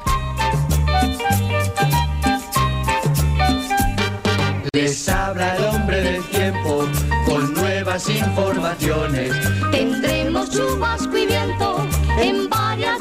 Les 4.72 5.08
habla 5.08 5.56
el 5.56 5.64
hombre 5.64 6.00
del 6.02 6.22
tiempo 6.24 6.86
informaciones. 8.04 9.32
Tendremos 9.70 10.50
chubasco 10.50 11.16
y 11.16 11.26
viento 11.26 11.78
en 12.20 12.46
varias 12.50 12.95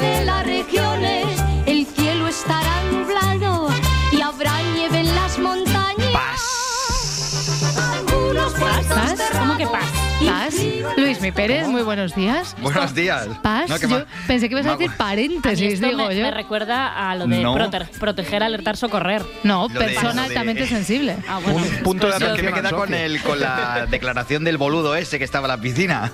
Pérez, 11.34 11.68
muy 11.68 11.82
buenos 11.82 12.14
días. 12.16 12.56
Buenos 12.62 12.94
días. 12.96 13.28
Paz, 13.42 13.70
No, 13.70 13.78
yo 13.78 14.06
pensé 14.28 14.48
que 14.50 14.56
ibas 14.56 14.66
a 14.66 14.72
decir 14.78 14.92
paréntesis, 14.98 15.74
Esto 15.76 15.88
digo 15.88 16.08
me, 16.08 16.16
yo. 16.16 16.22
me 16.24 16.32
recuerda 16.32 17.10
a 17.10 17.16
lo 17.16 17.28
de 17.28 17.42
No. 17.42 17.56
prote- 17.56 17.88
proteger, 18.00 18.44
alertar, 18.44 18.78
socorrer. 18.78 19.24
No, 19.44 19.68
Lo 19.72 19.80
persona 19.80 20.24
de- 20.24 20.28
altamente 20.30 20.68
sensible. 20.68 21.18
Ah, 21.28 21.40
bueno. 21.44 21.60
Un 21.60 21.84
punto 21.84 22.08
de 22.08 22.14
Pues 22.14 22.24
atención 22.24 22.36
que 22.38 22.44
me 22.44 22.54
queda 22.62 22.72
con, 22.72 22.94
el, 22.94 23.22
con 23.22 23.40
la 23.40 23.86
declaración 23.90 24.44
del 24.44 24.58
boludo 24.58 24.96
ese 24.96 25.18
que 25.18 25.24
estaba 25.26 25.46
en 25.48 25.50
la 25.52 25.62
piscina. 25.62 26.12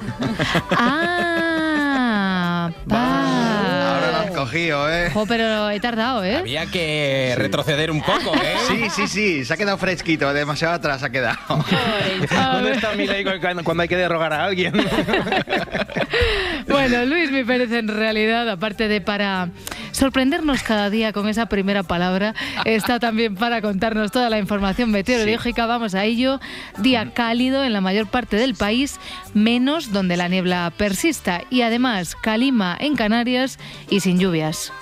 Ah, 0.71 2.69
¿eh? 4.53 5.09
Jo, 5.13 5.25
pero 5.25 5.69
he 5.69 5.79
tardado, 5.79 6.23
¿eh? 6.23 6.37
Había 6.37 6.65
que 6.65 7.33
retroceder 7.37 7.91
un 7.91 8.01
poco, 8.01 8.35
¿eh? 8.35 8.55
Sí, 8.67 8.89
sí, 8.89 9.07
sí, 9.07 9.45
se 9.45 9.53
ha 9.53 9.57
quedado 9.57 9.77
fresquito, 9.77 10.31
demasiado 10.33 10.73
atrás 10.73 11.03
ha 11.03 11.09
quedado. 11.09 11.37
¿Dónde 12.53 12.71
está 12.71 12.93
mi 12.93 13.07
ley 13.07 13.23
cuando 13.23 13.63
cuando 13.63 13.83
hay 13.83 13.89
que 13.89 13.97
derrogar 13.97 14.33
a 14.33 14.45
alguien? 14.45 14.73
Bueno, 16.67 17.05
Luis 17.05 17.31
Mi 17.31 17.43
Pérez 17.43 17.71
en 17.71 17.87
realidad, 17.87 18.47
aparte 18.49 18.87
de 18.87 19.01
para 19.01 19.49
sorprendernos 20.01 20.63
cada 20.63 20.89
día 20.89 21.13
con 21.13 21.29
esa 21.29 21.45
primera 21.45 21.83
palabra, 21.83 22.33
está 22.65 22.97
también 22.99 23.35
para 23.35 23.61
contarnos 23.61 24.09
toda 24.09 24.31
la 24.31 24.39
información 24.39 24.89
meteorológica. 24.89 25.67
Vamos 25.67 25.93
a 25.93 26.05
ello. 26.05 26.39
Día 26.79 27.13
cálido 27.13 27.63
en 27.63 27.71
la 27.71 27.81
mayor 27.81 28.07
parte 28.07 28.35
del 28.35 28.55
país, 28.55 28.99
menos 29.35 29.91
donde 29.91 30.17
la 30.17 30.27
niebla 30.27 30.73
persista. 30.75 31.43
Y 31.51 31.61
además, 31.61 32.15
calima 32.15 32.75
en 32.79 32.95
Canarias 32.95 33.59
y 33.91 33.99
sin 33.99 34.17
lluvias. 34.17 34.73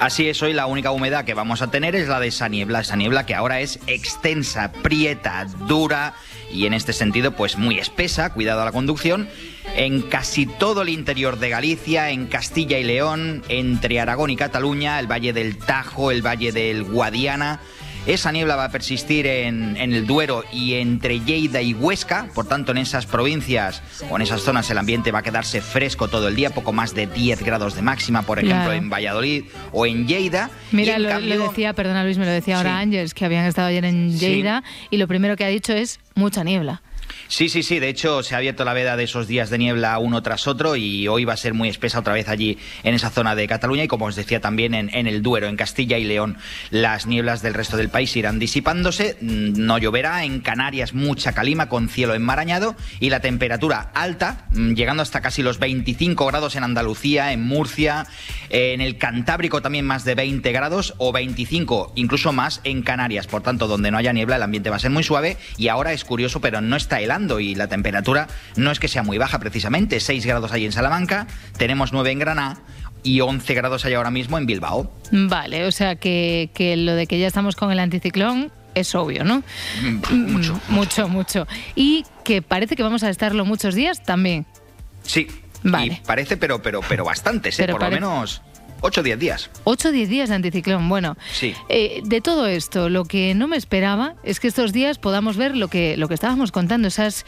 Así 0.00 0.28
es, 0.28 0.42
hoy 0.42 0.52
la 0.52 0.66
única 0.66 0.90
humedad 0.90 1.24
que 1.24 1.34
vamos 1.34 1.62
a 1.62 1.70
tener 1.70 1.94
es 1.94 2.08
la 2.08 2.18
de 2.18 2.26
esa 2.26 2.48
niebla, 2.48 2.80
esa 2.80 2.96
niebla 2.96 3.24
que 3.24 3.36
ahora 3.36 3.60
es 3.60 3.78
extensa, 3.86 4.72
prieta, 4.72 5.46
dura 5.68 6.14
y 6.52 6.66
en 6.66 6.74
este 6.74 6.92
sentido 6.92 7.32
pues 7.32 7.56
muy 7.58 7.78
espesa, 7.78 8.32
cuidado 8.32 8.62
a 8.62 8.64
la 8.64 8.72
conducción, 8.72 9.28
en 9.76 10.02
casi 10.02 10.46
todo 10.46 10.82
el 10.82 10.88
interior 10.88 11.38
de 11.38 11.50
Galicia, 11.50 12.10
en 12.10 12.26
Castilla 12.26 12.78
y 12.78 12.84
León, 12.84 13.42
entre 13.48 14.00
Aragón 14.00 14.30
y 14.30 14.36
Cataluña, 14.36 14.98
el 15.00 15.10
Valle 15.10 15.32
del 15.32 15.58
Tajo, 15.58 16.10
el 16.10 16.24
Valle 16.24 16.52
del 16.52 16.84
Guadiana. 16.84 17.60
Esa 18.06 18.30
niebla 18.30 18.54
va 18.54 18.66
a 18.66 18.70
persistir 18.70 19.26
en, 19.26 19.76
en 19.76 19.92
el 19.92 20.06
Duero 20.06 20.44
y 20.52 20.74
entre 20.74 21.18
Lleida 21.20 21.60
y 21.60 21.74
Huesca, 21.74 22.28
por 22.34 22.46
tanto 22.46 22.70
en 22.70 22.78
esas 22.78 23.04
provincias 23.04 23.82
o 24.08 24.14
en 24.16 24.22
esas 24.22 24.42
zonas 24.42 24.70
el 24.70 24.78
ambiente 24.78 25.10
va 25.10 25.18
a 25.18 25.22
quedarse 25.22 25.60
fresco 25.60 26.06
todo 26.06 26.28
el 26.28 26.36
día, 26.36 26.50
poco 26.50 26.72
más 26.72 26.94
de 26.94 27.08
10 27.08 27.42
grados 27.42 27.74
de 27.74 27.82
máxima, 27.82 28.22
por 28.22 28.38
ejemplo 28.38 28.56
Claro. 28.56 28.72
en 28.74 28.88
Valladolid 28.90 29.44
o 29.72 29.86
en 29.86 30.06
Lleida. 30.06 30.50
Mira, 30.70 30.96
en 30.96 31.02
lo, 31.02 31.08
cambio- 31.08 31.34
lo 31.36 31.48
decía, 31.48 31.72
perdona 31.72 32.04
Luis, 32.04 32.16
me 32.18 32.26
lo 32.26 32.30
decía 32.30 32.58
ahora 32.58 32.80
Sí. 32.84 33.12
Que 33.14 33.24
habían 33.24 33.44
estado 33.46 33.68
ayer 33.68 33.84
en 33.84 34.12
Sí. 34.12 34.18
Lleida 34.18 34.62
y 34.90 34.98
lo 34.98 35.08
primero 35.08 35.34
que 35.36 35.44
ha 35.44 35.48
dicho 35.48 35.72
es 35.72 35.98
mucha 36.14 36.44
niebla. 36.44 36.82
Sí, 37.28 37.48
sí, 37.48 37.62
sí. 37.62 37.80
De 37.80 37.88
hecho, 37.88 38.22
se 38.22 38.34
ha 38.34 38.38
abierto 38.38 38.64
la 38.64 38.72
veda 38.72 38.96
de 38.96 39.04
esos 39.04 39.26
días 39.26 39.50
de 39.50 39.58
niebla 39.58 39.98
uno 39.98 40.22
tras 40.22 40.46
otro 40.46 40.76
y 40.76 41.08
hoy 41.08 41.24
va 41.24 41.32
a 41.32 41.36
ser 41.36 41.54
muy 41.54 41.68
espesa 41.68 41.98
otra 41.98 42.14
vez 42.14 42.28
allí 42.28 42.58
en 42.84 42.94
esa 42.94 43.10
zona 43.10 43.34
de 43.34 43.48
Cataluña 43.48 43.84
y 43.84 43.88
como 43.88 44.06
os 44.06 44.16
decía 44.16 44.40
también 44.40 44.74
en, 44.74 44.94
en 44.94 45.06
el 45.06 45.22
Duero, 45.22 45.48
en 45.48 45.56
Castilla 45.56 45.98
y 45.98 46.04
León. 46.04 46.38
Las 46.70 47.06
nieblas 47.06 47.42
del 47.42 47.54
resto 47.54 47.76
del 47.76 47.88
país 47.88 48.14
irán 48.16 48.38
disipándose, 48.38 49.16
mm, 49.20 49.54
no 49.56 49.78
lloverá, 49.78 50.24
en 50.24 50.40
Canarias 50.40 50.94
mucha 50.94 51.32
calima 51.32 51.68
con 51.68 51.88
cielo 51.88 52.14
enmarañado 52.14 52.76
y 53.00 53.10
la 53.10 53.20
temperatura 53.20 53.90
alta, 53.94 54.46
mm, 54.52 54.74
llegando 54.74 55.02
hasta 55.02 55.20
casi 55.20 55.42
los 55.42 55.58
25 55.58 56.26
grados 56.26 56.54
en 56.56 56.64
Andalucía, 56.64 57.32
en 57.32 57.42
Murcia, 57.42 58.06
en 58.50 58.80
el 58.80 58.98
Cantábrico 58.98 59.62
también 59.62 59.84
más 59.84 60.04
de 60.04 60.14
20 60.14 60.52
grados 60.52 60.94
o 60.98 61.12
25, 61.12 61.92
incluso 61.96 62.32
más 62.32 62.60
en 62.64 62.82
Canarias. 62.82 63.26
Por 63.26 63.42
tanto, 63.42 63.66
donde 63.66 63.90
no 63.90 63.98
haya 63.98 64.12
niebla, 64.12 64.36
el 64.36 64.42
ambiente 64.42 64.70
va 64.70 64.76
a 64.76 64.80
ser 64.80 64.90
muy 64.90 65.02
suave 65.02 65.36
y 65.56 65.68
ahora 65.68 65.92
es 65.92 66.04
curioso, 66.04 66.40
pero 66.40 66.60
no 66.60 66.76
está 66.76 67.00
y 67.40 67.54
la 67.54 67.68
temperatura 67.68 68.28
no 68.56 68.70
es 68.70 68.78
que 68.78 68.88
sea 68.88 69.02
muy 69.02 69.18
baja 69.18 69.38
precisamente. 69.38 70.00
6 70.00 70.26
grados 70.26 70.52
ahí 70.52 70.64
en 70.64 70.72
Salamanca, 70.72 71.26
tenemos 71.56 71.92
9 71.92 72.10
en 72.10 72.18
Granada 72.18 72.58
y 73.02 73.20
11 73.20 73.54
grados 73.54 73.84
hay 73.84 73.94
ahora 73.94 74.10
mismo 74.10 74.38
en 74.38 74.46
Bilbao. 74.46 74.92
Vale, 75.12 75.66
o 75.66 75.72
sea 75.72 75.96
que, 75.96 76.50
que 76.54 76.76
lo 76.76 76.94
de 76.94 77.06
que 77.06 77.18
ya 77.18 77.26
estamos 77.26 77.56
con 77.56 77.70
el 77.72 77.78
anticiclón 77.78 78.50
es 78.74 78.94
obvio, 78.94 79.24
¿no? 79.24 79.42
Mm, 79.82 80.32
Mucho. 80.32 80.60
Mucho, 80.68 81.08
mucho. 81.08 81.46
Y 81.74 82.04
que 82.24 82.42
parece 82.42 82.76
que 82.76 82.82
vamos 82.82 83.02
a 83.02 83.10
estarlo 83.10 83.44
muchos 83.44 83.74
días 83.74 84.02
también. 84.02 84.44
Sí. 85.02 85.26
Vale. 85.62 86.00
Y 86.02 86.06
parece, 86.06 86.36
pero, 86.36 86.60
pero, 86.60 86.80
pero 86.86 87.04
bastantes, 87.04 87.58
¿eh? 87.58 87.62
Pero 87.62 87.78
por 87.78 87.84
lo 87.84 87.90
menos 87.90 88.42
8 88.80 89.00
o 89.00 89.02
10 89.02 89.18
días. 89.18 89.50
8 89.64 89.88
o 89.88 89.92
10 89.92 90.08
días 90.08 90.28
de 90.28 90.34
anticiclón. 90.34 90.88
Bueno, 90.88 91.16
Sí. 91.32 91.54
eh, 91.68 92.00
de 92.04 92.20
todo 92.20 92.46
esto, 92.46 92.88
lo 92.88 93.04
que 93.04 93.34
no 93.34 93.48
me 93.48 93.56
esperaba 93.56 94.14
es 94.22 94.38
que 94.40 94.48
estos 94.48 94.72
días 94.72 94.98
podamos 94.98 95.36
ver 95.36 95.56
lo 95.56 95.68
que, 95.68 95.96
lo 95.96 96.08
que 96.08 96.14
estábamos 96.14 96.52
contando, 96.52 96.88
esas, 96.88 97.24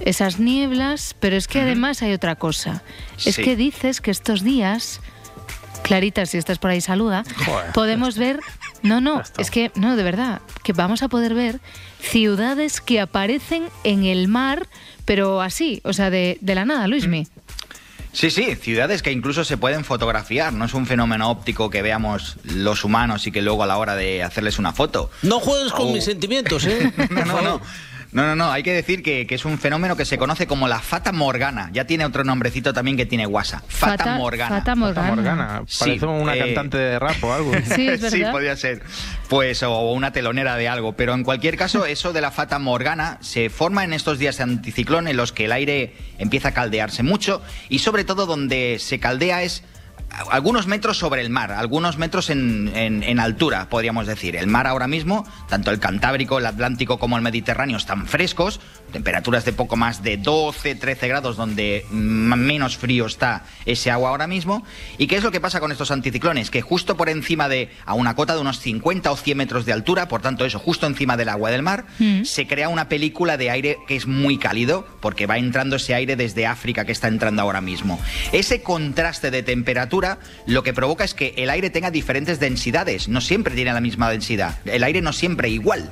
esas 0.00 0.38
nieblas, 0.40 1.14
pero 1.20 1.36
es 1.36 1.48
que 1.48 1.60
además 1.60 2.02
hay 2.02 2.12
otra 2.12 2.36
cosa. 2.36 2.82
Es 3.24 3.36
que 3.36 3.56
dices 3.56 4.00
que 4.00 4.10
estos 4.10 4.42
días, 4.42 5.00
Clarita, 5.82 6.26
si 6.26 6.38
estás 6.38 6.58
por 6.58 6.70
ahí, 6.70 6.80
saluda, 6.80 7.24
Joder. 7.44 7.72
podemos 7.72 8.16
ver... 8.18 8.40
No, 8.82 9.00
no, 9.00 9.22
es 9.38 9.50
que, 9.50 9.72
no, 9.74 9.96
de 9.96 10.02
verdad, 10.02 10.40
que 10.62 10.72
vamos 10.72 11.02
a 11.02 11.08
poder 11.08 11.34
ver 11.34 11.60
ciudades 12.00 12.80
que 12.80 13.00
aparecen 13.00 13.64
en 13.84 14.04
el 14.04 14.28
mar, 14.28 14.68
pero 15.04 15.40
así, 15.40 15.80
o 15.84 15.92
sea, 15.92 16.10
de, 16.10 16.38
de 16.40 16.54
la 16.54 16.64
nada, 16.64 16.86
Luismi. 16.86 17.26
Sí, 18.16 18.30
sí, 18.30 18.56
ciudades 18.56 19.02
que 19.02 19.12
incluso 19.12 19.44
se 19.44 19.58
pueden 19.58 19.84
fotografiar. 19.84 20.50
No 20.54 20.64
es 20.64 20.72
un 20.72 20.86
fenómeno 20.86 21.28
óptico 21.30 21.68
que 21.68 21.82
veamos 21.82 22.36
los 22.44 22.82
humanos 22.82 23.26
y 23.26 23.30
que 23.30 23.42
luego 23.42 23.62
a 23.62 23.66
la 23.66 23.76
hora 23.76 23.94
de 23.94 24.22
hacerles 24.22 24.58
una 24.58 24.72
foto. 24.72 25.10
No 25.20 25.38
juegues 25.38 25.70
con 25.72 25.88
Oh. 25.88 25.92
mis 25.92 26.04
sentimientos, 26.04 26.64
¿eh? 26.64 26.90
No, 27.10 27.26
no, 27.26 27.42
no. 27.42 27.60
No, 28.16 28.24
no, 28.24 28.34
no, 28.34 28.50
hay 28.50 28.62
que 28.62 28.72
decir 28.72 29.02
que, 29.02 29.26
que 29.26 29.34
es 29.34 29.44
un 29.44 29.58
fenómeno 29.58 29.94
que 29.94 30.06
se 30.06 30.16
conoce 30.16 30.46
como 30.46 30.68
la 30.68 30.78
Fata 30.80 31.12
Morgana. 31.12 31.68
Ya 31.74 31.84
tiene 31.86 32.06
otro 32.06 32.24
nombrecito 32.24 32.72
también 32.72 32.96
que 32.96 33.04
tiene 33.04 33.26
guasa. 33.26 33.62
Fata, 33.68 34.04
Fata- 34.04 34.16
Morgana. 34.16 34.56
Fata 34.56 34.74
Morgana. 34.74 35.08
Morgana, 35.14 35.46
parece 35.78 35.98
Sí, 35.98 36.04
una 36.06 36.34
eh, 36.34 36.38
cantante 36.38 36.78
de 36.78 36.98
rap 36.98 37.22
o 37.22 37.30
algo. 37.34 37.52
Sí, 37.76 37.86
es 37.86 38.00
sí, 38.10 38.22
podría 38.32 38.56
ser. 38.56 38.80
Pues, 39.28 39.62
o 39.62 39.92
una 39.92 40.12
telonera 40.12 40.56
de 40.56 40.66
algo. 40.66 40.94
Pero 40.94 41.12
en 41.12 41.24
cualquier 41.24 41.58
caso, 41.58 41.84
eso 41.86 42.14
de 42.14 42.22
la 42.22 42.30
fata 42.30 42.58
morgana 42.58 43.18
se 43.20 43.50
forma 43.50 43.84
en 43.84 43.92
estos 43.92 44.18
días 44.18 44.38
de 44.38 44.44
anticiclón 44.44 45.08
en 45.08 45.18
los 45.18 45.32
que 45.34 45.44
el 45.44 45.52
aire 45.52 45.92
empieza 46.16 46.48
a 46.48 46.52
caldearse 46.54 47.02
mucho 47.02 47.42
y 47.68 47.80
sobre 47.80 48.04
todo 48.04 48.24
donde 48.24 48.78
se 48.80 48.98
caldea 48.98 49.42
es 49.42 49.62
algunos 50.30 50.66
metros 50.66 50.98
sobre 50.98 51.20
el 51.22 51.30
mar, 51.30 51.52
algunos 51.52 51.98
metros 51.98 52.30
en, 52.30 52.70
en- 52.74 53.02
en 53.02 53.20
altura, 53.20 53.68
podríamos 53.68 54.06
decir. 54.06 54.36
El 54.36 54.46
mar 54.46 54.66
ahora 54.66 54.86
mismo, 54.88 55.26
tanto 55.48 55.70
el 55.70 55.78
Cantábrico, 55.78 56.38
el 56.38 56.46
Atlántico 56.46 56.98
como 56.98 57.16
el 57.16 57.22
Mediterráneo 57.22 57.76
están 57.76 58.06
frescos, 58.06 58.60
temperaturas 58.92 59.44
de 59.44 59.52
poco 59.52 59.76
más 59.76 60.02
de 60.02 60.16
12, 60.16 60.74
13 60.76 61.08
grados, 61.08 61.36
donde 61.36 61.84
menos 61.90 62.76
frío 62.76 63.06
está 63.06 63.44
ese 63.64 63.90
agua 63.90 64.10
ahora 64.10 64.26
mismo. 64.26 64.64
¿Y 64.98 65.06
qué 65.06 65.16
es 65.16 65.22
lo 65.24 65.30
que 65.32 65.40
pasa 65.40 65.60
con 65.60 65.72
estos 65.72 65.90
anticiclones? 65.90 66.50
Que 66.50 66.62
justo 66.62 66.96
por 66.96 67.08
encima 67.08 67.48
de, 67.48 67.70
a 67.84 67.94
una 67.94 68.14
cota 68.14 68.34
de 68.34 68.40
unos 68.40 68.60
50 68.60 69.10
o 69.10 69.16
100 69.16 69.36
metros 69.36 69.66
de 69.66 69.72
altura, 69.72 70.08
por 70.08 70.22
tanto 70.22 70.44
eso, 70.44 70.58
justo 70.58 70.86
encima 70.86 71.16
del 71.16 71.28
agua 71.28 71.50
del 71.50 71.62
mar, 71.62 71.84
Mm. 71.98 72.24
se 72.24 72.46
crea 72.46 72.68
una 72.68 72.88
película 72.88 73.36
de 73.36 73.50
aire 73.50 73.78
que 73.88 73.96
es 73.96 74.06
muy 74.06 74.38
cálido, 74.38 74.86
porque 75.00 75.26
va 75.26 75.38
entrando 75.38 75.76
ese 75.76 75.94
aire 75.94 76.14
desde 76.16 76.46
África 76.46 76.84
que 76.84 76.92
está 76.92 77.08
entrando 77.08 77.42
ahora 77.42 77.60
mismo. 77.60 78.00
Ese 78.32 78.62
contraste 78.62 79.30
de 79.30 79.42
temperatura 79.42 80.05
lo 80.46 80.62
que 80.62 80.72
provoca 80.72 81.04
es 81.04 81.14
que 81.14 81.34
el 81.36 81.50
aire 81.50 81.70
tenga 81.70 81.90
diferentes 81.90 82.40
densidades, 82.40 83.08
no 83.08 83.20
siempre 83.20 83.54
tiene 83.54 83.72
la 83.72 83.80
misma 83.80 84.10
densidad. 84.10 84.56
El 84.64 84.84
aire 84.84 85.00
no 85.02 85.12
siempre 85.12 85.48
igual. 85.48 85.90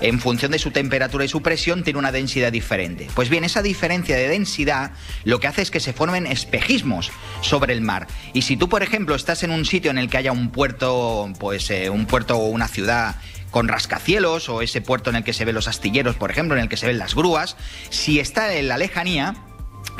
En 0.00 0.20
función 0.20 0.52
de 0.52 0.58
su 0.58 0.70
temperatura 0.70 1.24
y 1.24 1.28
su 1.28 1.42
presión 1.42 1.84
tiene 1.84 1.98
una 1.98 2.12
densidad 2.12 2.52
diferente. 2.52 3.08
Pues 3.14 3.28
bien, 3.28 3.44
esa 3.44 3.62
diferencia 3.62 4.16
de 4.16 4.28
densidad 4.28 4.92
lo 5.24 5.40
que 5.40 5.46
hace 5.46 5.62
es 5.62 5.70
que 5.70 5.80
se 5.80 5.92
formen 5.92 6.26
espejismos 6.26 7.10
sobre 7.40 7.72
el 7.72 7.80
mar. 7.80 8.06
Y 8.32 8.42
si 8.42 8.56
tú, 8.56 8.68
por 8.68 8.82
ejemplo, 8.82 9.14
estás 9.14 9.42
en 9.42 9.50
un 9.50 9.64
sitio 9.64 9.90
en 9.90 9.98
el 9.98 10.08
que 10.08 10.18
haya 10.18 10.32
un 10.32 10.50
puerto, 10.50 11.32
pues 11.38 11.70
eh, 11.70 11.90
un 11.90 12.06
puerto 12.06 12.36
o 12.36 12.48
una 12.48 12.68
ciudad 12.68 13.16
con 13.50 13.68
rascacielos 13.68 14.48
o 14.48 14.60
ese 14.60 14.80
puerto 14.80 15.10
en 15.10 15.16
el 15.16 15.24
que 15.24 15.32
se 15.32 15.44
ven 15.44 15.54
los 15.54 15.68
astilleros, 15.68 16.16
por 16.16 16.30
ejemplo, 16.30 16.56
en 16.56 16.62
el 16.62 16.68
que 16.68 16.76
se 16.76 16.86
ven 16.86 16.98
las 16.98 17.14
grúas, 17.14 17.56
si 17.88 18.20
está 18.20 18.54
en 18.54 18.68
la 18.68 18.76
lejanía, 18.76 19.34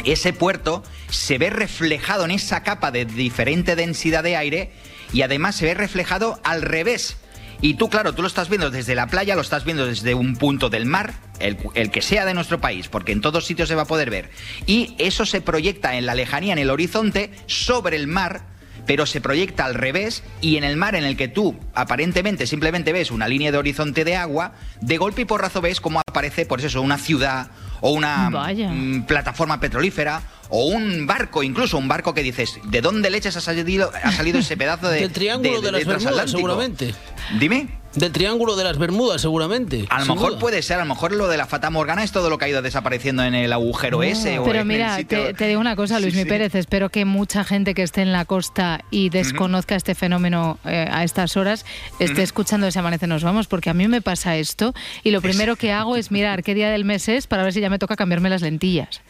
ese 0.04 0.32
puerto 0.32 0.82
se 1.08 1.38
ve 1.38 1.50
reflejado 1.50 2.24
en 2.24 2.30
esa 2.30 2.62
capa 2.62 2.90
de 2.90 3.04
diferente 3.04 3.76
densidad 3.76 4.22
de 4.22 4.36
aire 4.36 4.72
y 5.12 5.22
además 5.22 5.56
se 5.56 5.66
ve 5.66 5.74
reflejado 5.74 6.40
al 6.44 6.62
revés. 6.62 7.16
Y 7.60 7.74
tú, 7.74 7.88
claro, 7.88 8.14
tú 8.14 8.22
lo 8.22 8.28
estás 8.28 8.48
viendo 8.48 8.70
desde 8.70 8.94
la 8.94 9.06
playa, 9.06 9.34
lo 9.34 9.40
estás 9.40 9.64
viendo 9.64 9.86
desde 9.86 10.14
un 10.14 10.36
punto 10.36 10.68
del 10.68 10.84
mar, 10.84 11.14
el, 11.38 11.56
que 11.90 12.02
sea 12.02 12.26
de 12.26 12.34
nuestro 12.34 12.60
país, 12.60 12.88
porque 12.88 13.12
en 13.12 13.22
todos 13.22 13.46
sitios 13.46 13.68
se 13.68 13.74
va 13.74 13.82
a 13.82 13.86
poder 13.86 14.10
ver. 14.10 14.30
Y 14.66 14.94
eso 14.98 15.24
se 15.24 15.40
proyecta 15.40 15.96
en 15.96 16.06
la 16.06 16.14
lejanía, 16.14 16.52
en 16.52 16.58
el 16.58 16.70
horizonte, 16.70 17.30
sobre 17.46 17.96
el 17.96 18.08
mar, 18.08 18.42
pero 18.84 19.06
se 19.06 19.22
proyecta 19.22 19.64
al 19.64 19.74
revés 19.74 20.22
y 20.42 20.58
en 20.58 20.64
el 20.64 20.76
mar 20.76 20.94
en 20.96 21.04
el 21.04 21.16
que 21.16 21.28
tú 21.28 21.58
aparentemente 21.74 22.46
simplemente 22.46 22.92
ves 22.92 23.10
una 23.10 23.26
línea 23.26 23.50
de 23.50 23.58
horizonte 23.58 24.04
de 24.04 24.16
agua, 24.16 24.52
de 24.80 24.98
golpe 24.98 25.22
y 25.22 25.24
porrazo 25.24 25.60
ves 25.60 25.80
cómo 25.80 26.00
aparece, 26.06 26.44
por 26.44 26.60
eso, 26.60 26.82
una 26.82 26.98
ciudad 26.98 27.50
o 27.80 27.90
una 27.90 28.30
Vaya. 28.30 28.70
mm, 28.70 29.02
plataforma 29.06 29.60
petrolífera 29.60 30.22
o 30.48 30.66
un 30.66 31.06
barco, 31.06 31.42
incluso 31.42 31.76
un 31.78 31.88
barco 31.88 32.14
que 32.14 32.22
dices, 32.22 32.58
¿de 32.64 32.80
dónde 32.80 33.10
leches 33.10 33.36
ha 33.36 33.40
salido, 33.40 33.90
ha 34.02 34.12
salido 34.12 34.38
ese 34.38 34.56
pedazo 34.56 34.88
de... 34.88 35.00
Del 35.06 35.12
Triángulo 35.12 35.60
de, 35.60 35.72
las 35.72 35.80
Bermudas, 35.80 36.02
transatlántico? 36.02 36.38
seguramente. 36.38 36.94
Dime. 37.38 37.68
Del 37.96 38.12
Triángulo 38.12 38.56
de 38.56 38.64
las 38.64 38.76
Bermudas, 38.76 39.22
seguramente. 39.22 39.86
A 39.88 40.00
lo 40.04 40.14
mejor 40.14 40.30
duda. 40.32 40.38
puede 40.38 40.60
ser, 40.62 40.76
a 40.76 40.80
lo 40.84 40.86
mejor 40.86 41.12
lo 41.12 41.28
de 41.28 41.38
la 41.38 41.46
Fata 41.46 41.70
Morgana 41.70 42.04
es 42.04 42.12
todo 42.12 42.28
lo 42.28 42.36
que 42.36 42.44
ha 42.44 42.48
ido 42.48 42.60
desapareciendo 42.60 43.24
en 43.24 43.34
el 43.34 43.52
agujero 43.54 44.02
ese 44.02 44.38
o 44.38 44.44
Pero 44.44 44.60
en 44.60 44.66
mira, 44.66 44.98
te, 45.04 45.32
te 45.32 45.46
digo 45.48 45.60
una 45.60 45.76
cosa, 45.76 45.96
Sí, 45.96 46.02
Luis 46.02 46.14
Mi 46.14 46.22
sí. 46.24 46.28
Pérez, 46.28 46.54
espero 46.54 46.90
que 46.90 47.06
mucha 47.06 47.42
gente 47.42 47.72
que 47.72 47.82
esté 47.82 48.02
en 48.02 48.12
la 48.12 48.26
costa 48.26 48.84
y 48.90 49.08
desconozca 49.08 49.76
este 49.76 49.94
fenómeno 49.94 50.58
eh, 50.66 50.86
a 50.90 51.04
estas 51.04 51.38
horas 51.38 51.64
esté 51.98 52.12
Ujú. 52.12 52.20
escuchando 52.22 52.66
ese 52.66 52.78
Amanece 52.78 53.06
Nos 53.06 53.24
Vamos, 53.24 53.46
porque 53.46 53.70
a 53.70 53.74
mí 53.74 53.88
me 53.88 54.02
pasa 54.02 54.36
esto 54.36 54.74
y 55.02 55.10
lo 55.10 55.22
primero 55.22 55.56
que 55.56 55.72
hago 55.72 55.96
es 55.96 56.10
mirar 56.10 56.42
qué 56.42 56.54
día 56.54 56.68
del 56.70 56.84
mes 56.84 57.08
es 57.08 57.26
para 57.26 57.44
ver 57.44 57.54
si 57.54 57.60
ya 57.62 57.70
me 57.70 57.78
toca 57.78 57.96
cambiarme 57.96 58.28
las 58.28 58.42
lentillas. 58.42 59.00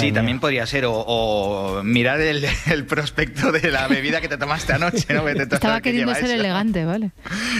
Sí, 0.00 0.12
también 0.12 0.38
podría 0.38 0.64
ser. 0.66 0.84
O, 0.86 0.92
o 0.94 1.82
mirar 1.82 2.20
el, 2.20 2.46
el 2.70 2.84
prospecto 2.86 3.50
de 3.50 3.70
la 3.72 3.88
bebida 3.88 4.20
que 4.20 4.28
te 4.28 4.38
tomaste 4.38 4.72
anoche, 4.72 5.12
¿no? 5.12 5.28
Estaba 5.28 5.80
queriendo 5.80 6.12
lleva 6.12 6.20
ser 6.26 6.30
eso. 6.36 6.40
elegante, 6.40 6.84
¿vale? 6.84 7.10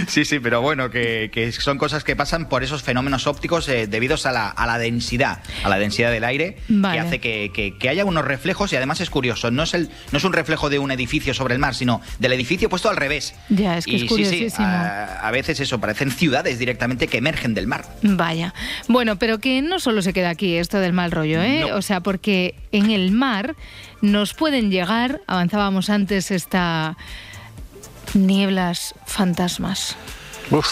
Sí, 0.07 0.25
sí, 0.25 0.39
pero 0.39 0.63
bueno, 0.63 0.76
que, 0.91 1.31
que 1.33 1.51
son 1.53 1.79
cosas 1.79 2.05
que 2.05 2.15
pasan 2.17 2.49
por 2.49 2.63
esos 2.63 2.83
fenómenos 2.83 3.27
ópticos 3.27 3.69
eh, 3.69 3.87
debidos 3.87 4.27
a 4.27 4.33
la, 4.33 4.49
a 4.49 4.67
la 4.67 4.79
densidad, 4.79 5.41
a 5.65 5.69
la 5.69 5.79
densidad 5.79 6.11
del 6.11 6.25
aire, 6.25 6.59
Vale. 6.69 6.95
que 6.95 7.01
hace 7.07 7.21
que, 7.21 7.51
que- 7.55 7.77
que 7.79 7.89
haya 7.89 8.05
unos 8.05 8.25
reflejos 8.25 8.73
y 8.73 8.77
además 8.77 9.01
es 9.01 9.11
curioso, 9.11 9.51
no 9.51 9.63
es, 9.65 9.75
el, 9.75 9.91
no 10.13 10.19
es 10.19 10.25
un 10.25 10.33
reflejo 10.33 10.71
de 10.71 10.79
un 10.79 10.91
edificio 10.91 11.35
sobre 11.35 11.55
el 11.55 11.61
mar, 11.61 11.75
sino 11.75 12.01
del 12.19 12.33
edificio 12.33 12.69
puesto 12.69 12.89
al 12.89 12.97
revés. 12.97 13.35
Ya, 13.49 13.77
es 13.79 13.85
que 13.87 13.93
y 13.93 13.95
es 13.97 14.01
sí, 14.03 14.07
sí, 14.09 14.09
curiosísimo. 14.09 14.67
a, 14.67 15.05
a 15.27 15.31
veces 15.31 15.61
eso, 15.61 15.81
parecen 15.81 16.11
ciudades 16.11 16.59
directamente 16.59 17.09
que 17.09 17.19
emergen 17.19 17.55
del 17.55 17.67
mar. 17.67 17.85
Vaya. 18.03 18.55
Bueno, 18.89 19.17
pero 19.17 19.39
que 19.39 19.63
no 19.63 19.79
solo 19.81 20.03
se 20.03 20.13
queda 20.13 20.31
aquí 20.31 20.57
esto 20.57 20.79
del 20.79 20.93
mal 20.93 21.11
rollo, 21.13 21.43
¿eh? 21.43 21.65
No. 21.69 21.77
O 21.77 21.83
sea, 21.83 22.01
porque 22.01 22.55
en 22.73 22.91
el 22.91 23.11
mar 23.11 23.57
nos 24.03 24.35
pueden 24.35 24.71
llegar, 24.71 25.21
avanzábamos 25.27 25.91
antes, 25.91 26.31
esta 26.31 26.97
nieblas 28.15 28.95
fantasmas. 29.07 29.97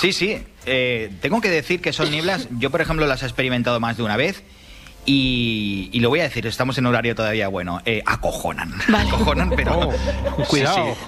Sí, 0.01 0.13
sí. 0.13 0.43
eh, 0.67 1.11
tengo 1.21 1.41
que 1.41 1.51
decir 1.51 1.81
que 1.81 1.93
son 1.93 2.11
nieblas. 2.11 2.49
Yo, 2.59 2.71
por 2.71 2.81
ejemplo, 2.81 3.07
las 3.07 3.23
he 3.23 3.27
experimentado 3.27 3.81
más 3.81 3.97
de 3.97 4.03
una 4.03 4.17
vez. 4.17 4.43
Y, 5.07 5.91
y 5.93 6.01
lo 6.01 6.09
voy 6.09 6.21
a 6.21 6.23
decir, 6.23 6.47
estamos 6.47 6.79
en 6.79 6.87
horario 6.87 7.15
todavía 7.15 7.49
bueno. 7.49 7.83
eh, 7.85 8.03
acojonan. 8.07 8.73
Acojonan, 8.95 9.51
pero. 9.51 9.91
cuidado. 10.49 10.95
Sí, 10.95 11.01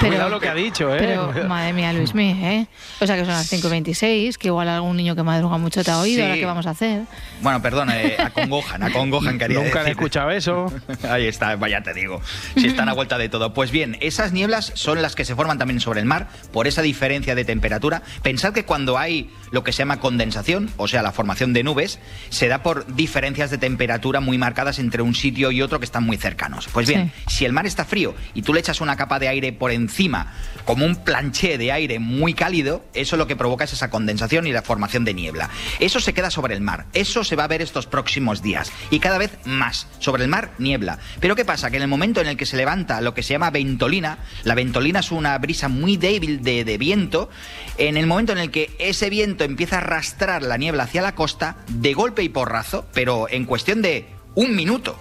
sí. 0.00 0.06
Cuidado 0.06 0.28
lo 0.30 0.40
que 0.40 0.48
ha 0.48 0.54
dicho, 0.54 0.94
¿eh? 0.94 0.98
Pero, 0.98 1.48
madre 1.48 1.72
mía, 1.72 1.92
Luismi, 1.92 2.30
¿eh? 2.30 2.66
O 3.00 3.06
sea, 3.06 3.16
que 3.16 3.24
son 3.24 3.34
las 3.34 3.50
5.26, 3.52 4.36
que 4.36 4.48
igual 4.48 4.68
algún 4.68 4.96
niño 4.96 5.14
que 5.16 5.22
madruga 5.22 5.58
mucho 5.58 5.82
te 5.84 5.90
ha 5.90 5.98
oído, 5.98 6.16
Sí. 6.18 6.22
ahora 6.22 6.34
qué 6.34 6.44
vamos 6.46 6.66
a 6.66 6.70
hacer. 6.70 7.02
Bueno, 7.42 7.60
perdón, 7.62 7.90
eh, 7.92 8.16
acongojan, 8.18 8.82
acongojan, 8.82 9.38
quería 9.38 9.60
Nunca 9.60 9.84
he 9.86 9.90
escuchado 9.90 10.30
eso. 10.30 10.72
Ahí 11.08 11.26
está, 11.26 11.56
vaya 11.56 11.82
te 11.82 11.94
digo. 11.94 12.20
Si 12.56 12.66
están 12.66 12.88
a 12.88 12.92
vuelta 12.92 13.18
de 13.18 13.28
todo. 13.28 13.52
Pues 13.54 13.70
bien, 13.70 13.96
esas 14.00 14.32
nieblas 14.32 14.72
son 14.74 15.02
las 15.02 15.14
que 15.14 15.24
se 15.24 15.34
forman 15.34 15.58
también 15.58 15.80
sobre 15.80 16.00
el 16.00 16.06
mar 16.06 16.28
por 16.52 16.66
esa 16.66 16.82
diferencia 16.82 17.34
de 17.34 17.44
temperatura. 17.44 18.02
Pensad 18.22 18.52
que 18.52 18.64
cuando 18.64 18.98
hay 18.98 19.30
lo 19.50 19.62
que 19.64 19.72
se 19.72 19.78
llama 19.78 20.00
condensación, 20.00 20.70
o 20.76 20.88
sea, 20.88 21.02
la 21.02 21.12
formación 21.12 21.52
de 21.52 21.62
nubes, 21.62 21.98
se 22.30 22.48
da 22.48 22.62
por 22.62 22.86
diferencias 22.94 23.50
de 23.50 23.58
temperatura 23.58 24.20
muy 24.20 24.38
marcadas 24.38 24.78
entre 24.78 25.02
un 25.02 25.14
sitio 25.14 25.50
y 25.50 25.62
otro 25.62 25.78
que 25.78 25.84
están 25.84 26.04
muy 26.04 26.16
cercanos. 26.16 26.68
Pues 26.72 26.86
bien, 26.88 27.12
si 27.28 27.44
el 27.44 27.52
mar 27.52 27.66
está 27.66 27.84
frío 27.84 28.14
y 28.34 28.42
tú 28.42 28.52
le 28.52 28.60
echas 28.60 28.80
una 28.80 28.96
capa 28.96 29.18
de 29.18 29.28
aire 29.28 29.52
por 29.52 29.70
encima, 29.70 29.85
como 30.64 30.84
un 30.84 30.96
planché 30.96 31.58
de 31.58 31.72
aire 31.72 31.98
muy 31.98 32.34
cálido, 32.34 32.84
eso 32.92 33.16
lo 33.16 33.26
que 33.26 33.36
provoca 33.36 33.64
es 33.64 33.72
esa 33.72 33.88
condensación 33.88 34.46
y 34.46 34.52
la 34.52 34.62
formación 34.62 35.04
de 35.04 35.14
niebla. 35.14 35.48
Eso 35.78 36.00
se 36.00 36.12
queda 36.12 36.30
sobre 36.30 36.54
el 36.54 36.60
mar. 36.60 36.86
Eso 36.92 37.24
se 37.24 37.36
va 37.36 37.44
a 37.44 37.48
ver 37.48 37.62
estos 37.62 37.86
próximos 37.86 38.42
días. 38.42 38.72
Y 38.90 38.98
cada 38.98 39.18
vez 39.18 39.38
más. 39.44 39.86
Sobre 40.00 40.24
el 40.24 40.28
mar, 40.28 40.50
niebla. 40.58 40.98
Pero 41.20 41.36
¿qué 41.36 41.44
pasa? 41.44 41.70
Que 41.70 41.76
en 41.76 41.82
el 41.82 41.88
momento 41.88 42.20
en 42.20 42.26
el 42.26 42.36
que 42.36 42.46
se 42.46 42.56
levanta 42.56 43.00
lo 43.00 43.14
que 43.14 43.22
se 43.22 43.34
llama 43.34 43.50
ventolina, 43.50 44.18
la 44.44 44.54
ventolina 44.54 45.00
es 45.00 45.12
una 45.12 45.38
brisa 45.38 45.68
muy 45.68 45.96
débil 45.96 46.42
de, 46.42 46.64
de 46.64 46.78
viento, 46.78 47.30
en 47.78 47.96
el 47.96 48.06
momento 48.06 48.32
en 48.32 48.38
el 48.38 48.50
que 48.50 48.74
ese 48.78 49.08
viento 49.08 49.44
empieza 49.44 49.76
a 49.76 49.80
arrastrar 49.80 50.42
la 50.42 50.56
niebla 50.56 50.84
hacia 50.84 51.02
la 51.02 51.14
costa, 51.14 51.58
de 51.68 51.94
golpe 51.94 52.22
y 52.22 52.28
porrazo, 52.28 52.86
pero 52.92 53.28
en 53.30 53.44
cuestión 53.44 53.82
de 53.82 54.08
un 54.34 54.54
minuto, 54.54 54.98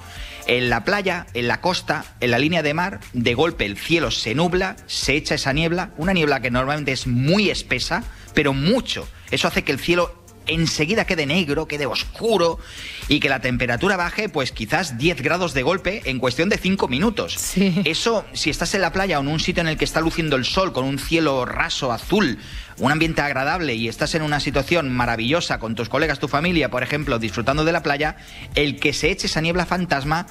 en 0.48 0.70
la 0.70 0.84
playa, 0.84 1.28
en 1.34 1.48
la 1.48 1.62
costa, 1.62 2.06
en 2.20 2.32
la 2.32 2.40
línea 2.40 2.64
de 2.64 2.74
mar, 2.74 3.00
de 3.14 3.34
golpe 3.34 3.66
el 3.66 3.78
cielo 3.78 4.12
se 4.12 4.36
nubla, 4.36 4.76
se 4.88 5.16
echa 5.16 5.36
esa 5.36 5.54
niebla, 5.54 5.92
una 5.98 6.14
niebla 6.14 6.42
que 6.42 6.52
normalmente 6.52 6.92
es 6.92 7.08
muy 7.08 7.50
espesa, 7.50 8.04
pero 8.34 8.54
mucho. 8.54 9.08
Eso 9.32 9.48
hace 9.48 9.64
que 9.64 9.72
el 9.72 9.80
cielo 9.80 10.25
enseguida 10.48 11.06
quede 11.06 11.26
negro, 11.26 11.68
quede 11.68 11.86
oscuro 11.86 12.60
y 13.08 13.20
que 13.20 13.30
la 13.30 13.40
temperatura 13.40 13.98
baje 13.98 14.30
pues 14.30 14.52
quizás 14.52 14.98
10 14.98 15.22
grados 15.22 15.54
de 15.54 15.64
golpe 15.64 16.02
en 16.06 16.20
cuestión 16.20 16.50
de 16.50 16.58
5 16.58 16.88
minutos. 16.88 17.56
Eso, 17.86 18.26
si 18.34 18.50
estás 18.50 18.74
en 18.76 18.82
la 18.82 18.92
playa 18.92 19.20
o 19.20 19.22
en 19.22 19.28
un 19.28 19.40
sitio 19.40 19.62
en 19.62 19.68
el 19.68 19.78
que 19.78 19.86
está 19.86 20.02
luciendo 20.02 20.36
el 20.36 20.46
sol 20.46 20.74
con 20.74 20.86
un 20.86 21.00
cielo 21.00 21.46
raso, 21.46 21.92
azul, 21.92 22.40
un 22.78 22.92
ambiente 22.92 23.22
agradable 23.22 23.76
y 23.76 23.88
estás 23.88 24.16
en 24.16 24.22
una 24.22 24.40
situación 24.40 24.92
maravillosa 24.92 25.60
con 25.60 25.76
tus 25.76 25.90
colegas, 25.90 26.20
tu 26.20 26.28
familia, 26.28 26.70
por 26.70 26.84
ejemplo, 26.84 27.20
disfrutando 27.20 27.66
de 27.66 27.72
la 27.72 27.84
playa, 27.84 28.18
el 28.56 28.80
que 28.80 28.94
se 28.94 29.12
eche 29.12 29.28
esa 29.28 29.42
niebla 29.42 29.66
fantasma 29.66 30.28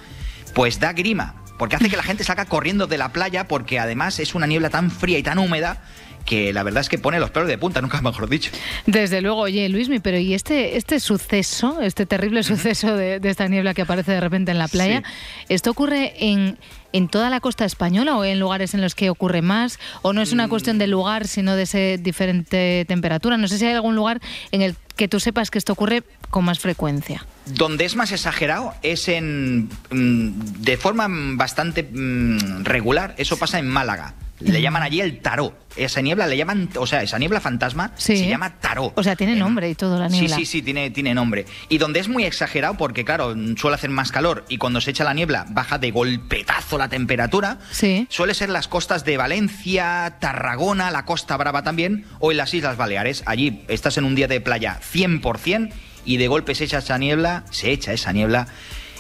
pues 0.55 0.79
da 0.79 0.92
grima, 0.92 1.35
porque 1.59 1.77
hace 1.77 1.90
que 1.90 1.96
la 1.96 2.03
gente 2.03 2.24
salga 2.24 2.44
corriendo 2.44 2.87
de 2.87 2.98
la 2.98 3.12
playa 3.12 3.48
porque 3.48 3.79
además 3.79 4.18
es 4.20 4.35
una 4.35 4.46
niebla 4.46 4.70
tan 4.70 4.90
fría 4.90 5.18
y 5.18 5.22
tan 5.22 5.38
húmeda 5.38 5.83
que 6.24 6.52
la 6.52 6.62
verdad 6.62 6.80
es 6.80 6.88
que 6.88 6.98
pone 6.98 7.20
los 7.20 7.30
pelos 7.30 7.48
de 7.48 7.58
punta, 7.58 7.80
nunca 7.80 8.00
mejor 8.00 8.28
dicho. 8.28 8.50
Desde 8.87 9.20
luego, 9.20 9.42
oye, 9.42 9.68
Luismi, 9.68 10.00
pero 10.00 10.18
¿y 10.18 10.34
este, 10.34 10.76
este 10.76 11.00
suceso, 11.00 11.80
este 11.80 12.06
terrible 12.06 12.42
suceso 12.42 12.96
de, 12.96 13.20
de 13.20 13.30
esta 13.30 13.48
niebla 13.48 13.74
que 13.74 13.82
aparece 13.82 14.12
de 14.12 14.20
repente 14.20 14.50
en 14.50 14.58
la 14.58 14.68
playa, 14.68 15.02
esto 15.48 15.70
ocurre 15.70 16.14
en, 16.18 16.58
en 16.94 17.08
toda 17.08 17.28
la 17.28 17.40
costa 17.40 17.64
española 17.64 18.16
o 18.16 18.24
en 18.24 18.38
lugares 18.38 18.72
en 18.72 18.80
los 18.80 18.94
que 18.94 19.10
ocurre 19.10 19.42
más? 19.42 19.80
¿O 20.02 20.12
no 20.12 20.22
es 20.22 20.32
una 20.32 20.48
cuestión 20.48 20.78
de 20.78 20.87
lugar, 20.87 21.26
sino 21.26 21.56
de 21.56 21.64
ese 21.64 21.98
diferente 22.00 22.84
temperatura? 22.87 23.37
No 23.37 23.48
sé 23.48 23.58
si 23.58 23.66
hay 23.66 23.74
algún 23.74 23.96
lugar 23.96 24.20
en 24.52 24.62
el 24.62 24.76
que 24.96 25.08
tú 25.08 25.18
sepas 25.18 25.50
que 25.50 25.58
esto 25.58 25.72
ocurre 25.72 26.04
con 26.30 26.44
más 26.44 26.60
frecuencia. 26.60 27.26
Donde 27.46 27.84
es 27.84 27.96
más 27.96 28.12
exagerado 28.12 28.74
es 28.82 29.08
en. 29.08 29.68
mm, 29.90 30.62
de 30.62 30.76
forma 30.76 31.08
bastante 31.10 31.82
mm, 31.82 32.62
regular, 32.62 33.14
eso 33.18 33.37
pasa 33.37 33.58
en 33.58 33.68
Málaga. 33.68 34.14
Le 34.44 34.61
llaman 34.62 34.83
allí 34.83 35.00
el 35.00 35.20
tarot. 35.20 35.54
Esa 35.76 36.00
niebla 36.02 36.26
le 36.28 36.37
llaman, 36.37 36.68
o 36.76 36.87
sea, 36.87 37.02
esa 37.02 37.18
niebla 37.18 37.40
fantasma 37.40 37.90
Sí. 37.96 38.16
se 38.16 38.28
llama 38.28 38.61
tarot. 38.61 38.92
O 38.96 39.02
sea, 39.02 39.16
tiene 39.16 39.35
nombre 39.35 39.68
y 39.70 39.74
todo 39.74 39.98
la 39.98 40.09
Sí, 40.09 40.20
niebla. 40.20 40.37
sí, 40.37 40.46
sí, 40.46 40.62
tiene, 40.62 40.90
tiene 40.90 41.14
nombre. 41.14 41.46
Y 41.68 41.78
donde 41.78 41.98
es 42.00 42.09
muy 42.09 42.24
exagerado, 42.24 42.74
porque 42.76 43.04
claro, 43.04 43.35
suele 43.57 43.74
hacer 43.74 43.90
más 43.90 44.12
calor 44.12 44.44
y 44.48 44.59
cuando 44.59 44.80
se 44.80 44.90
echa 44.92 45.02
la 45.02 45.14
niebla 45.14 45.46
baja 45.48 45.78
de 45.78 45.90
golpetazo 45.90 46.78
la 46.78 46.88
temperatura, 46.88 47.59
Sí. 47.72 48.07
suele 48.11 48.35
ser 48.35 48.50
las 48.50 48.68
costas 48.68 49.04
de 49.04 49.16
Valencia, 49.16 50.16
Tarragona, 50.20 50.90
la 50.90 51.04
Costa 51.04 51.37
Brava 51.37 51.62
también, 51.62 52.04
o 52.20 52.30
en 52.30 52.37
las 52.37 52.54
Islas 52.54 52.76
Baleares. 52.76 53.22
Allí 53.26 53.64
estás 53.68 53.96
en 53.98 54.04
un 54.04 54.14
día 54.14 54.28
de 54.28 54.40
playa 54.40 54.78
100% 54.80 55.70
y 56.04 56.18
de 56.18 56.28
golpe 56.28 56.54
se 56.54 56.64
echa 56.64 56.78
esa 56.78 56.98
niebla, 56.98 57.44
se 57.50 57.72
echa 57.72 57.92
esa 57.92 58.12
niebla 58.12 58.46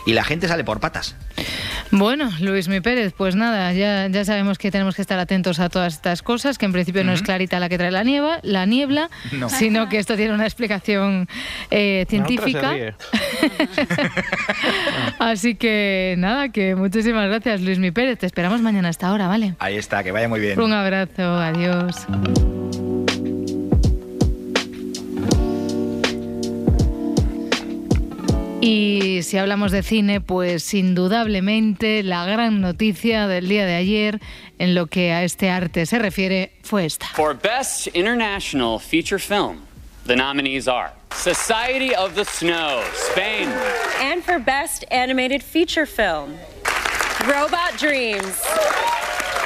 y 0.06 0.12
la 0.12 0.24
gente 0.24 0.48
sale 0.48 0.64
por 0.64 0.80
patas. 0.80 1.16
Bueno, 1.90 2.30
Luis 2.40 2.68
Mi 2.68 2.80
Pérez, 2.80 3.12
pues 3.16 3.36
nada, 3.36 3.72
ya, 3.72 4.08
ya 4.08 4.24
sabemos 4.24 4.58
que 4.58 4.70
tenemos 4.70 4.96
que 4.96 5.02
estar 5.02 5.18
atentos 5.18 5.60
a 5.60 5.68
todas 5.68 5.94
estas 5.94 6.22
cosas, 6.22 6.58
que 6.58 6.66
en 6.66 6.72
principio 6.72 7.04
no 7.04 7.12
es 7.12 7.22
Clarita 7.22 7.60
la 7.60 7.68
que 7.68 7.78
trae 7.78 7.90
la 7.90 8.02
niebla, 8.02 8.40
la 8.42 8.66
niebla, 8.66 9.10
No. 9.32 9.48
sino 9.48 9.88
que 9.88 9.98
esto 9.98 10.16
tiene 10.16 10.34
una 10.34 10.44
explicación 10.44 11.28
eh, 11.70 12.06
científica. 12.08 12.72
Así 15.18 15.54
que 15.54 16.14
nada, 16.18 16.50
que 16.50 16.74
muchísimas 16.74 17.28
gracias, 17.28 17.60
Luis 17.60 17.78
Mi 17.78 17.90
Pérez. 17.90 18.18
Te 18.18 18.26
esperamos 18.26 18.60
mañana 18.60 18.88
a 18.88 18.90
esta 18.90 19.12
hora, 19.12 19.28
¿vale? 19.28 19.54
Ahí 19.58 19.76
está, 19.76 20.02
que 20.02 20.12
vaya 20.12 20.28
muy 20.28 20.40
bien. 20.40 20.60
Un 20.60 20.72
abrazo, 20.72 21.36
adiós. 21.38 22.06
Y 28.66 29.22
si 29.24 29.36
hablamos 29.36 29.72
de 29.72 29.82
cine, 29.82 30.22
pues 30.22 30.72
indudablemente 30.72 32.02
la 32.02 32.24
gran 32.24 32.62
noticia 32.62 33.28
del 33.28 33.46
día 33.46 33.66
de 33.66 33.74
ayer 33.74 34.20
en 34.58 34.74
lo 34.74 34.86
que 34.86 35.12
a 35.12 35.22
este 35.22 35.50
arte 35.50 35.84
se 35.84 35.98
refiere 35.98 36.52
fue 36.62 36.86
esta. 36.86 37.06
For 37.08 37.38
Best 37.38 37.88
International 37.88 38.80
Feature 38.80 39.18
Film, 39.18 39.66
The 40.06 40.16
nominees 40.16 40.66
are 40.66 40.92
Society 41.12 41.94
of 41.94 42.14
the 42.14 42.24
Snow, 42.24 42.80
Spain. 43.10 43.50
And 44.00 44.24
for 44.24 44.38
Best 44.38 44.86
Animated 44.90 45.42
Feature 45.42 45.84
Film, 45.84 46.32
Robot 47.26 47.76
Dreams. 47.78 48.40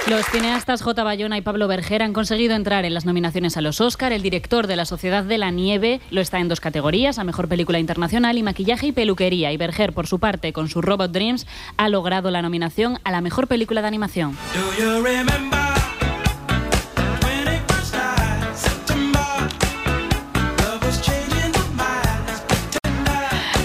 Los 0.07 0.25
cineastas 0.27 0.81
J. 0.81 1.05
Bayona 1.05 1.37
y 1.37 1.43
Pablo 1.43 1.69
Berger 1.69 2.03
han 2.03 2.15
conseguido 2.15 2.55
entrar 2.55 2.87
en 2.87 2.95
las 2.95 3.05
nominaciones 3.05 3.57
a 3.57 3.61
los 3.61 3.81
Oscar. 3.81 4.13
El 4.13 4.23
director 4.23 4.67
de 4.67 4.77
La 4.77 4.87
Sociedad 4.87 5.23
de 5.23 5.37
la 5.37 5.51
Nieve 5.51 6.01
lo 6.11 6.23
está 6.23 6.39
en 6.39 6.49
dos 6.49 6.61
categorías, 6.61 7.19
a 7.19 7.25
Mejor 7.25 7.49
Película 7.49 7.79
Internacional 7.79 8.39
y 8.39 8.43
Maquillaje 8.43 8.87
y 8.87 8.93
Peluquería. 8.93 9.53
Y 9.53 9.59
Berger, 9.59 9.93
por 9.93 10.07
su 10.07 10.19
parte, 10.19 10.55
con 10.55 10.71
su 10.71 10.81
Robot 10.81 11.13
Dreams, 11.13 11.47
ha 11.77 11.91
logrado 11.91 12.31
la 12.31 12.41
nominación 12.41 12.99
a 13.05 13.11
la 13.11 13.21
Mejor 13.21 13.49
Película 13.49 13.83
de 13.83 13.89
Animación. 13.89 14.37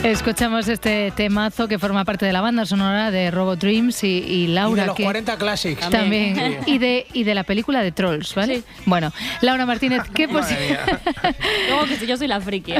Escuchamos 0.03 0.67
este 0.67 1.11
temazo 1.11 1.69
que 1.69 1.79
forma 1.79 2.03
parte 2.03 2.25
de 2.25 2.33
la 2.33 2.41
banda 2.41 2.65
sonora 2.65 3.09
de 3.09 3.31
Robot 3.31 3.57
Dreams 3.57 4.03
y, 4.03 4.07
y 4.07 4.47
Laura. 4.47 4.81
Y 4.81 4.81
de 4.81 4.87
los 4.87 4.95
que 4.97 5.03
40 5.03 5.37
Classics. 5.37 5.89
También. 5.89 6.35
También. 6.35 6.59
Y 6.67 6.77
de, 6.77 7.05
y 7.13 7.23
de 7.23 7.35
la 7.35 7.43
película 7.43 7.81
de 7.81 7.91
Trolls, 7.91 8.35
¿vale? 8.35 8.63
Bueno, 8.85 9.13
Laura 9.41 9.65
Martínez, 9.65 10.01
¿qué 10.13 10.27
posibilidades? 10.27 10.99
Luego 11.69 11.85
que 11.85 11.95
si 11.97 12.05
yo 12.05 12.17
soy 12.17 12.27
la 12.27 12.41
friki. 12.41 12.73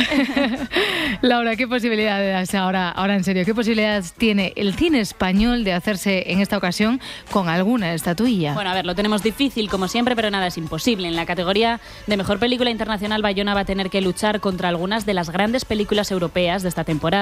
Laura, 1.22 1.56
¿qué 1.56 1.68
posibilidades, 1.68 2.54
ahora, 2.56 2.90
ahora 2.90 3.16
en 3.16 3.24
serio, 3.24 3.46
qué 3.46 3.54
posibilidades 3.54 4.14
tiene 4.14 4.52
el 4.56 4.74
cine 4.74 5.00
español 5.00 5.64
de 5.64 5.74
hacerse 5.74 6.32
en 6.32 6.42
esta 6.42 6.58
ocasión 6.58 7.00
con 7.32 7.50
alguna 7.50 7.94
estatuilla? 7.94 8.54
Bueno, 8.54 8.70
a 8.70 8.74
ver, 8.74 8.86
lo 8.86 8.96
tenemos 8.96 9.24
difícil 9.24 9.70
como 9.70 9.88
siempre, 9.88 10.16
pero 10.16 10.30
nada 10.30 10.48
es 10.48 10.58
imposible. 10.58 11.08
En 11.08 11.16
la 11.16 11.26
categoría 11.26 11.80
de 12.08 12.18
Mejor 12.18 12.40
Película 12.40 12.70
Internacional, 12.70 13.22
Bayona 13.22 13.54
va 13.54 13.62
a 13.62 13.66
tener 13.66 13.90
que 13.90 14.02
luchar 14.02 14.40
contra 14.40 14.70
algunas 14.70 15.06
de 15.06 15.14
las 15.14 15.30
grandes 15.30 15.66
películas 15.66 16.12
europeas 16.12 16.64
de 16.64 16.70
esta 16.70 16.84
temporada, 16.84 17.13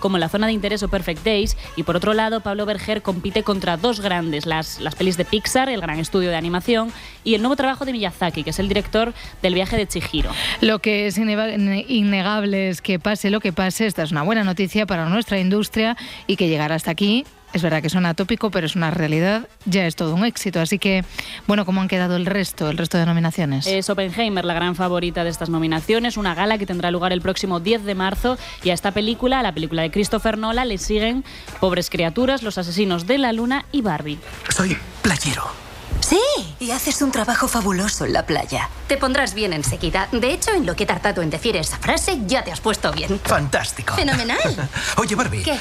como 0.00 0.18
La 0.18 0.28
Zona 0.28 0.46
de 0.46 0.52
Interés 0.52 0.82
o 0.82 0.88
Perfect 0.88 1.24
Days. 1.24 1.56
Y 1.76 1.82
por 1.82 1.96
otro 1.96 2.14
lado, 2.14 2.40
Pablo 2.40 2.66
Berger 2.66 3.02
compite 3.02 3.42
contra 3.42 3.76
dos 3.76 4.00
grandes, 4.00 4.46
las, 4.46 4.80
las 4.80 4.94
pelis 4.94 5.16
de 5.16 5.24
Pixar, 5.24 5.68
el 5.68 5.80
gran 5.80 5.98
estudio 5.98 6.30
de 6.30 6.36
animación, 6.36 6.92
y 7.24 7.34
el 7.34 7.42
nuevo 7.42 7.56
trabajo 7.56 7.84
de 7.84 7.92
Miyazaki, 7.92 8.44
que 8.44 8.50
es 8.50 8.58
el 8.58 8.68
director 8.68 9.12
del 9.42 9.54
viaje 9.54 9.76
de 9.76 9.86
Chihiro. 9.86 10.30
Lo 10.60 10.78
que 10.80 11.06
es 11.06 11.18
innegable 11.18 12.68
es 12.68 12.82
que 12.82 12.98
pase 12.98 13.30
lo 13.30 13.40
que 13.40 13.52
pase, 13.52 13.86
esta 13.86 14.02
es 14.02 14.12
una 14.12 14.22
buena 14.22 14.44
noticia 14.44 14.86
para 14.86 15.08
nuestra 15.08 15.38
industria 15.38 15.96
y 16.26 16.36
que 16.36 16.48
llegar 16.48 16.72
hasta 16.72 16.90
aquí. 16.90 17.24
Es 17.52 17.62
verdad 17.62 17.80
que 17.80 17.88
suena 17.88 18.14
tópico, 18.14 18.50
pero 18.50 18.66
es 18.66 18.76
una 18.76 18.90
realidad, 18.90 19.48
ya 19.64 19.86
es 19.86 19.96
todo 19.96 20.14
un 20.14 20.24
éxito. 20.24 20.60
Así 20.60 20.78
que, 20.78 21.04
bueno, 21.46 21.64
¿cómo 21.64 21.80
han 21.80 21.88
quedado 21.88 22.16
el 22.16 22.26
resto, 22.26 22.68
el 22.68 22.76
resto 22.76 22.98
de 22.98 23.06
nominaciones? 23.06 23.66
Es 23.66 23.88
Oppenheimer 23.88 24.44
la 24.44 24.54
gran 24.54 24.74
favorita 24.76 25.24
de 25.24 25.30
estas 25.30 25.48
nominaciones, 25.48 26.16
una 26.16 26.34
gala 26.34 26.58
que 26.58 26.66
tendrá 26.66 26.90
lugar 26.90 27.12
el 27.12 27.22
próximo 27.22 27.60
10 27.60 27.84
de 27.84 27.94
marzo 27.94 28.38
y 28.62 28.70
a 28.70 28.74
esta 28.74 28.92
película, 28.92 29.40
a 29.40 29.42
la 29.42 29.52
película 29.52 29.82
de 29.82 29.90
Christopher 29.90 30.36
Nolan, 30.36 30.68
le 30.68 30.78
siguen 30.78 31.24
Pobres 31.60 31.88
criaturas, 31.90 32.42
Los 32.42 32.58
asesinos 32.58 33.06
de 33.06 33.18
la 33.18 33.32
luna 33.32 33.64
y 33.72 33.80
Barbie. 33.80 34.18
Soy 34.50 34.76
playero. 35.02 35.67
Sí, 36.00 36.20
y 36.60 36.70
haces 36.70 37.02
un 37.02 37.12
trabajo 37.12 37.48
fabuloso 37.48 38.04
en 38.04 38.12
la 38.12 38.24
playa. 38.26 38.68
Te 38.86 38.96
pondrás 38.96 39.34
bien 39.34 39.52
enseguida. 39.52 40.08
De 40.12 40.32
hecho, 40.32 40.52
en 40.52 40.64
lo 40.66 40.74
que 40.74 40.84
he 40.84 40.86
tardado 40.86 41.22
en 41.22 41.30
decir 41.30 41.56
esa 41.56 41.78
frase, 41.78 42.18
ya 42.26 42.42
te 42.44 42.52
has 42.52 42.60
puesto 42.60 42.92
bien. 42.92 43.20
Fantástico. 43.24 43.94
Fenomenal. 43.94 44.38
Oye, 44.96 45.14
Barbie. 45.14 45.42
¿Qué? 45.42 45.58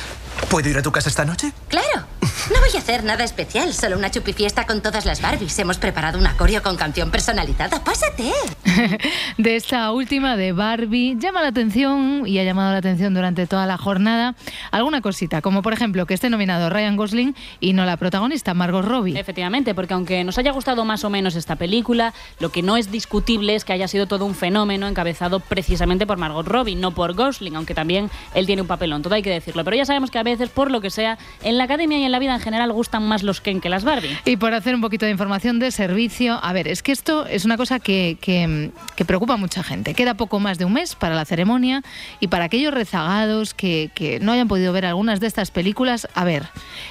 ¿Puedo 0.50 0.69
ir 0.69 0.78
a 0.78 0.82
tu 0.82 0.91
casa 0.91 1.10
esta 1.10 1.26
noche? 1.26 1.52
Claro. 1.67 2.06
No 2.54 2.60
voy 2.62 2.69
a 2.76 2.80
hacer 2.80 3.04
nada 3.04 3.23
especial, 3.23 3.73
solo 3.73 3.97
una 3.97 4.12
chupifiesta 4.12 4.65
con 4.65 4.82
todas 4.82 5.06
las 5.06 5.21
Barbies. 5.21 5.58
Hemos 5.60 5.80
preparado 5.80 6.17
un 6.17 6.28
acorio 6.28 6.63
con 6.63 6.78
canción 6.78 7.12
personalizada. 7.12 7.84
Pásate. 7.84 8.32
de 9.38 9.56
esta 9.56 9.91
última 9.91 10.38
de 10.38 10.54
Barbie 10.54 11.17
llama 11.19 11.41
la 11.41 11.50
atención 11.50 12.23
y 12.26 12.39
ha 12.39 12.43
llamado 12.43 12.71
la 12.71 12.78
atención 12.78 13.13
durante 13.13 13.47
toda 13.47 13.65
la 13.65 13.78
jornada 13.78 14.36
alguna 14.71 15.02
cosita, 15.02 15.41
como 15.41 15.62
por 15.62 15.73
ejemplo 15.73 16.06
que 16.06 16.13
esté 16.13 16.30
nominado 16.30 16.69
Ryan 16.69 16.95
Gosling 16.95 17.36
y 17.60 17.73
no 17.73 17.86
la 17.86 17.97
protagonista 17.97 18.54
Margot 18.54 18.86
Robbie. 18.86 19.19
Efectivamente, 19.19 19.73
porque 19.73 19.95
aunque 19.95 20.23
nos 20.23 20.38
haya 20.38 20.52
gustado 20.52 20.86
más 20.86 21.04
o 21.04 21.10
menos 21.10 21.36
esta 21.36 21.56
película, 21.56 22.13
lo 22.39 22.50
que 22.50 22.62
no 22.62 22.78
es 22.78 22.91
discutible 22.91 23.56
es 23.56 23.65
que 23.65 23.73
haya 23.73 23.88
sido 23.88 24.06
todo 24.06 24.26
un 24.26 24.36
fenómeno 24.36 24.88
encabezado 24.88 25.39
precisamente 25.39 26.06
por 26.06 26.17
Margot 26.17 26.47
Robbie, 26.47 26.76
no 26.76 26.91
por 26.91 27.13
Gosling, 27.13 27.56
aunque 27.56 27.73
también 27.73 28.10
él 28.36 28.45
tiene 28.45 28.62
un 28.62 28.67
papelón, 28.67 29.02
todo 29.02 29.15
hay 29.15 29.23
que 29.23 29.32
decirlo. 29.32 29.63
Pero 29.63 29.76
ya 29.76 29.86
sabemos 29.86 30.12
que 30.12 30.19
a 30.19 30.23
veces, 30.23 30.50
por 30.50 30.71
lo 30.71 30.82
que 30.82 30.91
sea, 30.91 31.17
en 31.41 31.58
la 31.58 31.65
academia 31.65 31.97
y 31.97 32.04
en 32.04 32.12
la 32.12 32.19
vida 32.19 32.27
en 32.36 32.42
general 32.42 32.72
gustan 32.72 33.08
más 33.08 33.24
los 33.24 33.42
Ken 33.42 33.62
que 33.62 33.70
las 33.70 33.84
Barbie. 33.84 34.18
Y 34.26 34.38
por 34.38 34.54
hacer 34.54 34.76
un 34.76 34.82
poquito 34.82 35.06
de 35.06 35.12
información 35.12 35.60
de 35.60 35.72
servicio, 35.72 36.40
a 36.42 36.54
ver, 36.54 36.68
es 36.68 36.84
que 36.84 36.92
esto 36.92 37.26
es 37.26 37.46
una 37.46 37.58
cosa 37.58 37.80
que, 37.80 38.18
que, 38.22 38.72
que 38.96 39.06
preocupa 39.06 39.34
a 39.34 39.38
mucha 39.38 39.63
gente. 39.63 39.94
Queda 39.94 40.16
poco 40.16 40.40
más 40.40 40.58
de 40.58 40.66
un 40.66 40.74
mes 40.74 40.96
para 40.96 41.16
la 41.16 41.26
ceremonia 41.26 41.84
y 42.20 42.28
para 42.28 42.46
aquellos 42.46 42.74
rezagados 42.74 43.54
que, 43.54 43.92
que 43.94 44.20
no 44.20 44.32
hayan 44.32 44.48
podido 44.48 44.74
ver 44.74 44.86
algunas 44.86 45.20
de 45.20 45.28
estas 45.28 45.52
películas, 45.52 46.08
a 46.13 46.24
ver, 46.24 46.48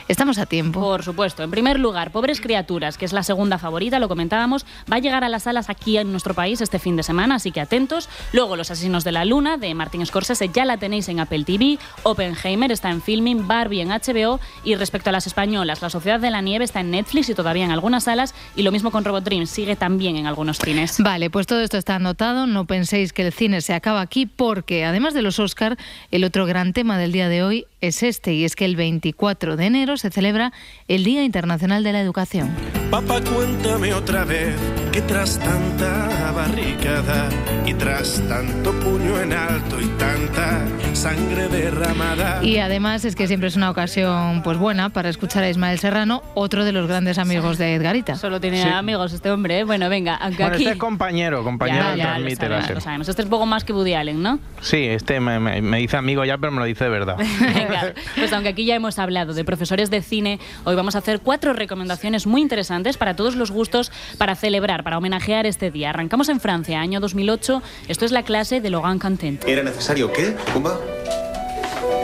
estamos 0.08 0.38
a 0.38 0.46
tiempo. 0.46 0.80
Por 0.80 1.02
supuesto. 1.02 1.42
En 1.42 1.50
primer 1.50 1.78
lugar, 1.78 2.10
Pobres 2.10 2.40
Criaturas, 2.40 2.98
que 2.98 3.04
es 3.04 3.12
la 3.12 3.22
segunda 3.22 3.58
favorita, 3.58 3.98
lo 3.98 4.08
comentábamos, 4.08 4.64
va 4.90 4.96
a 4.96 5.00
llegar 5.00 5.24
a 5.24 5.28
las 5.28 5.44
salas 5.44 5.70
aquí 5.70 5.98
en 5.98 6.10
nuestro 6.10 6.34
país 6.34 6.60
este 6.60 6.78
fin 6.78 6.96
de 6.96 7.02
semana, 7.02 7.36
así 7.36 7.52
que 7.52 7.60
atentos. 7.60 8.08
Luego, 8.32 8.56
Los 8.56 8.70
Asesinos 8.70 9.04
de 9.04 9.12
la 9.12 9.24
Luna, 9.24 9.56
de 9.56 9.74
Martin 9.74 10.04
Scorsese, 10.04 10.50
ya 10.52 10.64
la 10.64 10.76
tenéis 10.76 11.08
en 11.08 11.20
Apple 11.20 11.44
TV. 11.44 11.78
Oppenheimer 12.02 12.72
está 12.72 12.90
en 12.90 13.02
Filming, 13.02 13.46
Barbie 13.46 13.80
en 13.80 13.88
HBO. 13.88 14.40
Y 14.64 14.74
respecto 14.74 15.10
a 15.10 15.12
las 15.16 15.26
españolas, 15.26 15.80
La 15.80 15.88
Sociedad 15.88 16.20
de 16.20 16.30
la 16.30 16.42
Nieve 16.42 16.64
está 16.64 16.80
en 16.80 16.90
Netflix 16.90 17.30
y 17.30 17.34
todavía 17.34 17.64
en 17.64 17.70
algunas 17.70 18.04
salas. 18.04 18.34
Y 18.54 18.62
lo 18.62 18.70
mismo 18.70 18.90
con 18.90 19.02
Robot 19.02 19.24
Dreams, 19.24 19.48
sigue 19.48 19.74
también 19.74 20.16
en 20.16 20.26
algunos 20.26 20.58
cines. 20.58 20.96
Vale, 20.98 21.30
pues 21.30 21.46
todo 21.46 21.60
esto 21.60 21.78
está 21.78 21.94
anotado. 21.94 22.46
No 22.46 22.66
penséis 22.66 23.14
que 23.14 23.26
el 23.26 23.32
cine 23.32 23.62
se 23.62 23.72
acaba 23.72 24.02
aquí 24.02 24.26
porque, 24.26 24.84
además 24.84 25.14
de 25.14 25.22
los 25.22 25.38
Oscar, 25.38 25.78
el 26.10 26.22
otro 26.24 26.44
gran 26.44 26.74
tema 26.74 26.98
del 26.98 27.12
día 27.12 27.30
de 27.30 27.42
hoy 27.42 27.66
es 27.80 28.02
este, 28.02 28.32
y 28.34 28.44
es 28.44 28.56
que 28.56 28.64
el 28.64 28.76
24 28.76 29.56
de 29.56 29.66
enero 29.66 29.96
se 29.96 30.10
celebra 30.10 30.52
el 30.88 31.04
Día 31.04 31.22
Internacional 31.24 31.82
de 31.84 31.92
la 31.92 32.00
Educación. 32.00 32.50
Papá, 32.90 33.20
cuéntame 33.20 33.92
otra 33.92 34.24
vez 34.24 34.54
que 34.92 35.00
tras 35.02 35.38
tanta 35.38 36.32
barricada 36.34 37.28
y 37.66 37.74
tras 37.74 38.22
tanto 38.28 38.72
puño 38.80 39.20
en 39.20 39.32
alto 39.32 39.80
y 39.80 39.86
tanta 39.98 40.64
sangre 40.94 41.48
derramada. 41.48 42.42
Y 42.42 42.58
además 42.58 43.04
es 43.04 43.14
que 43.16 43.26
siempre 43.26 43.48
es 43.48 43.56
una 43.56 43.70
ocasión 43.70 44.42
pues 44.42 44.56
buena 44.56 44.88
para 44.90 45.08
escuchar 45.10 45.42
a 45.44 45.50
Ismael 45.50 45.78
Serrano, 45.78 46.22
otro 46.34 46.64
de 46.64 46.72
los 46.72 46.86
grandes 46.88 47.18
amigos 47.18 47.58
de 47.58 47.74
Edgarita. 47.74 48.14
Solo 48.14 48.40
tiene 48.40 48.62
Sí. 48.62 48.68
amigos 48.68 49.12
este 49.12 49.30
hombre, 49.30 49.58
¿eh? 49.60 49.64
Bueno, 49.64 49.88
venga, 49.88 50.14
aunque 50.14 50.42
Bueno, 50.44 50.54
aquí... 50.54 50.64
este 50.64 50.74
es 50.74 50.78
compañero, 50.78 51.42
compañero 51.44 51.82
Ya, 51.84 51.90
de 51.92 51.96
ya, 51.98 52.04
lo 52.04 52.10
Transmite 52.10 52.36
sabemos, 52.36 52.60
Láser. 52.60 52.74
lo 52.76 52.80
sabemos. 52.80 53.08
Este 53.08 53.22
es 53.22 53.28
poco 53.28 53.46
más 53.46 53.64
que 53.64 53.72
Woody 53.72 53.94
Allen, 53.94 54.22
¿no? 54.22 54.38
Sí, 54.62 54.78
este 54.86 55.20
me, 55.20 55.38
me- 55.40 55.60
me 55.60 55.78
dice 55.78 55.96
amigo 55.96 56.24
ya, 56.24 56.38
pero 56.38 56.52
me 56.52 56.60
lo 56.60 56.64
dice 56.64 56.84
de 56.84 56.90
verdad. 56.90 57.16
Pues 58.16 58.32
aunque 58.32 58.50
aquí 58.50 58.64
ya 58.64 58.74
hemos 58.74 58.98
hablado 58.98 59.34
de 59.34 59.44
profesores 59.44 59.90
de 59.90 60.02
cine, 60.02 60.38
hoy 60.64 60.74
vamos 60.74 60.94
a 60.94 60.98
hacer 60.98 61.20
cuatro 61.20 61.52
recomendaciones 61.52 62.26
muy 62.26 62.40
interesantes 62.40 62.96
para 62.96 63.16
todos 63.16 63.36
los 63.36 63.50
gustos 63.50 63.92
para 64.18 64.34
celebrar, 64.34 64.84
para 64.84 64.98
homenajear 64.98 65.46
este 65.46 65.70
día. 65.70 65.90
Arrancamos 65.90 66.28
en 66.28 66.40
Francia, 66.40 66.80
año 66.80 67.00
2008. 67.00 67.62
Esto 67.88 68.04
es 68.04 68.12
la 68.12 68.22
clase 68.22 68.60
de 68.60 68.70
Logan 68.70 68.98
Content. 68.98 69.44
¿Era 69.46 69.62
necesario 69.62 70.10
Pumba? 70.52 70.78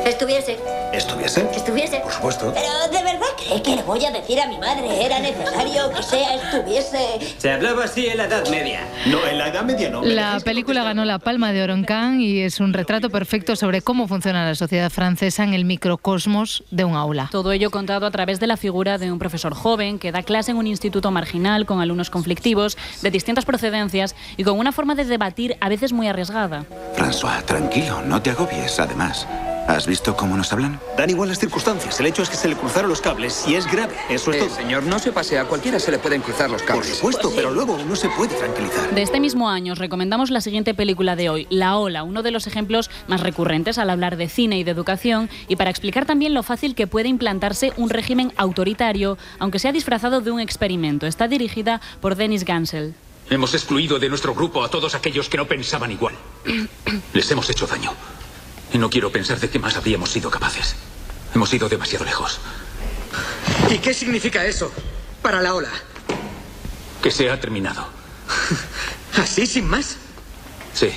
Estuviese. 0.06 0.58
¿Estuviese? 0.92 1.48
Estuviese. 1.54 2.00
Por 2.00 2.12
supuesto. 2.12 2.52
Pero 2.54 2.98
¿de 2.98 3.02
verdad 3.02 3.26
cree 3.36 3.62
que 3.62 3.76
le 3.76 3.82
voy 3.82 4.04
a 4.04 4.10
decir 4.10 4.40
a 4.40 4.46
mi 4.46 4.58
madre? 4.58 5.04
Era 5.04 5.20
necesario 5.20 5.90
que 5.90 6.02
sea 6.02 6.34
estuviese. 6.34 6.98
Se 7.38 7.50
hablaba 7.50 7.84
así 7.84 8.06
en 8.06 8.18
la 8.18 8.24
Edad 8.24 8.46
Media. 8.48 8.80
No, 9.06 9.24
en 9.26 9.38
la 9.38 9.48
Edad 9.48 9.62
Media 9.62 9.90
no. 9.90 10.02
La 10.02 10.38
película 10.40 10.82
ganó 10.82 11.04
la 11.04 11.18
Palma 11.18 11.52
de 11.52 11.62
Oro 11.62 11.74
en 11.74 11.84
Cannes 11.84 12.20
y 12.20 12.42
es 12.42 12.60
un 12.60 12.72
retrato 12.72 13.10
perfecto 13.10 13.56
sobre 13.56 13.80
cómo 13.80 14.08
funciona 14.08 14.44
la 14.44 14.54
sociedad 14.54 14.90
francesa 14.90 15.44
en 15.44 15.54
el 15.54 15.64
microcosmos 15.64 16.64
de 16.70 16.84
un 16.84 16.94
aula. 16.94 17.28
Todo 17.30 17.52
ello 17.52 17.70
contado 17.70 18.06
a 18.06 18.10
través 18.10 18.40
de 18.40 18.46
la 18.46 18.56
figura 18.56 18.98
de 18.98 19.10
un 19.10 19.18
profesor 19.18 19.54
joven 19.54 19.98
que 19.98 20.12
da 20.12 20.22
clase 20.22 20.50
en 20.50 20.56
un 20.56 20.66
instituto 20.66 21.10
marginal 21.10 21.66
con 21.66 21.80
alumnos 21.80 22.10
conflictivos 22.10 22.76
de 23.02 23.10
distintas 23.10 23.44
procedencias 23.44 24.14
y 24.36 24.44
con 24.44 24.58
una 24.58 24.72
forma 24.72 24.94
de 24.94 25.04
debatir 25.04 25.56
a 25.60 25.68
veces 25.68 25.92
muy 25.92 26.08
arriesgada. 26.08 26.64
François, 26.96 27.44
tranquilo, 27.44 28.02
no 28.02 28.20
te 28.20 28.30
agobies. 28.30 28.78
Además, 28.78 29.26
¿has 29.76 29.86
visto 29.86 30.16
cómo 30.16 30.36
nos 30.36 30.52
hablan? 30.52 30.80
Dan 30.96 31.10
igual 31.10 31.28
las 31.28 31.38
circunstancias. 31.38 31.98
El 32.00 32.06
hecho 32.06 32.22
es 32.22 32.28
que 32.30 32.36
se 32.36 32.48
le 32.48 32.56
cruzaron 32.56 32.88
los 32.90 33.00
cables 33.00 33.44
y 33.46 33.54
es 33.54 33.70
grave. 33.70 33.94
Eso 34.08 34.30
es 34.30 34.36
Eh, 34.36 34.40
todo. 34.40 34.54
señor, 34.56 34.82
no 34.84 34.98
se 34.98 35.12
pase. 35.12 35.38
A 35.38 35.44
cualquiera 35.44 35.78
se 35.78 35.90
le 35.90 35.98
pueden 35.98 36.22
cruzar 36.22 36.50
los 36.50 36.62
cables. 36.62 36.86
Por 36.88 36.96
supuesto, 37.12 37.32
pero 37.34 37.50
luego 37.50 37.74
uno 37.74 37.96
se 37.96 38.08
puede 38.10 38.34
tranquilizar. 38.34 38.94
De 38.94 39.02
este 39.02 39.20
mismo 39.20 39.48
año 39.48 39.72
os 39.72 39.78
recomendamos 39.78 40.30
la 40.30 40.40
siguiente 40.40 40.74
película 40.74 41.16
de 41.16 41.28
hoy, 41.30 41.46
La 41.50 41.76
Ola, 41.76 42.02
uno 42.02 42.22
de 42.22 42.30
los 42.30 42.46
ejemplos 42.46 42.90
más 43.08 43.20
recurrentes 43.20 43.78
al 43.78 43.90
hablar 43.90 44.16
de 44.16 44.28
cine 44.28 44.58
y 44.58 44.64
de 44.64 44.70
educación 44.70 45.28
y 45.48 45.56
para 45.56 45.70
explicar 45.70 46.06
también 46.06 46.34
lo 46.34 46.42
fácil 46.42 46.74
que 46.74 46.86
puede 46.86 47.08
implantarse 47.08 47.72
un 47.76 47.90
régimen 47.90 48.32
autoritario, 48.36 49.18
aunque 49.38 49.58
sea 49.58 49.72
disfrazado 49.72 50.20
de 50.20 50.30
un 50.30 50.40
experimento. 50.40 51.06
Está 51.06 51.28
dirigida 51.28 51.80
por 52.00 52.16
Dennis 52.16 52.44
Gansel. 52.44 52.94
Hemos 53.30 53.54
excluido 53.54 53.98
de 53.98 54.08
nuestro 54.08 54.34
grupo 54.34 54.62
a 54.64 54.68
todos 54.68 54.94
aquellos 54.94 55.28
que 55.28 55.36
no 55.38 55.46
pensaban 55.46 55.90
igual. 55.90 56.14
Les 57.14 57.30
hemos 57.30 57.48
hecho 57.48 57.66
daño. 57.66 57.92
Y 58.72 58.78
no 58.78 58.88
quiero 58.88 59.10
pensar 59.12 59.38
de 59.38 59.50
qué 59.50 59.58
más 59.58 59.76
habríamos 59.76 60.10
sido 60.10 60.30
capaces. 60.30 60.74
Hemos 61.34 61.52
ido 61.52 61.68
demasiado 61.68 62.04
lejos. 62.04 62.40
¿Y 63.70 63.78
qué 63.78 63.92
significa 63.92 64.44
eso 64.44 64.72
para 65.20 65.40
la 65.40 65.54
ola? 65.54 65.70
Que 67.02 67.10
se 67.10 67.30
ha 67.30 67.38
terminado. 67.40 67.86
¿Así 69.16 69.46
sin 69.46 69.68
más? 69.68 69.96
Sí. 70.74 70.90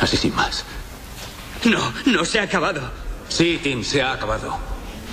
Así 0.00 0.16
sin 0.16 0.34
más. 0.34 0.64
No, 1.64 1.92
no 2.06 2.24
se 2.24 2.40
ha 2.40 2.44
acabado. 2.44 2.90
Sí, 3.28 3.60
Tim, 3.62 3.84
se 3.84 4.02
ha 4.02 4.12
acabado. 4.12 4.58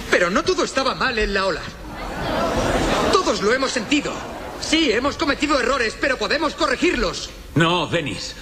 Pero 0.09 0.29
no 0.29 0.43
todo 0.43 0.63
estaba 0.63 0.95
mal 0.95 1.17
en 1.19 1.33
la 1.33 1.45
ola. 1.45 1.61
Todos 3.11 3.41
lo 3.41 3.53
hemos 3.53 3.71
sentido. 3.71 4.13
Sí, 4.61 4.91
hemos 4.91 5.15
cometido 5.15 5.59
errores, 5.59 5.95
pero 5.99 6.17
podemos 6.17 6.55
corregirlos. 6.55 7.29
No, 7.55 7.87
Dennis. 7.87 8.35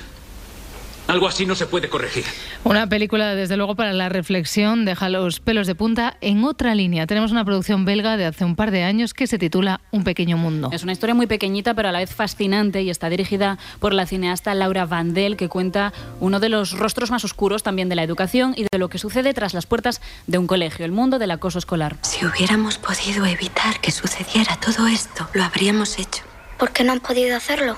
Algo 1.07 1.27
así 1.27 1.45
no 1.45 1.55
se 1.55 1.65
puede 1.67 1.87
corregir. 1.87 2.25
Una 2.65 2.87
película, 2.87 3.33
desde 3.33 3.55
luego, 3.55 3.75
para 3.75 3.93
la 3.93 4.09
reflexión, 4.09 4.83
deja 4.83 5.07
los 5.07 5.39
pelos 5.39 5.65
de 5.65 5.73
punta 5.73 6.17
en 6.19 6.43
otra 6.43 6.75
línea. 6.75 7.07
Tenemos 7.07 7.31
una 7.31 7.45
producción 7.45 7.85
belga 7.85 8.17
de 8.17 8.25
hace 8.25 8.43
un 8.43 8.57
par 8.57 8.71
de 8.71 8.83
años 8.83 9.13
que 9.13 9.25
se 9.25 9.37
titula 9.37 9.79
Un 9.91 10.03
pequeño 10.03 10.35
mundo. 10.35 10.69
Es 10.73 10.83
una 10.83 10.91
historia 10.91 11.15
muy 11.15 11.25
pequeñita, 11.25 11.73
pero 11.73 11.87
a 11.87 11.91
la 11.93 11.99
vez 11.99 12.13
fascinante 12.13 12.81
y 12.81 12.89
está 12.89 13.09
dirigida 13.09 13.57
por 13.79 13.93
la 13.93 14.05
cineasta 14.05 14.53
Laura 14.53 14.85
Vandel, 14.85 15.37
que 15.37 15.47
cuenta 15.47 15.93
uno 16.19 16.41
de 16.41 16.49
los 16.49 16.73
rostros 16.77 17.09
más 17.09 17.23
oscuros 17.23 17.63
también 17.63 17.87
de 17.87 17.95
la 17.95 18.03
educación 18.03 18.53
y 18.57 18.63
de 18.69 18.77
lo 18.77 18.89
que 18.89 18.97
sucede 18.97 19.33
tras 19.33 19.53
las 19.53 19.65
puertas 19.65 20.01
de 20.27 20.37
un 20.37 20.47
colegio, 20.47 20.83
el 20.83 20.91
mundo 20.91 21.19
del 21.19 21.31
acoso 21.31 21.57
escolar. 21.57 21.95
Si 22.01 22.25
hubiéramos 22.25 22.77
podido 22.79 23.25
evitar 23.25 23.79
que 23.79 23.91
sucediera 23.91 24.57
todo 24.57 24.87
esto, 24.87 25.29
lo 25.33 25.43
habríamos 25.45 25.99
hecho. 25.99 26.23
¿Por 26.57 26.71
qué 26.71 26.83
no 26.83 26.91
han 26.91 26.99
podido 26.99 27.37
hacerlo? 27.37 27.77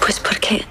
Pues 0.00 0.20
porque 0.20 0.66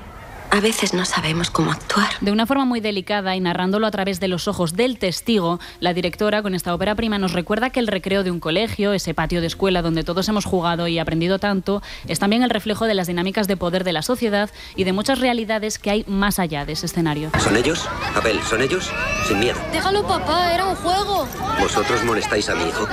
a 0.56 0.62
veces 0.62 0.94
no 0.94 1.04
sabemos 1.04 1.52
cómo 1.52 1.72
actuar. 1.72 2.08
De 2.22 2.32
una 2.32 2.46
forma 2.46 2.64
muy 2.64 2.80
delicada 2.80 3.36
y 3.36 3.42
narrándolo 3.42 3.88
a 3.88 3.92
través 3.92 4.22
de 4.22 4.30
los 4.30 4.48
ojos 4.48 4.74
del 4.74 4.98
testigo, 4.98 5.60
la 5.82 5.94
directora 5.94 6.42
con 6.42 6.56
esta 6.56 6.74
ópera 6.74 6.96
prima 6.96 7.18
nos 7.18 7.34
recuerda 7.34 7.72
que 7.72 7.82
el 7.82 7.88
recreo 7.88 8.24
de 8.24 8.32
un 8.32 8.40
colegio, 8.40 8.94
ese 8.94 9.14
patio 9.14 9.42
de 9.42 9.48
escuela 9.48 9.82
donde 9.82 10.06
todos 10.06 10.30
hemos 10.30 10.46
jugado 10.46 10.88
y 10.88 10.98
aprendido 10.98 11.40
tanto, 11.40 11.84
es 12.08 12.20
también 12.20 12.42
el 12.42 12.50
reflejo 12.50 12.86
de 12.86 12.94
las 12.94 13.08
dinámicas 13.08 13.50
de 13.50 13.58
poder 13.58 13.84
de 13.84 13.92
la 13.92 14.02
sociedad 14.02 14.50
y 14.78 14.86
de 14.86 14.94
muchas 14.94 15.20
realidades 15.20 15.78
que 15.78 15.90
hay 15.90 16.06
más 16.08 16.40
allá 16.40 16.66
de 16.66 16.72
ese 16.72 16.86
escenario. 16.86 17.32
¿Son 17.40 17.58
ellos? 17.58 17.90
Abel, 18.16 18.42
¿son 18.44 18.62
ellos? 18.62 18.90
Sin 19.28 19.40
miedo. 19.40 19.60
Déjalo, 19.74 20.08
papá, 20.08 20.54
era 20.54 20.68
un 20.68 20.76
juego. 20.76 21.28
¿Vosotros 21.60 22.02
molestáis 22.06 22.48
a 22.48 22.56
mi 22.56 22.64
hijo? 22.64 22.88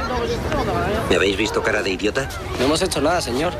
¿Me 1.08 1.14
habéis 1.14 1.36
visto 1.36 1.62
cara 1.62 1.80
de 1.80 1.90
idiota? 1.90 2.28
No 2.58 2.64
hemos 2.64 2.82
hecho 2.82 3.00
nada, 3.00 3.20
señor. 3.20 3.52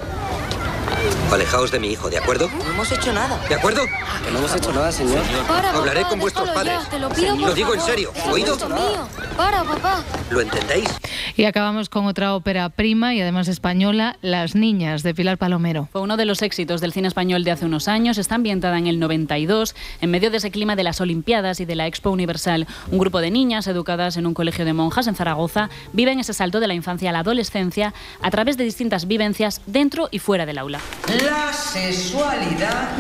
Alejaos 1.33 1.71
de 1.71 1.81
mi 1.81 1.89
hijo, 1.89 2.11
¿de 2.11 2.19
acuerdo? 2.19 2.49
No 2.49 2.71
hemos 2.71 2.93
hecho 2.93 3.13
nada. 3.13 3.39
¿De 3.49 3.55
acuerdo? 3.55 3.83
Que 4.25 4.31
no 4.31 4.39
hemos 4.39 4.55
hecho 4.55 4.73
nada, 4.73 4.93
señor. 4.93 5.23
Para, 5.49 5.71
Hablaré 5.71 6.03
con 6.05 6.19
vuestros 6.19 6.49
padres. 6.51 6.79
ya, 6.85 6.91
te 6.91 6.99
lo 6.99 7.09
pido, 7.09 7.35
por 7.37 7.49
Lo 7.49 7.55
digo 7.55 7.75
en 7.75 7.81
serio, 7.81 8.13
¿oído? 8.31 8.57
mío. 8.69 9.09
Para, 9.37 9.65
papá. 9.65 10.05
¿Lo 10.31 10.41
entendéis? 10.41 10.89
Y 11.37 11.45
acabamos 11.45 11.89
con 11.89 12.07
otra 12.07 12.35
ópera 12.35 12.69
prima 12.69 13.15
y 13.15 13.21
además 13.21 13.49
española, 13.49 14.19
Las 14.21 14.55
Niñas, 14.55 15.03
de 15.03 15.15
Pilar 15.15 15.39
Palomero. 15.39 15.89
Fue 15.91 16.03
uno 16.03 16.17
de 16.17 16.25
los 16.25 16.43
éxitos 16.43 16.81
del 16.81 16.93
cine 16.93 17.09
español 17.09 17.43
de 17.45 17.51
hace 17.51 17.65
unos 17.65 17.89
años. 17.89 18.19
Está 18.19 18.35
ambientada 18.35 18.79
en 18.79 18.87
el 18.87 18.99
92, 18.99 19.75
en 20.01 20.11
medio 20.11 20.31
de 20.31 20.37
ese 20.37 20.51
clima 20.51 20.77
de 20.77 20.85
las 20.85 21.01
Olimpiadas 21.01 21.61
y 21.61 21.65
de 21.65 21.75
la 21.75 21.87
Expo 21.87 22.11
Universal. 22.11 22.67
Un 22.91 22.99
grupo 22.99 23.21
de 23.21 23.31
niñas 23.31 23.67
educadas 23.67 24.17
en 24.17 24.27
un 24.27 24.35
colegio 24.35 24.65
de 24.65 24.73
monjas 24.73 25.07
en 25.07 25.15
Zaragoza 25.15 25.71
viven 25.93 26.21
ese 26.21 26.35
salto 26.35 26.61
de 26.61 26.69
la 26.69 26.75
infancia 26.75 27.11
a 27.11 27.13
la 27.13 27.21
adolescencia 27.21 27.95
a 28.21 28.31
través 28.31 28.57
de 28.57 28.65
distintas 28.65 29.07
vivencias 29.07 29.63
dentro 29.67 30.09
y 30.11 30.19
fuera 30.19 30.47
del 30.47 30.59
aula. 30.59 30.81
La 31.25 31.53
sexualidad, 31.53 32.91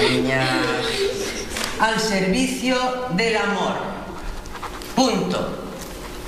niñas, 0.10 0.48
al 1.80 2.00
servicio 2.00 2.76
del 3.16 3.36
amor. 3.36 3.95
Punto. 4.96 5.46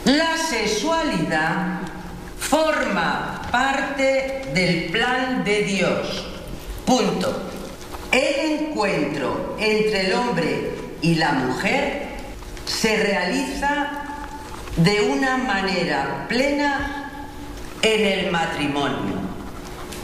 La 0.04 0.36
sexualidad 0.36 1.80
forma 2.38 3.40
parte 3.50 4.42
del 4.52 4.90
plan 4.92 5.42
de 5.42 5.62
Dios. 5.62 6.26
Punto. 6.84 7.50
El 8.12 8.60
encuentro 8.60 9.56
entre 9.58 10.08
el 10.08 10.12
hombre 10.12 10.70
y 11.00 11.14
la 11.14 11.32
mujer 11.32 12.08
se 12.66 13.02
realiza 13.02 13.90
de 14.76 15.00
una 15.00 15.38
manera 15.38 16.26
plena 16.28 17.10
en 17.80 18.06
el 18.06 18.30
matrimonio. 18.30 19.16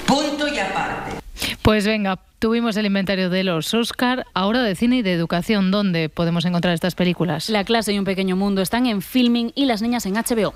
Punto 0.06 0.48
y 0.48 0.58
aparte. 0.58 1.12
Pues 1.60 1.84
venga, 1.84 2.18
tuvimos 2.44 2.76
el 2.76 2.84
inventario 2.84 3.30
de 3.30 3.42
los 3.42 3.72
Oscar, 3.72 4.26
ahora 4.34 4.62
de 4.62 4.74
cine 4.74 4.98
y 4.98 5.02
de 5.02 5.14
educación. 5.14 5.70
¿Dónde 5.70 6.10
podemos 6.10 6.44
encontrar 6.44 6.74
estas 6.74 6.94
películas? 6.94 7.48
La 7.48 7.64
clase 7.64 7.94
y 7.94 7.98
un 7.98 8.04
pequeño 8.04 8.36
mundo 8.36 8.60
están 8.60 8.84
en 8.84 9.00
filming 9.00 9.52
y 9.54 9.64
las 9.64 9.80
niñas 9.80 10.04
en 10.04 10.12
HBO. 10.12 10.52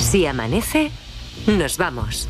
Si 0.00 0.26
amanece, 0.26 0.90
nos 1.46 1.78
vamos. 1.78 2.28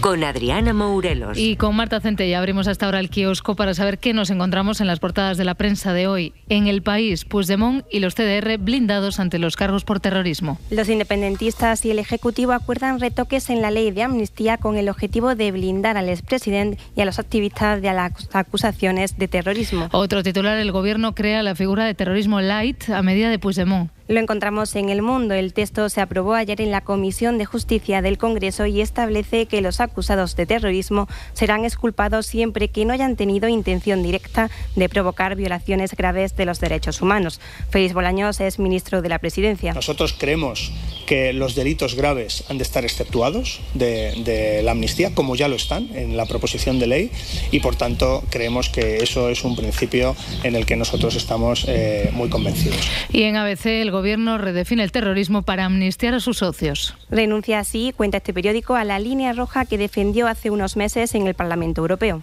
Con 0.00 0.24
Adriana 0.24 0.72
Mourelos. 0.72 1.36
Y 1.36 1.56
con 1.56 1.76
Marta 1.76 2.00
Centella 2.00 2.38
abrimos 2.38 2.66
hasta 2.68 2.86
ahora 2.86 3.00
el 3.00 3.10
kiosco 3.10 3.54
para 3.54 3.74
saber 3.74 3.98
qué 3.98 4.14
nos 4.14 4.30
encontramos 4.30 4.80
en 4.80 4.86
las 4.86 4.98
portadas 4.98 5.36
de 5.36 5.44
la 5.44 5.54
prensa 5.54 5.92
de 5.92 6.06
hoy. 6.06 6.32
En 6.48 6.68
el 6.68 6.80
país, 6.80 7.26
Puigdemont 7.26 7.84
y 7.90 8.00
los 8.00 8.14
CDR 8.14 8.56
blindados 8.56 9.20
ante 9.20 9.38
los 9.38 9.56
cargos 9.56 9.84
por 9.84 10.00
terrorismo. 10.00 10.58
Los 10.70 10.88
independentistas 10.88 11.84
y 11.84 11.90
el 11.90 11.98
Ejecutivo 11.98 12.52
acuerdan 12.52 12.98
retoques 12.98 13.50
en 13.50 13.60
la 13.60 13.70
ley 13.70 13.90
de 13.90 14.04
amnistía 14.04 14.56
con 14.56 14.78
el 14.78 14.88
objetivo 14.88 15.34
de 15.34 15.52
blindar 15.52 15.98
al 15.98 16.08
expresidente 16.08 16.78
y 16.96 17.02
a 17.02 17.04
los 17.04 17.18
activistas 17.18 17.82
de 17.82 17.92
las 17.92 18.12
acusaciones 18.32 19.18
de 19.18 19.28
terrorismo. 19.28 19.90
Otro 19.92 20.22
titular, 20.22 20.58
el 20.58 20.72
gobierno 20.72 21.14
crea 21.14 21.42
la 21.42 21.54
figura 21.54 21.84
de 21.84 21.92
terrorismo 21.92 22.40
light 22.40 22.88
a 22.88 23.02
medida 23.02 23.28
de 23.28 23.38
Puigdemont. 23.38 23.90
Lo 24.10 24.18
encontramos 24.18 24.74
en 24.74 24.88
El 24.88 25.02
Mundo. 25.02 25.34
El 25.34 25.52
texto 25.52 25.88
se 25.88 26.00
aprobó 26.00 26.34
ayer 26.34 26.60
en 26.60 26.72
la 26.72 26.80
Comisión 26.80 27.38
de 27.38 27.44
Justicia 27.44 28.02
del 28.02 28.18
Congreso 28.18 28.66
y 28.66 28.80
establece 28.80 29.46
que 29.46 29.60
los 29.60 29.78
acusados 29.78 30.34
de 30.34 30.46
terrorismo 30.46 31.06
serán 31.32 31.64
exculpados 31.64 32.26
siempre 32.26 32.66
que 32.66 32.84
no 32.84 32.92
hayan 32.92 33.14
tenido 33.14 33.46
intención 33.46 34.02
directa 34.02 34.50
de 34.74 34.88
provocar 34.88 35.36
violaciones 35.36 35.94
graves 35.94 36.34
de 36.34 36.44
los 36.44 36.58
derechos 36.58 37.02
humanos. 37.02 37.40
Félix 37.70 37.94
Bolaños 37.94 38.40
es 38.40 38.58
ministro 38.58 39.00
de 39.00 39.10
la 39.10 39.20
Presidencia. 39.20 39.74
Nosotros 39.74 40.12
creemos 40.18 40.72
que 41.06 41.32
los 41.32 41.54
delitos 41.54 41.94
graves 41.94 42.42
han 42.48 42.58
de 42.58 42.64
estar 42.64 42.84
exceptuados 42.84 43.60
de, 43.74 44.14
de 44.24 44.64
la 44.64 44.72
amnistía, 44.72 45.14
como 45.14 45.36
ya 45.36 45.46
lo 45.46 45.54
están 45.54 45.88
en 45.94 46.16
la 46.16 46.26
proposición 46.26 46.80
de 46.80 46.88
ley, 46.88 47.10
y 47.52 47.60
por 47.60 47.76
tanto 47.76 48.24
creemos 48.28 48.70
que 48.70 48.96
eso 48.96 49.28
es 49.28 49.44
un 49.44 49.54
principio 49.54 50.16
en 50.42 50.56
el 50.56 50.66
que 50.66 50.74
nosotros 50.74 51.14
estamos 51.14 51.64
eh, 51.68 52.10
muy 52.12 52.28
convencidos. 52.28 52.80
Y 53.12 53.22
en 53.22 53.36
ABC, 53.36 53.66
el 53.66 53.99
gobierno 54.00 54.38
redefine 54.38 54.82
el 54.82 54.92
terrorismo 54.92 55.42
para 55.42 55.66
amnistiar 55.66 56.14
a 56.14 56.20
sus 56.20 56.38
socios. 56.38 56.96
Renuncia 57.10 57.58
así, 57.58 57.92
cuenta 57.94 58.16
este 58.16 58.32
periódico, 58.32 58.74
a 58.74 58.84
la 58.84 58.98
línea 58.98 59.34
roja 59.34 59.66
que 59.66 59.76
defendió 59.76 60.26
hace 60.26 60.48
unos 60.48 60.74
meses 60.74 61.14
en 61.14 61.26
el 61.26 61.34
Parlamento 61.34 61.82
Europeo. 61.82 62.22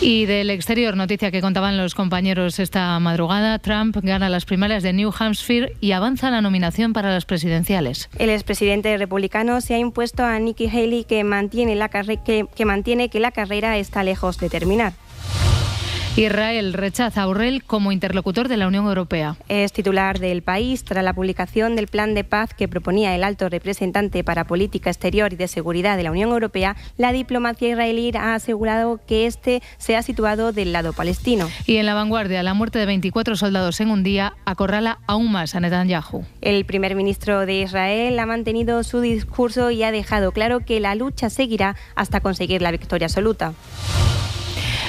Y 0.00 0.24
del 0.24 0.48
exterior, 0.48 0.96
noticia 0.96 1.30
que 1.30 1.42
contaban 1.42 1.76
los 1.76 1.94
compañeros 1.94 2.58
esta 2.58 2.98
madrugada, 2.98 3.58
Trump 3.58 3.96
gana 4.02 4.30
las 4.30 4.46
primarias 4.46 4.82
de 4.82 4.94
New 4.94 5.12
Hampshire 5.16 5.76
y 5.80 5.92
avanza 5.92 6.30
la 6.30 6.40
nominación 6.40 6.94
para 6.94 7.12
las 7.12 7.26
presidenciales. 7.26 8.08
El 8.18 8.30
expresidente 8.30 8.96
republicano 8.96 9.60
se 9.60 9.74
ha 9.74 9.78
impuesto 9.78 10.24
a 10.24 10.38
Nikki 10.38 10.66
Haley 10.66 11.04
que 11.04 11.22
mantiene, 11.24 11.76
la 11.76 11.88
que, 11.88 12.46
que 12.52 12.64
mantiene 12.64 13.10
que 13.10 13.20
la 13.20 13.32
carrera 13.32 13.76
está 13.76 14.02
lejos 14.02 14.38
de 14.38 14.48
terminar. 14.48 14.94
Israel 16.14 16.74
rechaza 16.74 17.22
a 17.22 17.28
Urrell 17.28 17.64
como 17.64 17.90
interlocutor 17.90 18.48
de 18.48 18.58
la 18.58 18.66
Unión 18.66 18.84
Europea. 18.84 19.36
Es 19.48 19.72
titular 19.72 20.18
del 20.18 20.42
país 20.42 20.84
tras 20.84 21.02
la 21.02 21.14
publicación 21.14 21.74
del 21.74 21.86
plan 21.86 22.12
de 22.14 22.22
paz 22.22 22.52
que 22.52 22.68
proponía 22.68 23.14
el 23.14 23.24
alto 23.24 23.48
representante 23.48 24.22
para 24.22 24.44
política 24.44 24.90
exterior 24.90 25.32
y 25.32 25.36
de 25.36 25.48
seguridad 25.48 25.96
de 25.96 26.02
la 26.02 26.10
Unión 26.10 26.28
Europea. 26.28 26.76
La 26.98 27.12
diplomacia 27.12 27.70
israelí 27.70 28.12
ha 28.14 28.34
asegurado 28.34 29.00
que 29.06 29.26
este 29.26 29.62
se 29.78 29.96
ha 29.96 30.02
situado 30.02 30.52
del 30.52 30.74
lado 30.74 30.92
palestino. 30.92 31.48
Y 31.64 31.78
en 31.78 31.86
la 31.86 31.94
vanguardia, 31.94 32.42
la 32.42 32.52
muerte 32.52 32.78
de 32.78 32.84
24 32.84 33.34
soldados 33.34 33.80
en 33.80 33.90
un 33.90 34.02
día 34.02 34.34
acorrala 34.44 34.98
aún 35.06 35.32
más 35.32 35.54
a 35.54 35.60
Netanyahu. 35.60 36.26
El 36.42 36.66
primer 36.66 36.94
ministro 36.94 37.46
de 37.46 37.62
Israel 37.62 38.18
ha 38.18 38.26
mantenido 38.26 38.82
su 38.82 39.00
discurso 39.00 39.70
y 39.70 39.82
ha 39.82 39.90
dejado 39.90 40.32
claro 40.32 40.60
que 40.60 40.78
la 40.78 40.94
lucha 40.94 41.30
seguirá 41.30 41.74
hasta 41.94 42.20
conseguir 42.20 42.60
la 42.60 42.70
victoria 42.70 43.06
absoluta. 43.06 43.54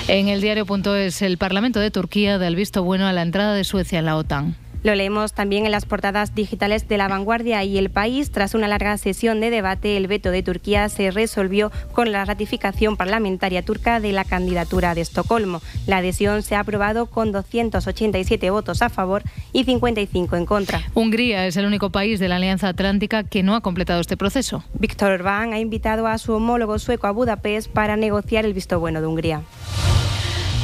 En 0.09 0.27
el 0.27 0.41
diario.es, 0.41 1.21
el 1.21 1.37
Parlamento 1.37 1.79
de 1.79 1.89
Turquía 1.89 2.37
da 2.37 2.47
el 2.47 2.57
visto 2.57 2.83
bueno 2.83 3.07
a 3.07 3.13
la 3.13 3.21
entrada 3.21 3.53
de 3.53 3.63
Suecia 3.63 3.99
en 3.99 4.05
la 4.05 4.17
OTAN. 4.17 4.55
Lo 4.83 4.95
leemos 4.95 5.31
también 5.31 5.65
en 5.65 5.71
las 5.71 5.85
portadas 5.85 6.35
digitales 6.35 6.89
de 6.89 6.97
La 6.97 7.07
Vanguardia 7.07 7.63
y 7.63 7.77
El 7.77 7.89
País. 7.89 8.31
Tras 8.31 8.53
una 8.53 8.67
larga 8.67 8.97
sesión 8.97 9.39
de 9.39 9.49
debate, 9.49 9.95
el 9.95 10.07
veto 10.07 10.29
de 10.29 10.43
Turquía 10.43 10.89
se 10.89 11.09
resolvió 11.09 11.71
con 11.93 12.11
la 12.11 12.25
ratificación 12.25 12.97
parlamentaria 12.97 13.63
turca 13.63 14.01
de 14.01 14.11
la 14.11 14.25
candidatura 14.25 14.93
de 14.93 14.99
Estocolmo. 14.99 15.61
La 15.87 15.97
adhesión 15.97 16.43
se 16.43 16.55
ha 16.55 16.59
aprobado 16.59 17.05
con 17.05 17.31
287 17.31 18.49
votos 18.49 18.81
a 18.81 18.89
favor 18.89 19.23
y 19.53 19.63
55 19.63 20.35
en 20.35 20.45
contra. 20.45 20.81
Hungría 20.93 21.47
es 21.47 21.55
el 21.55 21.65
único 21.65 21.89
país 21.89 22.19
de 22.19 22.27
la 22.27 22.35
Alianza 22.35 22.67
Atlántica 22.67 23.23
que 23.23 23.41
no 23.41 23.55
ha 23.55 23.61
completado 23.61 24.01
este 24.01 24.17
proceso. 24.17 24.65
Víctor 24.73 25.11
Orbán 25.11 25.53
ha 25.53 25.59
invitado 25.59 26.07
a 26.07 26.17
su 26.17 26.33
homólogo 26.33 26.77
sueco 26.77 27.07
a 27.07 27.11
Budapest 27.11 27.71
para 27.71 27.95
negociar 27.95 28.45
el 28.45 28.53
visto 28.53 28.81
bueno 28.81 28.99
de 28.99 29.07
Hungría. 29.07 29.43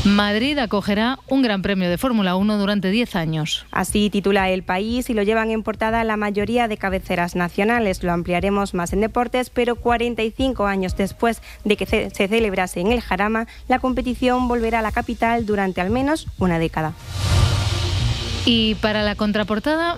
Madrid 0.06 0.58
acogerá 0.58 1.20
un 1.28 1.41
Gran 1.41 1.62
Premio 1.62 1.89
de 1.89 1.97
Fórmula 1.97 2.38
1 2.38 2.58
durante 2.58 2.89
10 2.89 3.18
años. 3.18 3.66
Así 3.72 4.10
titula 4.10 4.50
El 4.50 4.64
País 4.64 5.10
y 5.10 5.14
lo 5.14 5.24
llevan 5.24 5.52
en 5.52 5.62
portada 5.62 6.06
la 6.06 6.16
mayoría 6.16 6.70
de 6.70 6.78
cabeceras 6.78 7.36
nacionales. 7.36 8.02
Lo 8.02 8.14
ampliaremos 8.14 8.74
más 8.74 8.93
en 8.93 9.02
deportes, 9.02 9.50
pero 9.50 9.76
45 9.76 10.66
años 10.66 10.95
después 10.95 11.41
de 11.66 11.76
que 11.76 11.86
se 11.86 12.10
se 12.12 12.28
celebrase 12.28 12.80
en 12.80 12.91
el 12.91 13.02
Jarama, 13.02 13.47
la 13.68 13.80
competición 13.80 14.47
volverá 14.47 14.80
a 14.80 14.82
la 14.82 14.91
capital 14.91 15.45
durante 15.45 15.82
al 15.82 15.89
menos 15.89 16.28
una 16.38 16.60
década. 16.60 16.93
Y 18.45 18.76
para 18.76 19.04
la 19.04 19.16
contraportada, 19.16 19.97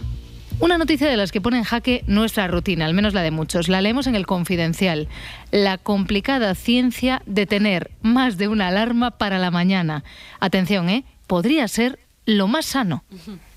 una 0.61 0.77
noticia 0.77 1.09
de 1.09 1.17
las 1.17 1.31
que 1.31 1.41
pone 1.41 1.57
en 1.57 1.63
jaque 1.63 2.03
nuestra 2.05 2.47
rutina, 2.47 2.85
al 2.85 2.93
menos 2.93 3.13
la 3.13 3.23
de 3.23 3.31
muchos. 3.31 3.67
La 3.67 3.81
leemos 3.81 4.05
en 4.05 4.15
el 4.15 4.27
Confidencial. 4.27 5.07
La 5.51 5.77
complicada 5.79 6.53
ciencia 6.55 7.23
de 7.25 7.47
tener 7.47 7.91
más 8.03 8.37
de 8.37 8.47
una 8.47 8.67
alarma 8.67 9.11
para 9.11 9.39
la 9.39 9.49
mañana. 9.51 10.03
Atención, 10.39 10.89
¿eh? 10.89 11.03
Podría 11.25 11.67
ser 11.67 11.99
lo 12.25 12.47
más 12.47 12.67
sano. 12.67 13.03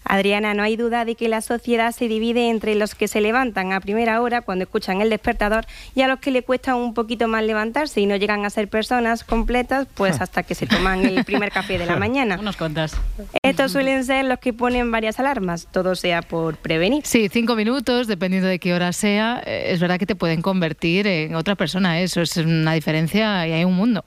Adriana, 0.04 0.54
no 0.54 0.62
hay 0.62 0.76
duda 0.76 1.04
de 1.04 1.14
que 1.14 1.28
la 1.28 1.40
sociedad 1.40 1.92
se 1.92 2.08
divide 2.08 2.50
entre 2.50 2.74
los 2.74 2.94
que 2.94 3.08
se 3.08 3.20
levantan 3.20 3.72
a 3.72 3.80
primera 3.80 4.20
hora 4.20 4.42
cuando 4.42 4.64
escuchan 4.64 5.00
el 5.00 5.10
despertador 5.10 5.66
y 5.94 6.02
a 6.02 6.08
los 6.08 6.20
que 6.20 6.30
le 6.30 6.42
cuesta 6.42 6.74
un 6.74 6.94
poquito 6.94 7.28
más 7.28 7.42
levantarse 7.44 8.00
y 8.00 8.06
no 8.06 8.16
llegan 8.16 8.44
a 8.44 8.50
ser 8.50 8.68
personas 8.68 9.24
completas 9.24 9.86
pues 9.94 10.20
hasta 10.20 10.42
que 10.42 10.54
se 10.54 10.66
toman 10.66 11.04
el 11.04 11.24
primer 11.24 11.50
café 11.50 11.78
de 11.78 11.86
la 11.86 11.96
mañana. 12.04 12.38
Unos 12.38 12.56
cuantas. 12.56 12.96
Estos 13.42 13.72
suelen 13.72 14.04
ser 14.04 14.24
los 14.26 14.38
que 14.38 14.52
ponen 14.52 14.90
varias 14.90 15.18
alarmas, 15.18 15.68
todo 15.70 15.94
sea 15.94 16.22
por 16.22 16.56
prevenir. 16.56 17.02
Sí, 17.06 17.28
cinco 17.30 17.56
minutos, 17.56 18.06
dependiendo 18.06 18.48
de 18.48 18.58
qué 18.58 18.74
hora 18.74 18.92
sea, 18.92 19.42
eh, 19.46 19.66
es 19.68 19.80
verdad 19.80 19.98
que 19.98 20.06
te 20.06 20.14
pueden 20.14 20.42
convertir 20.42 21.06
en 21.06 21.34
otra 21.34 21.54
persona. 21.54 22.00
Eso 22.00 22.20
es 22.20 22.36
una 22.36 22.74
diferencia 22.74 23.46
y 23.46 23.52
hay 23.52 23.64
un 23.64 23.74
mundo. 23.74 24.04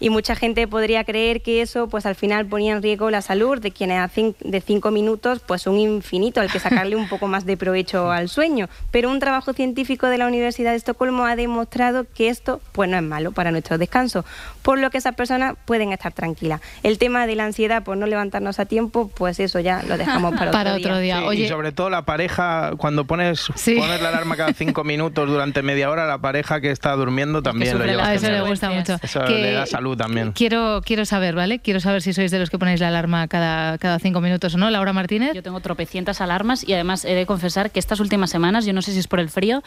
Y 0.00 0.08
mucha 0.10 0.34
gente 0.34 0.66
podría 0.66 1.04
creer 1.04 1.42
que 1.42 1.60
eso, 1.60 1.88
pues 1.88 2.06
al 2.06 2.14
final 2.14 2.46
ponía 2.46 2.72
en 2.72 2.82
riesgo 2.82 3.10
la 3.10 3.20
salud 3.20 3.60
de 3.60 3.70
quienes 3.70 4.00
hacen 4.00 4.34
de 4.40 4.60
cinco 4.62 4.90
minutos, 4.90 5.40
pues 5.46 5.66
un 5.66 5.78
infinito 5.78 6.40
al 6.40 6.50
que 6.50 6.58
sacarle 6.58 6.96
un 6.96 7.06
poco 7.08 7.26
más 7.28 7.44
de 7.44 7.56
provecho 7.58 8.10
al 8.10 8.28
sueño. 8.30 8.68
Pero 8.90 9.10
un 9.10 9.20
trabajo 9.20 9.52
científico 9.52 10.06
de 10.06 10.16
la 10.18 10.26
Universidad 10.26 10.70
de 10.70 10.78
Estocolmo 10.78 11.26
ha 11.26 11.36
demostrado 11.36 12.06
que 12.14 12.28
esto, 12.30 12.60
pues 12.72 12.88
no 12.88 12.96
es 12.96 13.02
malo 13.02 13.32
para 13.32 13.50
nuestro 13.50 13.76
descanso, 13.76 14.24
por 14.62 14.78
lo 14.78 14.90
que 14.90 14.96
esas 14.98 15.14
personas 15.14 15.54
pueden 15.66 15.92
estar 15.92 16.12
tranquilas. 16.12 16.62
El 16.82 16.96
tema 16.98 17.26
de 17.26 17.36
la 17.36 17.44
ansiedad 17.44 17.82
por 17.84 17.96
no 17.98 18.06
levantarnos 18.06 18.58
a 18.58 18.64
tiempo, 18.64 19.10
pues 19.14 19.38
eso 19.38 19.60
ya 19.60 19.82
lo 19.86 19.98
dejamos 19.98 20.34
para, 20.34 20.50
Para 20.60 20.74
otro, 20.76 20.90
otro 20.92 20.98
día. 20.98 21.18
Sí, 21.18 21.24
Oye- 21.26 21.44
y 21.44 21.48
sobre 21.48 21.72
todo 21.72 21.90
la 21.90 22.06
pareja, 22.06 22.72
cuando 22.78 23.04
pones, 23.04 23.46
Sí. 23.54 23.74
pones 23.76 24.00
la 24.00 24.08
alarma 24.08 24.36
cada 24.36 24.54
cinco 24.54 24.82
minutos 24.84 25.28
durante 25.28 25.60
media 25.62 25.90
hora, 25.90 26.06
la 26.06 26.18
pareja 26.18 26.60
que 26.62 26.70
está 26.70 26.92
durmiendo 26.96 27.42
también 27.42 27.72
lo 27.72 27.78
sufre 27.78 27.90
lleva. 27.92 28.06
a 28.08 28.14
eso 28.14 28.28
le 28.30 28.40
gusta 28.40 28.70
mucho. 28.70 28.96
Eso 29.02 29.24
Que- 29.24 29.34
le 29.42 29.52
da 29.52 29.66
salud 29.66 29.89
también. 29.96 30.32
Quiero, 30.32 30.82
quiero 30.84 31.04
saber, 31.04 31.34
¿vale? 31.34 31.58
Quiero 31.58 31.80
saber 31.80 32.02
si 32.02 32.12
sois 32.12 32.30
de 32.30 32.38
los 32.38 32.50
que 32.50 32.58
ponéis 32.58 32.80
la 32.80 32.88
alarma 32.88 33.26
cada, 33.28 33.78
cada 33.78 33.98
cinco 33.98 34.20
minutos 34.20 34.54
o 34.54 34.58
no. 34.58 34.70
Laura 34.70 34.92
Martínez. 34.92 35.32
Yo 35.34 35.42
tengo 35.42 35.60
tropecientas 35.60 36.20
alarmas 36.20 36.66
y 36.68 36.72
además 36.74 37.04
he 37.04 37.14
de 37.14 37.26
confesar 37.26 37.70
que 37.70 37.78
estas 37.80 38.00
últimas 38.00 38.30
semanas, 38.30 38.64
yo 38.66 38.72
no 38.72 38.82
sé 38.82 38.92
si 38.92 38.98
es 38.98 39.08
por 39.08 39.20
el 39.20 39.28
frío, 39.28 39.62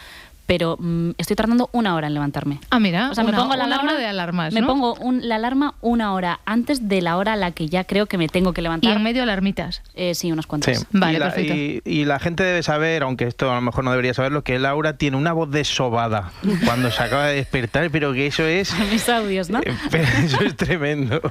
pero 0.45 0.75
mm, 0.79 1.11
estoy 1.17 1.35
tardando 1.37 1.69
una 1.71 1.95
hora 1.95 2.07
en 2.07 2.13
levantarme. 2.13 2.59
Ah, 2.69 2.79
mira, 2.79 3.09
O 3.11 3.15
sea, 3.15 3.23
me 3.23 3.31
pongo 3.31 3.55
la 3.55 3.63
alarma 3.63 3.91
hora 3.91 3.99
de 3.99 4.05
alarmas, 4.07 4.53
Me 4.53 4.59
¿no? 4.61 4.67
pongo 4.67 4.93
un- 4.95 5.27
la 5.27 5.35
alarma 5.35 5.75
una 5.81 6.13
hora 6.13 6.39
antes 6.45 6.89
de 6.89 7.01
la 7.01 7.15
hora 7.17 7.33
a 7.33 7.35
la 7.37 7.51
que 7.51 7.69
ya 7.69 7.85
creo 7.85 8.07
que 8.07 8.17
me 8.17 8.27
tengo 8.27 8.51
que 8.53 8.59
Y 8.61 8.63
levantar. 8.63 8.95
en 8.97 9.03
medio 9.03 9.23
alarmitas. 9.23 9.81
Eh, 9.95 10.15
sí, 10.15 10.31
unas 10.31 10.43
Sí. 10.43 10.49
cuantas. 10.49 10.85
Vale, 10.91 11.13
y, 11.15 11.19
la, 11.19 11.25
perfecto. 11.27 11.53
y- 11.55 11.81
y 11.85 12.05
la 12.05 12.19
gente 12.19 12.43
debe 12.43 12.61
saber, 12.61 13.03
aunque 13.03 13.25
esto 13.25 13.49
a 13.51 13.55
lo 13.55 13.61
mejor 13.61 13.83
no 13.85 13.91
debería 13.91 14.13
saberlo, 14.13 14.43
que 14.43 14.59
Laura 14.59 14.97
tiene 14.97 15.15
una 15.15 15.31
voz 15.31 15.49
desobada 15.49 16.31
cuando 16.65 16.91
se 16.91 17.01
acaba 17.01 17.27
de 17.27 17.35
despertar, 17.35 17.89
pero 17.89 18.11
que 18.13 18.27
eso 18.27 18.43
es, 18.43 18.73
Mis 18.91 19.07
audios, 19.07 19.49
¿no? 19.49 19.59
eh, 19.61 19.73
pero 19.91 20.05
eso 20.25 20.41
es 20.41 20.55
tremendo. 20.55 21.21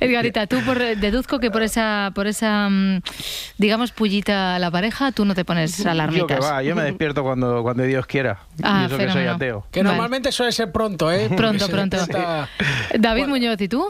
Edgarita, 0.00 0.46
tú 0.46 0.60
por, 0.64 0.78
deduzco 0.78 1.38
que 1.40 1.50
por 1.50 1.62
esa, 1.62 2.12
por 2.14 2.26
esa, 2.26 2.68
mm, 2.68 3.00
digamos, 3.58 3.92
pullita 3.92 4.56
a 4.56 4.58
la 4.58 4.70
pareja, 4.70 5.12
tú 5.12 5.24
no 5.24 5.34
te 5.34 5.44
pones 5.44 5.76
Yo 5.78 5.84
que 5.84 5.90
alarmitas. 5.90 6.40
va, 6.44 6.62
yo 6.62 6.74
me 6.76 6.82
despierto 6.82 7.22
cuando, 7.22 7.62
cuando 7.62 7.82
Dios 7.84 8.06
quiera. 8.06 8.40
Ah, 8.62 8.82
y 8.82 8.86
eso 8.86 8.96
que 8.96 9.04
soy 9.04 9.12
fenómeno. 9.12 9.32
ateo. 9.34 9.66
Que 9.70 9.80
Vale. 9.82 9.90
normalmente 9.90 10.32
suele 10.32 10.52
ser 10.52 10.72
pronto, 10.72 11.10
¿eh? 11.12 11.28
Pronto, 11.36 11.68
pronto. 11.68 11.96
despierta- 11.96 12.48
David 12.98 13.26
Muñoz, 13.26 13.60
¿y 13.60 13.68
tú? 13.68 13.86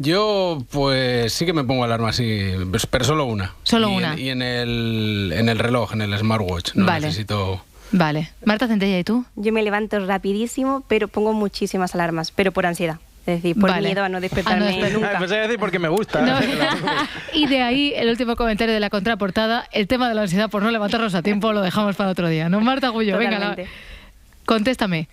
Yo, 0.00 0.64
pues 0.70 1.32
sí 1.32 1.44
que 1.44 1.52
me 1.52 1.64
pongo 1.64 1.82
alarma 1.82 2.10
así, 2.10 2.52
pues, 2.70 2.86
pero 2.86 3.04
solo 3.04 3.24
una. 3.24 3.54
Solo 3.64 3.88
Y 3.88 3.90
en- 3.92 3.96
una. 3.96 4.20
y 4.20 4.28
en 4.30 4.42
el, 4.42 5.32
en 5.34 5.48
el 5.48 5.58
reloj, 5.58 5.92
en 5.94 6.02
el 6.02 6.16
smartwatch. 6.16 6.74
No 6.76 6.86
Vale. 6.86 7.06
necesito. 7.06 7.64
Vale. 7.90 8.30
Marta 8.44 8.68
Centella, 8.68 8.98
¿y 8.98 9.02
tú? 9.02 9.24
Yo 9.34 9.52
me 9.52 9.62
levanto 9.62 9.98
rapidísimo, 10.06 10.84
pero 10.88 11.08
pongo 11.08 11.32
muchísimas 11.32 11.94
alarmas, 11.94 12.30
pero 12.30 12.52
por 12.52 12.66
ansiedad. 12.66 12.98
Es 13.28 13.42
decir, 13.42 13.60
por 13.60 13.68
Vale. 13.68 13.88
miedo 13.88 14.02
a 14.02 14.08
no 14.08 14.20
despertarme 14.22 14.64
despertar. 14.68 14.92
nunca. 14.92 15.10
Ah, 15.14 15.18
pues 15.18 15.30
a 15.32 15.36
decir 15.36 15.58
porque 15.58 15.78
me 15.78 15.88
gusta. 15.88 16.22
No. 16.22 16.38
y 17.34 17.46
de 17.46 17.60
ahí 17.62 17.92
el 17.94 18.08
último 18.08 18.36
comentario 18.36 18.72
de 18.72 18.80
la 18.80 18.88
contraportada, 18.88 19.68
el 19.72 19.86
tema 19.86 20.08
de 20.08 20.14
la 20.14 20.22
ansiedad 20.22 20.48
por 20.48 20.62
no 20.62 20.70
levantarnos 20.70 21.14
a 21.14 21.20
tiempo 21.20 21.52
lo 21.52 21.60
dejamos 21.60 21.94
para 21.94 22.08
otro 22.08 22.26
día. 22.30 22.48
¿No, 22.48 22.58
Marta 22.60 22.88
Gullo? 22.88 23.18
Venga, 23.18 23.38
la- 23.38 23.56
contéstame. 24.46 25.08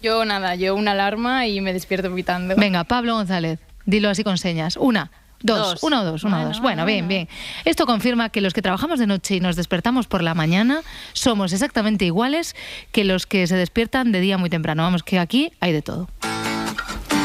Yo 0.00 0.24
nada, 0.24 0.54
yo 0.54 0.76
una 0.76 0.92
alarma 0.92 1.46
y 1.48 1.60
me 1.60 1.72
despierto 1.72 2.14
pitando. 2.14 2.54
Venga, 2.56 2.84
Pablo 2.84 3.14
González, 3.14 3.58
dilo 3.86 4.08
así 4.08 4.22
con 4.22 4.38
señas. 4.38 4.76
Una, 4.76 5.10
dos, 5.42 5.72
Dos. 5.72 5.82
una 5.82 6.02
o 6.02 6.04
dos, 6.04 6.22
una 6.22 6.36
o 6.36 6.38
Bueno, 6.38 6.48
dos. 6.50 6.60
Bueno, 6.60 6.82
bueno, 6.84 6.86
bien, 6.86 7.08
bien. 7.08 7.28
Esto 7.64 7.86
confirma 7.86 8.28
que 8.28 8.40
los 8.40 8.54
que 8.54 8.62
trabajamos 8.62 9.00
de 9.00 9.08
noche 9.08 9.34
y 9.34 9.40
nos 9.40 9.56
despertamos 9.56 10.06
por 10.06 10.22
la 10.22 10.34
mañana 10.34 10.82
somos 11.12 11.52
exactamente 11.52 12.04
iguales 12.04 12.54
que 12.92 13.02
los 13.02 13.26
que 13.26 13.48
se 13.48 13.56
despiertan 13.56 14.12
de 14.12 14.20
día 14.20 14.38
muy 14.38 14.50
temprano. 14.50 14.84
Vamos, 14.84 15.02
que 15.02 15.18
aquí 15.18 15.50
hay 15.58 15.72
de 15.72 15.82
todo. 15.82 16.08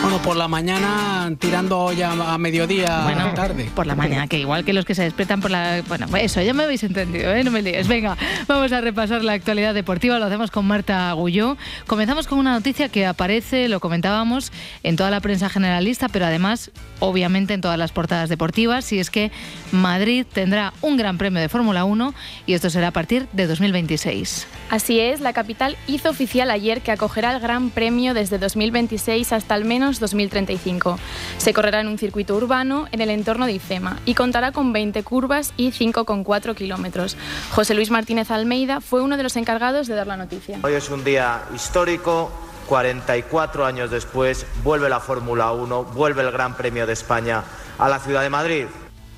Bueno, 0.03 0.21
por 0.21 0.35
la 0.35 0.49
mañana 0.49 1.33
tirando 1.39 1.93
ya 1.93 2.11
a 2.11 2.37
mediodía 2.37 3.03
Bueno, 3.03 3.33
tarde. 3.33 3.69
Por 3.73 3.87
la 3.87 3.95
mañana, 3.95 4.27
que 4.27 4.37
igual 4.37 4.65
que 4.65 4.73
los 4.73 4.83
que 4.83 4.95
se 4.95 5.03
despiertan 5.03 5.39
por 5.39 5.49
la... 5.49 5.81
Bueno, 5.87 6.07
eso, 6.17 6.41
ya 6.41 6.53
me 6.53 6.63
habéis 6.63 6.83
entendido, 6.83 7.33
¿eh? 7.33 7.41
No 7.45 7.51
me 7.51 7.61
líes. 7.61 7.87
Venga, 7.87 8.17
vamos 8.45 8.73
a 8.73 8.81
repasar 8.81 9.23
la 9.23 9.31
actualidad 9.31 9.73
deportiva. 9.73 10.19
Lo 10.19 10.25
hacemos 10.25 10.51
con 10.51 10.65
Marta 10.65 11.09
Agulló. 11.09 11.55
Comenzamos 11.87 12.27
con 12.27 12.37
una 12.37 12.51
noticia 12.51 12.89
que 12.89 13.05
aparece, 13.05 13.69
lo 13.69 13.79
comentábamos, 13.79 14.51
en 14.83 14.97
toda 14.97 15.09
la 15.09 15.21
prensa 15.21 15.47
generalista, 15.47 16.09
pero 16.09 16.25
además, 16.25 16.71
obviamente, 16.99 17.53
en 17.53 17.61
todas 17.61 17.77
las 17.77 17.93
portadas 17.93 18.27
deportivas. 18.27 18.91
Y 18.91 18.99
es 18.99 19.09
que 19.09 19.31
Madrid 19.71 20.25
tendrá 20.31 20.73
un 20.81 20.97
gran 20.97 21.17
premio 21.17 21.41
de 21.41 21.47
Fórmula 21.47 21.85
1 21.85 22.13
y 22.45 22.55
esto 22.55 22.69
será 22.69 22.89
a 22.89 22.91
partir 22.91 23.29
de 23.31 23.47
2026. 23.47 24.47
Así 24.69 24.99
es, 24.99 25.21
la 25.21 25.31
capital 25.31 25.77
hizo 25.87 26.09
oficial 26.09 26.51
ayer 26.51 26.81
que 26.81 26.91
acogerá 26.91 27.33
el 27.33 27.39
Gran 27.39 27.69
Premio 27.69 28.13
desde 28.13 28.37
2026 28.37 29.31
hasta 29.31 29.53
al 29.53 29.63
menos 29.63 29.92
2035. 29.99 30.99
Se 31.37 31.53
correrá 31.53 31.81
en 31.81 31.87
un 31.87 31.97
circuito 31.97 32.35
urbano 32.35 32.87
en 32.91 33.01
el 33.01 33.09
entorno 33.09 33.45
de 33.45 33.53
IFEMA 33.53 33.99
y 34.05 34.13
contará 34.13 34.51
con 34.51 34.73
20 34.73 35.03
curvas 35.03 35.53
y 35.57 35.71
5,4 35.71 36.55
kilómetros. 36.55 37.17
José 37.51 37.73
Luis 37.73 37.91
Martínez 37.91 38.31
Almeida 38.31 38.81
fue 38.81 39.01
uno 39.01 39.17
de 39.17 39.23
los 39.23 39.35
encargados 39.35 39.87
de 39.87 39.95
dar 39.95 40.07
la 40.07 40.17
noticia. 40.17 40.59
Hoy 40.63 40.73
es 40.73 40.89
un 40.89 41.03
día 41.03 41.43
histórico. 41.53 42.31
44 42.67 43.65
años 43.65 43.91
después 43.91 44.45
vuelve 44.63 44.87
la 44.87 45.01
Fórmula 45.01 45.51
1, 45.51 45.83
vuelve 45.83 46.21
el 46.21 46.31
Gran 46.31 46.55
Premio 46.55 46.87
de 46.87 46.93
España 46.93 47.43
a 47.77 47.89
la 47.89 47.99
ciudad 47.99 48.21
de 48.21 48.29
Madrid. 48.29 48.67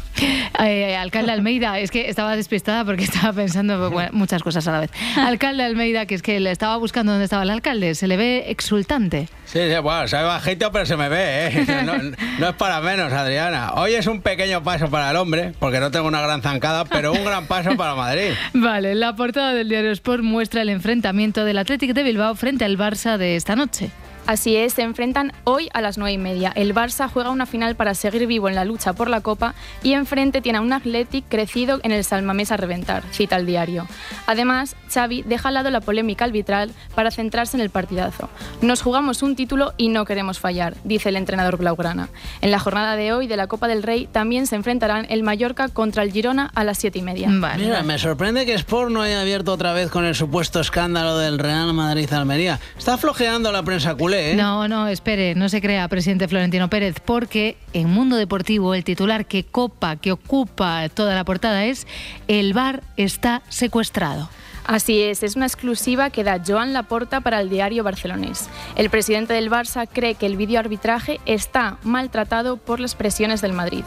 Eh, 0.61 0.97
alcalde 0.97 1.31
Almeida, 1.31 1.79
es 1.79 1.89
que 1.89 2.09
estaba 2.09 2.35
despistada 2.35 2.83
porque 2.83 3.03
estaba 3.05 3.31
pensando 3.31 3.89
bueno, 3.89 4.09
muchas 4.11 4.43
cosas 4.43 4.67
a 4.67 4.73
la 4.73 4.79
vez. 4.81 4.91
Alcalde 5.15 5.63
Almeida, 5.63 6.05
que 6.05 6.15
es 6.15 6.21
que 6.21 6.37
le 6.41 6.51
estaba 6.51 6.75
buscando 6.75 7.13
dónde 7.13 7.23
estaba 7.23 7.43
el 7.43 7.49
alcalde, 7.49 7.95
se 7.95 8.07
le 8.07 8.17
ve 8.17 8.45
exultante. 8.49 9.29
Sí, 9.45 9.59
sí, 9.69 9.79
bueno, 9.81 10.07
soy 10.09 10.23
bajito, 10.23 10.69
pero 10.71 10.85
se 10.85 10.97
me 10.97 11.07
ve, 11.07 11.47
¿eh? 11.47 11.65
No, 11.85 11.93
no 12.39 12.49
es 12.49 12.55
para 12.55 12.81
menos, 12.81 13.13
Adriana. 13.13 13.71
Hoy 13.75 13.93
es 13.93 14.05
un 14.07 14.21
pequeño 14.21 14.61
paso 14.63 14.89
para 14.89 15.11
el 15.11 15.15
hombre, 15.15 15.53
porque 15.59 15.79
no 15.79 15.91
tengo 15.91 16.07
una 16.07 16.21
gran 16.21 16.41
zancada, 16.41 16.83
pero 16.83 17.13
un 17.13 17.23
gran 17.23 17.47
paso 17.47 17.77
para 17.77 17.95
Madrid. 17.95 18.33
Vale, 18.53 18.95
la 18.95 19.15
portada 19.15 19.53
del 19.53 19.69
diario 19.69 19.91
Sport 19.91 20.23
muestra 20.23 20.61
el 20.61 20.69
enfrentamiento 20.69 21.45
del 21.45 21.57
Athletic 21.57 21.93
de 21.93 22.03
Bilbao 22.03 22.35
frente 22.35 22.65
al 22.65 22.77
Barça 22.77 23.17
de 23.17 23.37
esta 23.37 23.55
noche. 23.55 23.91
Así 24.29 24.55
es, 24.55 24.73
se 24.73 24.83
enfrentan 24.83 25.33
hoy 25.43 25.69
a 25.73 25.81
las 25.81 25.97
9 25.97 26.13
y 26.13 26.19
media. 26.19 26.51
El 26.55 26.75
Barça 26.75 27.09
juega 27.09 27.31
una 27.31 27.47
final 27.47 27.75
para 27.75 27.95
seguir 27.95 28.27
vivo 28.27 28.47
en 28.47 28.53
la 28.53 28.63
lucha 28.63 28.93
por 28.93 29.09
la 29.09 29.21
Copa 29.21 29.55
y 29.81 29.93
enfrente 29.93 30.39
tiene 30.39 30.59
a 30.59 30.61
un 30.61 30.71
Athletic 30.71 31.25
crecido 31.27 31.79
en 31.81 31.91
el 31.91 32.03
Salmamés 32.03 32.51
a 32.51 32.57
reventar, 32.57 33.01
cita 33.09 33.37
el 33.37 33.47
diario. 33.47 33.87
Además, 34.27 34.75
Xavi 34.93 35.23
deja 35.23 35.47
al 35.47 35.55
lado 35.55 35.71
la 35.71 35.81
polémica 35.81 36.25
arbitral 36.25 36.69
para 36.93 37.09
centrarse 37.09 37.57
en 37.57 37.61
el 37.61 37.71
partidazo. 37.71 38.29
Nos 38.61 38.83
jugamos 38.83 39.23
un 39.23 39.35
título 39.35 39.73
y 39.77 39.89
no 39.89 40.05
queremos 40.05 40.37
fallar, 40.37 40.75
dice 40.83 41.09
el 41.09 41.15
entrenador 41.15 41.57
blaugrana. 41.57 42.09
En 42.41 42.51
la 42.51 42.59
jornada 42.59 42.95
de 42.95 43.13
hoy 43.13 43.25
de 43.25 43.35
la 43.35 43.47
Copa 43.47 43.67
del 43.67 43.81
Rey 43.81 44.07
también 44.11 44.45
se 44.45 44.55
enfrentarán 44.55 45.07
el 45.09 45.23
Mallorca 45.23 45.69
contra 45.69 46.03
el 46.03 46.11
Girona 46.11 46.51
a 46.53 46.63
las 46.63 46.77
7 46.77 46.99
y 46.99 47.01
media. 47.01 47.29
Mira, 47.29 47.81
me 47.81 47.97
sorprende 47.97 48.45
que 48.45 48.53
Sport 48.53 48.91
no 48.91 49.01
haya 49.01 49.21
abierto 49.21 49.51
otra 49.51 49.73
vez 49.73 49.89
con 49.89 50.05
el 50.05 50.13
supuesto 50.13 50.59
escándalo 50.59 51.17
del 51.17 51.39
Real 51.39 51.73
Madrid-Almería. 51.73 52.59
Está 52.77 52.95
flojeando 52.99 53.51
la 53.51 53.63
prensa 53.63 53.95
culé, 53.95 54.18
¿eh? 54.19 54.35
No, 54.35 54.67
no, 54.67 54.87
espere, 54.87 55.35
no 55.35 55.49
se 55.49 55.61
crea, 55.61 55.87
presidente 55.87 56.27
Florentino 56.27 56.69
Pérez, 56.69 56.95
porque 57.03 57.57
en 57.73 57.89
Mundo 57.89 58.15
Deportivo 58.15 58.73
el 58.73 58.83
titular 58.83 59.25
que 59.25 59.43
copa, 59.43 59.95
que 59.95 60.11
ocupa 60.11 60.89
toda 60.89 61.15
la 61.15 61.23
portada 61.23 61.65
es 61.65 61.87
El 62.27 62.53
bar 62.53 62.83
está 62.97 63.41
secuestrado. 63.49 64.29
Así 64.65 65.01
es, 65.01 65.23
es 65.23 65.35
una 65.35 65.45
exclusiva 65.45 66.09
que 66.09 66.23
da 66.23 66.41
Joan 66.45 66.73
Laporta 66.73 67.21
para 67.21 67.41
el 67.41 67.49
diario 67.49 67.83
barcelonés. 67.83 68.47
El 68.75 68.89
presidente 68.89 69.33
del 69.33 69.49
Barça 69.49 69.87
cree 69.91 70.15
que 70.15 70.25
el 70.25 70.37
videoarbitraje 70.37 71.19
está 71.25 71.77
maltratado 71.83 72.57
por 72.57 72.79
las 72.79 72.95
presiones 72.95 73.41
del 73.41 73.53
Madrid. 73.53 73.83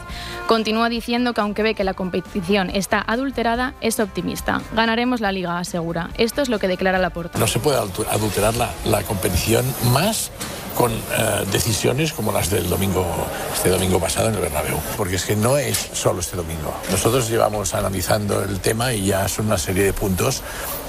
Continúa 0.47 0.89
diciendo 0.89 1.33
que 1.33 1.41
aunque 1.41 1.63
ve 1.63 1.75
que 1.75 1.83
la 1.83 1.93
competición 1.93 2.69
está 2.69 3.03
adulterada, 3.05 3.73
es 3.81 3.99
optimista. 3.99 4.61
Ganaremos 4.75 5.21
la 5.21 5.31
liga, 5.31 5.59
asegura. 5.59 6.09
Esto 6.17 6.41
es 6.41 6.49
lo 6.49 6.59
que 6.59 6.67
declara 6.67 6.99
Laporta. 6.99 7.39
No 7.39 7.47
se 7.47 7.59
puede 7.59 7.77
adulterar 7.77 8.55
la, 8.55 8.71
la 8.85 9.01
competición 9.03 9.65
más 9.91 10.31
con 10.75 10.91
eh, 10.91 10.97
decisiones 11.51 12.13
como 12.13 12.31
las 12.31 12.49
del 12.49 12.69
domingo, 12.69 13.05
este 13.53 13.69
domingo 13.69 13.99
pasado 13.99 14.29
en 14.29 14.35
el 14.35 14.41
Bernabéu. 14.41 14.77
Porque 14.97 15.15
es 15.15 15.25
que 15.25 15.35
no 15.35 15.57
es 15.57 15.77
solo 15.93 16.19
este 16.19 16.35
domingo. 16.35 16.73
Nosotros 16.91 17.29
llevamos 17.29 17.73
analizando 17.73 18.43
el 18.43 18.59
tema 18.59 18.93
y 18.93 19.05
ya 19.05 19.27
son 19.27 19.47
una 19.47 19.57
serie 19.57 19.83
de 19.83 19.93
puntos 19.93 20.41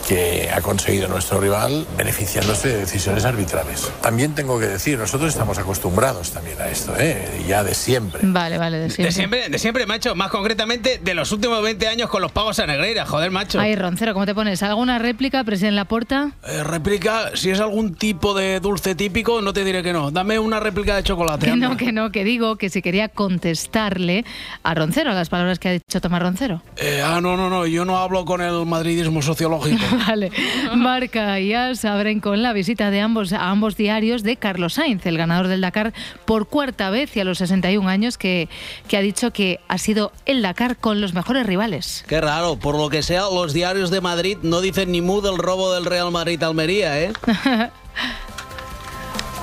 que 0.07 0.51
ha 0.55 0.61
conseguido 0.61 1.09
nuestro 1.09 1.41
rival 1.41 1.87
beneficiándose 1.97 2.69
de 2.69 2.77
decisiones 2.79 3.25
arbitrales. 3.25 3.91
También 4.01 4.35
tengo 4.35 4.59
que 4.59 4.67
decir, 4.67 4.99
nosotros 4.99 5.31
estamos 5.31 5.59
acostumbrados 5.59 6.31
también 6.33 6.61
a 6.61 6.69
esto, 6.69 6.95
¿eh? 6.99 7.45
ya 7.47 7.65
de 7.65 7.75
siempre. 7.75 8.21
Vale, 8.25 8.59
vale, 8.59 8.79
de 8.79 8.91
siempre. 8.91 9.05
De 9.07 9.13
siempre, 9.13 9.49
de 9.49 9.59
siempre, 9.59 9.87
macho. 9.87 10.15
Más 10.15 10.31
concretamente, 10.31 11.01
de 11.03 11.15
los 11.15 11.33
últimos 11.33 11.63
20 11.63 11.89
años 11.89 12.11
con 12.11 12.23
los 12.23 12.33
pagos 12.33 12.59
a 12.59 12.67
Negreira. 12.67 13.07
Joder, 13.07 13.31
macho. 13.31 13.61
Ay, 13.61 13.77
Roncero, 13.77 14.13
¿cómo 14.13 14.27
te 14.27 14.35
pones? 14.35 14.63
¿Alguna 14.63 14.99
réplica, 14.99 15.43
presidente 15.45 15.77
Laporta? 15.77 16.33
Eh, 16.47 16.63
réplica, 16.65 17.31
si 17.35 17.51
es 17.51 17.61
algún 17.61 17.95
tipo 17.95 18.35
de 18.35 18.61
dulce 18.61 18.95
típico, 18.95 19.41
no 19.41 19.53
te 19.53 19.65
diré 19.65 19.83
que 19.83 19.93
no. 19.93 20.11
Dame 20.11 20.39
una 20.39 20.61
réplica 20.61 20.97
de 20.97 21.03
chocolate. 21.03 21.47
Que 21.47 21.53
anda. 21.53 21.69
no, 21.69 21.77
que 21.77 21.93
no, 21.93 22.13
que 22.13 22.25
digo 22.25 22.57
que 22.57 22.71
si 22.71 22.83
quería 22.83 23.09
contestarle 23.09 24.25
a 24.63 24.75
Roncero, 24.75 25.11
a 25.11 25.15
las 25.15 25.29
palabras 25.29 25.59
que 25.59 25.69
ha 25.69 25.73
dicho 25.73 26.01
Tomás 26.01 26.23
Roncero. 26.23 26.63
Eh, 26.77 27.03
ah, 27.05 27.21
no, 27.21 27.37
no, 27.37 27.49
no. 27.51 27.67
Yo 27.67 27.85
no 27.85 27.99
hablo 27.99 28.25
con 28.25 28.41
el 28.41 28.67
madridismo 28.67 29.23
sociológico. 29.23 29.85
Vale. 30.07 30.31
Marca 30.75 31.41
y 31.41 31.55
AS 31.55 31.85
abren 31.85 32.21
con 32.21 32.43
la 32.43 32.53
visita 32.53 32.91
de 32.91 33.01
ambos 33.01 33.33
a 33.33 33.51
ambos 33.51 33.77
diarios 33.77 34.23
de 34.23 34.37
Carlos 34.37 34.75
Sainz, 34.75 35.07
el 35.07 35.19
ganador 35.19 35.49
del 35.49 35.61
Dakar 35.61 35.93
por 36.25 36.49
cuarta 36.49 36.91
vez 36.91 37.17
y 37.17 37.21
a 37.21 37.25
los 37.25 37.39
61 37.39 37.89
años, 37.89 38.19
que, 38.19 38.49
que 38.89 38.97
ha 38.97 39.01
dicho 39.01 39.33
que 39.33 39.61
ha 39.69 39.79
sido 39.79 40.13
el 40.27 40.43
Dakar 40.43 40.77
con 40.77 41.01
los 41.01 41.15
mejores 41.15 41.47
rivales. 41.47 42.05
Qué 42.09 42.21
raro, 42.21 42.57
por 42.57 42.77
lo 42.77 42.89
que 42.89 43.03
sea, 43.03 43.23
los 43.23 43.53
diarios 43.53 43.91
de 43.91 44.01
Madrid 44.01 44.39
no 44.43 44.61
dicen 44.61 44.93
ni 44.93 45.01
mu 45.01 45.21
del 45.21 45.39
robo 45.39 45.73
del 45.73 45.85
Real 45.85 46.11
Madrid-Almería, 46.11 47.01
¿eh? 47.01 47.13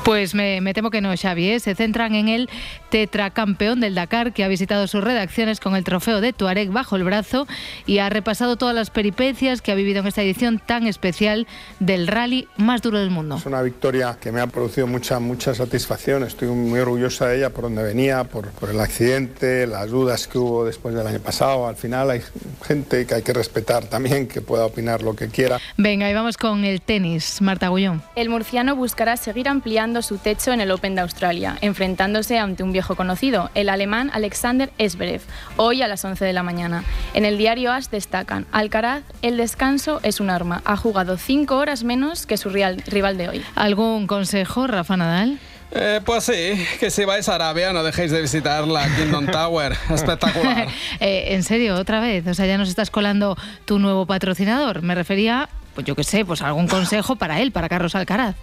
Pues 0.03 0.33
me, 0.33 0.61
me, 0.61 0.73
temo 0.73 0.89
que 0.89 0.99
no, 0.99 1.15
Xavi. 1.15 1.51
¿eh? 1.51 1.59
Se 1.59 1.75
centran 1.75 2.15
en 2.15 2.27
el 2.27 2.49
tetracampeón 2.89 3.79
del 3.79 3.93
Dakar, 3.93 4.33
que 4.33 4.43
ha 4.43 4.47
visitado 4.47 4.87
sus 4.87 5.03
redacciones 5.03 5.59
con 5.59 5.75
el 5.75 5.83
trofeo 5.83 6.21
de 6.21 6.33
Tuareg 6.33 6.71
bajo 6.71 6.95
el 6.95 7.03
brazo 7.03 7.47
y 7.85 7.99
ha 7.99 8.09
repasado 8.09 8.55
todas 8.55 8.73
las 8.73 8.89
peripecias 8.89 9.61
que 9.61 9.71
ha 9.71 9.75
vivido 9.75 9.99
en 9.99 10.07
esta 10.07 10.23
edición 10.23 10.57
tan 10.57 10.87
especial 10.87 11.45
del 11.79 12.07
rally 12.07 12.47
más 12.57 12.81
duro 12.81 12.97
del 12.97 13.11
mundo. 13.11 13.35
Es 13.35 13.45
una 13.45 13.61
victoria 13.61 14.17
que 14.19 14.31
me 14.31 14.41
ha 14.41 14.47
producido 14.47 14.87
mucha, 14.87 15.19
mucha 15.19 15.53
satisfacción. 15.53 16.23
Estoy 16.23 16.47
muy 16.47 16.79
orgullosa 16.79 17.27
de 17.27 17.37
ella 17.37 17.51
por 17.51 17.65
donde 17.65 17.83
venía, 17.83 18.23
por, 18.23 18.49
por 18.49 18.71
el 18.71 18.79
accidente, 18.79 19.67
las 19.67 19.91
dudas 19.91 20.27
que 20.27 20.39
hubo 20.39 20.65
después 20.65 20.95
del 20.95 21.05
año 21.05 21.19
pasado. 21.19 21.67
Al 21.67 21.75
final 21.75 22.09
hay 22.09 22.21
gente 22.65 23.05
que 23.05 23.13
hay 23.13 23.21
que 23.21 23.33
respetar 23.33 23.85
también, 23.85 24.27
que 24.27 24.41
pueda 24.41 24.65
opinar 24.65 25.03
lo 25.03 25.15
que 25.15 25.27
quiera. 25.27 25.59
Venga, 25.77 26.09
y 26.09 26.13
vamos 26.15 26.37
con 26.37 26.65
el 26.65 26.81
tenis. 26.81 27.39
Marta 27.39 27.67
Gullón. 27.67 28.01
El 28.15 28.29
murciano 28.29 28.75
buscará 28.75 29.15
seguir 29.15 29.47
ampliando 29.47 29.90
su 30.01 30.17
techo 30.17 30.53
en 30.53 30.61
el 30.61 30.71
Open 30.71 30.95
de 30.95 31.01
Australia, 31.01 31.57
enfrentándose 31.59 32.39
ante 32.39 32.63
un 32.63 32.71
viejo 32.71 32.95
conocido, 32.95 33.49
el 33.53 33.67
alemán 33.67 34.09
Alexander 34.13 34.71
Esberev, 34.77 35.21
hoy 35.57 35.81
a 35.81 35.89
las 35.89 36.05
11 36.05 36.23
de 36.23 36.31
la 36.31 36.43
mañana. 36.43 36.85
En 37.13 37.25
el 37.25 37.37
diario 37.37 37.73
AS 37.73 37.91
destacan, 37.91 38.45
Alcaraz, 38.53 39.03
el 39.21 39.35
descanso 39.35 39.99
es 40.03 40.21
un 40.21 40.29
arma, 40.29 40.61
ha 40.63 40.77
jugado 40.77 41.17
cinco 41.17 41.57
horas 41.57 41.83
menos 41.83 42.25
que 42.25 42.37
su 42.37 42.49
rival 42.49 43.17
de 43.17 43.27
hoy. 43.27 43.43
¿Algún 43.55 44.07
consejo, 44.07 44.67
Rafa 44.67 44.95
Nadal? 44.95 45.39
Eh, 45.73 46.01
pues 46.05 46.25
sí, 46.25 46.65
que 46.79 46.91
si 46.91 47.05
vais 47.05 47.27
a 47.29 47.35
Arabia 47.35 47.71
no 47.71 47.83
dejéis 47.83 48.11
de 48.11 48.21
visitar 48.21 48.67
la 48.67 48.87
Kingdom 48.95 49.25
Tower. 49.31 49.77
Espectacular. 49.89 50.67
eh, 50.99 51.27
en 51.29 51.43
serio, 51.43 51.75
otra 51.75 52.01
vez. 52.01 52.27
O 52.27 52.33
sea, 52.33 52.45
ya 52.45 52.57
nos 52.57 52.69
estás 52.69 52.91
colando 52.91 53.37
tu 53.65 53.79
nuevo 53.79 54.05
patrocinador. 54.05 54.81
Me 54.81 54.95
refería, 54.95 55.47
pues 55.73 55.87
yo 55.87 55.95
qué 55.95 56.03
sé, 56.03 56.25
pues 56.25 56.41
algún 56.41 56.67
consejo 56.67 57.15
para 57.15 57.39
él, 57.39 57.51
para 57.51 57.69
Carlos 57.69 57.95
Alcaraz. 57.95 58.35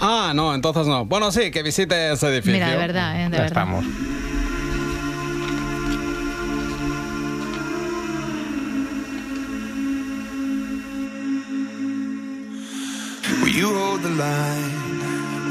Ah, 0.00 0.32
no, 0.34 0.54
entonces 0.54 0.86
no. 0.86 1.04
Bueno, 1.06 1.32
sí, 1.32 1.50
que 1.50 1.62
visite 1.62 2.12
ese 2.12 2.28
edificio. 2.28 2.52
Mira, 2.52 2.70
de 2.70 2.76
verdad, 2.76 3.14
¿eh? 3.16 3.24
de 3.30 3.36
ya 3.36 3.42
verdad. 3.42 3.46
estamos. 3.46 3.84
You 13.56 13.72
hold 13.74 14.02
the 14.02 14.10
line 14.10 14.75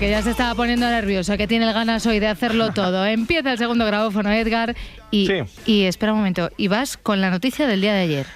Que 0.00 0.10
ya 0.10 0.22
se 0.22 0.30
estaba 0.30 0.54
poniendo 0.54 0.88
nervioso, 0.88 1.36
que 1.36 1.46
tiene 1.46 1.66
el 1.68 1.74
ganas 1.74 2.04
hoy 2.06 2.18
de 2.20 2.26
hacerlo 2.28 2.70
todo. 2.74 3.04
Empieza 3.06 3.52
el 3.52 3.58
segundo 3.58 3.84
grabófono, 3.86 4.32
Edgar, 4.32 4.74
y, 5.10 5.26
Sí. 5.26 5.42
y 5.66 5.84
espera 5.84 6.12
un 6.12 6.18
momento, 6.18 6.50
y 6.56 6.68
vas 6.68 6.96
con 6.96 7.20
la 7.20 7.30
noticia 7.30 7.66
del 7.66 7.82
día 7.82 7.92
de 7.92 8.00
ayer. 8.00 8.26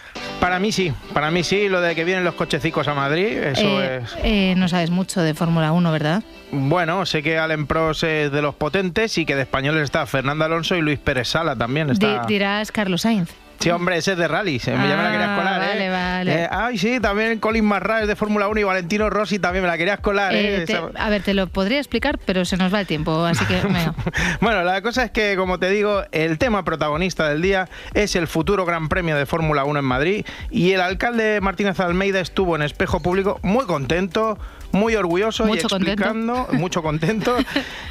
Para 0.41 0.59
mí 0.59 0.73
sí, 0.73 0.93
para 1.15 1.31
mí 1.31 1.43
sí, 1.43 1.71
lo 1.71 1.81
de 1.81 1.95
que 1.95 2.05
vienen 2.05 2.23
los 2.23 2.35
cochecicos 2.35 2.87
a 2.87 2.93
Madrid, 2.95 3.27
eso 3.29 3.81
Eh, 3.83 4.01
es... 4.05 4.17
eh, 4.23 4.55
no 4.59 4.69
sabes 4.69 4.91
mucho 4.91 5.23
de 5.23 5.33
Fórmula 5.33 5.73
1, 5.73 5.91
¿verdad? 5.91 6.23
Bueno, 6.53 7.07
sé 7.07 7.23
que 7.23 7.39
Allen 7.39 7.67
Prost 7.67 8.05
es 8.05 8.31
de 8.31 8.43
los 8.43 8.55
potentes 8.55 9.17
y 9.17 9.25
que 9.25 9.35
de 9.35 9.43
españoles 9.43 9.85
está 9.85 10.05
Fernando 10.05 10.45
Alonso 10.45 10.77
y 10.77 10.83
Luis 10.83 10.99
Pérez 10.99 11.29
Sala 11.29 11.57
también 11.57 11.89
está... 11.89 12.27
dirás 12.27 12.71
Carlos 12.73 13.03
Sainz. 13.03 13.31
Sí, 13.61 13.71
hombre, 13.71 13.97
ese 13.97 14.13
es 14.13 14.19
de 14.19 14.29
rally, 14.29 14.59
se 14.59 14.73
me 14.73 14.89
ya 14.89 14.97
me 14.97 15.03
la 15.05 15.11
querías 15.11 15.29
Ah, 15.31 15.37
colar, 15.37 15.61
vale, 15.61 15.87
¿eh? 15.87 15.91
vale. 15.91 16.43
Eh, 16.43 16.49
Ay, 16.51 16.77
sí, 16.77 17.01
también 17.01 17.39
Colin 17.39 17.65
Marra 17.65 18.03
es 18.03 18.09
de 18.09 18.15
Fórmula 18.15 18.47
1 18.49 18.61
y 18.61 18.63
Valentino 18.63 19.09
Rossi 19.09 19.39
también 19.39 19.63
me 19.63 19.69
la 19.69 19.79
querías 19.79 20.01
colar, 20.01 20.35
¿eh? 20.35 20.63
Eh, 20.63 20.67
te- 20.67 20.77
a 20.95 21.09
ver, 21.09 21.23
te 21.23 21.33
lo 21.33 21.47
podría 21.47 21.79
explicar, 21.79 22.19
pero 22.27 22.45
se 22.45 22.59
nos 22.59 22.73
va 22.75 22.81
el 22.81 22.87
tiempo, 22.87 23.25
así 23.25 23.45
que. 23.47 23.61
Bueno, 24.41 24.63
la 24.65 24.83
cosa 24.83 25.05
es 25.05 25.11
que, 25.13 25.35
como 25.37 25.59
te 25.59 25.71
digo, 25.71 26.03
el 26.13 26.37
tema 26.39 26.65
protagonista 26.65 27.29
del 27.29 27.41
día 27.41 27.69
es 27.95 28.17
el 28.17 28.27
futuro 28.27 28.67
Gran 28.67 28.89
Premio 28.91 29.17
de 29.17 29.25
Fórmula 29.25 29.65
1 29.65 29.79
en 29.79 29.85
Madrid 29.87 30.27
y 30.51 30.73
el 30.73 30.81
alcalde 30.83 31.41
Martínez 31.41 31.81
Almeida 31.81 32.21
estuvo 32.21 32.57
en 32.57 32.63
espejo 32.63 33.01
público 33.01 33.39
muy 33.43 33.65
contento, 33.65 34.39
muy 34.75 34.97
orgulloso 34.97 35.45
Mucho 35.45 35.69
y 35.71 35.75
explicando, 35.75 36.49
mucho 36.53 36.83
contento 36.83 37.37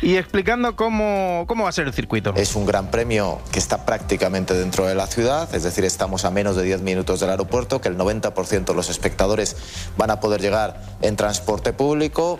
y 0.01 0.15
explicando 0.15 0.75
cómo, 0.75 1.45
cómo 1.47 1.63
va 1.63 1.69
a 1.69 1.73
ser 1.73 1.87
el 1.87 1.93
circuito. 1.93 2.33
Es 2.35 2.55
un 2.55 2.65
gran 2.65 2.91
premio 2.91 3.39
que 3.51 3.59
está 3.59 3.85
prácticamente 3.85 4.53
dentro 4.53 4.85
de 4.85 4.95
la 4.95 5.07
ciudad, 5.07 5.53
es 5.55 5.63
decir, 5.63 5.85
estamos 5.85 6.25
a 6.25 6.31
menos 6.31 6.55
de 6.55 6.63
10 6.63 6.81
minutos 6.81 7.19
del 7.19 7.29
aeropuerto, 7.29 7.81
que 7.81 7.89
el 7.89 7.97
90% 7.97 8.65
de 8.65 8.73
los 8.73 8.89
espectadores 8.89 9.55
van 9.97 10.11
a 10.11 10.19
poder 10.19 10.41
llegar 10.41 10.81
en 11.01 11.15
transporte 11.15 11.73
público. 11.73 12.39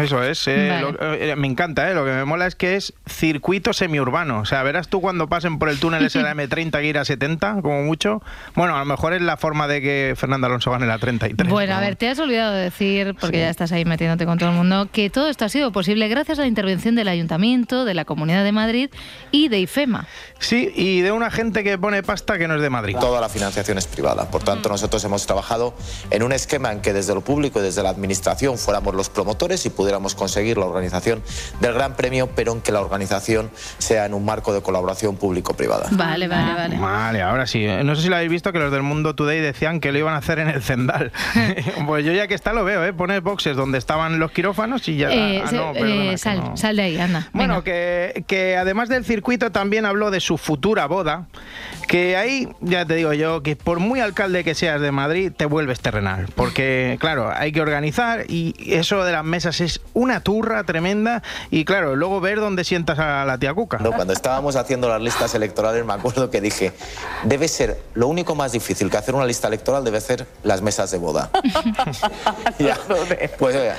Eso 0.00 0.22
es, 0.22 0.46
eh, 0.48 0.68
Vale. 0.70 0.82
lo- 0.92 1.14
eh, 1.14 1.36
me 1.36 1.46
encanta, 1.46 1.90
eh, 1.90 1.94
lo 1.94 2.04
que 2.04 2.10
me 2.12 2.24
mola 2.24 2.46
es 2.46 2.54
que 2.56 2.76
es 2.76 2.92
circuito 3.08 3.72
semiurbano. 3.72 4.40
O 4.40 4.44
sea, 4.44 4.62
verás 4.62 4.88
tú 4.88 5.00
cuando 5.00 5.28
pasen 5.28 5.58
por 5.58 5.68
el 5.68 5.78
túnel 5.78 6.04
ese 6.04 6.18
de 6.18 6.24
la 6.34 6.34
M30 6.34 6.80
que 6.80 6.86
ir 6.86 6.98
a 6.98 7.04
70, 7.04 7.62
como 7.62 7.82
mucho. 7.82 8.22
Bueno, 8.54 8.76
a 8.76 8.80
lo 8.80 8.84
mejor 8.84 9.12
es 9.14 9.22
la 9.22 9.36
forma 9.36 9.68
de 9.68 9.80
que 9.80 10.14
Fernando 10.16 10.46
Alonso 10.46 10.70
gane 10.70 10.86
la 10.86 10.98
33. 10.98 11.48
Bueno, 11.48 11.74
a 11.74 11.80
ver, 11.80 11.96
te 11.96 12.08
has 12.08 12.18
olvidado 12.18 12.52
de 12.54 12.62
decir, 12.64 13.14
porque 13.20 13.38
ya 13.40 13.50
estás 13.50 13.72
ahí 13.72 13.84
metiéndote 13.84 14.26
con 14.26 14.38
todo 14.38 14.50
el 14.50 14.54
mundo, 14.56 14.88
que 14.92 15.10
todo 15.10 15.28
esto 15.28 15.44
ha 15.44 15.48
sido 15.48 15.72
posible 15.72 16.08
gracias 16.08 16.38
a 16.38 16.42
la 16.42 16.48
intervención 16.48 16.94
del 16.94 17.08
Ayuntamiento, 17.08 17.84
de 17.84 17.94
la 17.94 18.04
Comunidad 18.04 18.44
de 18.44 18.52
Madrid 18.52 18.90
y 19.30 19.48
de 19.48 19.60
IFEMA. 19.60 20.06
Sí, 20.38 20.72
y 20.74 21.00
de 21.00 21.12
una 21.12 21.30
gente 21.30 21.64
que 21.64 21.78
pone 21.78 22.02
pasta 22.02 22.38
que 22.38 22.48
no 22.48 22.56
es 22.56 22.62
de 22.62 22.70
Madrid. 22.70 22.96
Toda 23.00 23.20
la 23.20 23.28
financiación 23.28 23.78
es 23.78 23.86
privada. 23.86 24.30
Por 24.30 24.42
tanto, 24.42 24.68
nosotros 24.68 25.02
hemos 25.04 25.26
trabajado 25.26 25.74
en 26.10 26.22
un 26.22 26.32
esquema 26.32 26.72
en 26.72 26.80
que 26.80 26.92
desde 26.92 27.14
lo 27.14 27.20
público 27.22 27.60
y 27.60 27.62
desde 27.62 27.82
la 27.82 27.90
administración 27.90 28.58
fuéramos 28.58 28.94
los 28.94 29.08
promotores 29.10 29.64
y 29.66 29.70
pudiéramos 29.76 30.14
conseguir 30.14 30.58
la 30.58 30.64
organización 30.66 31.22
del 31.60 31.74
Gran 31.74 31.94
Premio, 31.94 32.28
pero 32.34 32.52
en 32.52 32.60
que 32.60 32.72
la 32.72 32.80
organización 32.80 33.50
sea 33.78 34.06
en 34.06 34.14
un 34.14 34.24
marco 34.24 34.52
de 34.52 34.62
colaboración 34.62 35.16
público-privada. 35.16 35.86
Vale, 35.92 36.26
vale, 36.26 36.54
vale. 36.54 36.78
Vale, 36.78 37.22
ahora 37.22 37.46
sí. 37.46 37.66
No 37.84 37.94
sé 37.94 38.02
si 38.02 38.08
lo 38.08 38.16
habéis 38.16 38.30
visto 38.30 38.52
que 38.52 38.58
los 38.58 38.72
del 38.72 38.82
Mundo 38.82 39.14
Today 39.14 39.40
decían 39.40 39.80
que 39.80 39.92
lo 39.92 39.98
iban 39.98 40.14
a 40.14 40.18
hacer 40.18 40.38
en 40.38 40.48
el 40.48 40.62
Zendal. 40.62 41.12
pues 41.86 42.04
yo 42.04 42.12
ya 42.12 42.26
que 42.26 42.34
está 42.34 42.52
lo 42.52 42.64
veo, 42.64 42.84
¿eh? 42.84 42.92
Pones 42.92 43.22
boxes 43.22 43.56
donde 43.56 43.78
estaban 43.78 44.18
los 44.18 44.32
quirófanos 44.32 44.88
y 44.88 44.96
ya... 44.96 45.10
Eh, 45.12 45.42
ah, 45.44 45.48
se- 45.48 45.56
no, 45.56 45.72
perdona, 45.72 46.12
eh, 46.12 46.18
sal, 46.18 46.38
no. 46.38 46.56
sal 46.56 46.76
de 46.76 46.82
ahí, 46.82 46.98
anda. 46.98 47.28
Bueno, 47.32 47.62
que, 47.62 48.24
que 48.26 48.56
además 48.56 48.88
del 48.88 49.04
circuito 49.04 49.52
también 49.52 49.84
habló 49.84 50.10
de 50.10 50.20
su 50.20 50.38
futura 50.38 50.86
boda, 50.86 51.26
que 51.86 52.16
ahí 52.16 52.48
ya 52.60 52.84
te 52.84 52.94
digo 52.94 53.12
yo 53.12 53.42
que 53.42 53.56
por 53.56 53.78
muy 53.78 54.00
alcalde 54.00 54.44
que 54.44 54.54
seas 54.54 54.80
de 54.80 54.92
Madrid 54.92 55.32
te 55.36 55.46
vuelves 55.46 55.80
terrenal, 55.80 56.26
porque 56.34 56.96
claro, 57.00 57.32
hay 57.34 57.52
que 57.52 57.60
organizar 57.60 58.24
y 58.28 58.54
eso 58.74 59.04
de 59.04 59.12
las 59.12 59.24
mesas 59.24 59.60
es 59.60 59.80
una 59.94 60.20
turra 60.20 60.64
tremenda 60.64 61.22
y 61.50 61.64
claro, 61.64 61.96
luego 61.96 62.20
ver 62.20 62.40
dónde 62.40 62.64
sientas 62.64 62.98
a 62.98 63.24
la 63.24 63.38
tía 63.38 63.54
Cuca. 63.54 63.78
No, 63.78 63.92
Cuando 63.92 64.12
estábamos 64.12 64.56
haciendo 64.56 64.88
las 64.88 65.00
listas 65.00 65.34
electorales 65.34 65.84
me 65.84 65.92
acuerdo 65.92 66.30
que 66.30 66.40
dije, 66.40 66.72
debe 67.24 67.48
ser 67.48 67.80
lo 67.94 68.08
único 68.08 68.34
más 68.34 68.52
difícil 68.52 68.90
que 68.90 68.96
hacer 68.96 69.14
una 69.14 69.24
lista 69.24 69.48
electoral 69.48 69.84
debe 69.84 70.00
ser 70.00 70.26
las 70.42 70.62
mesas 70.62 70.90
de 70.90 70.98
boda. 70.98 71.30
Ya. 72.58 72.78
Pues 73.38 73.56
oiga, 73.56 73.76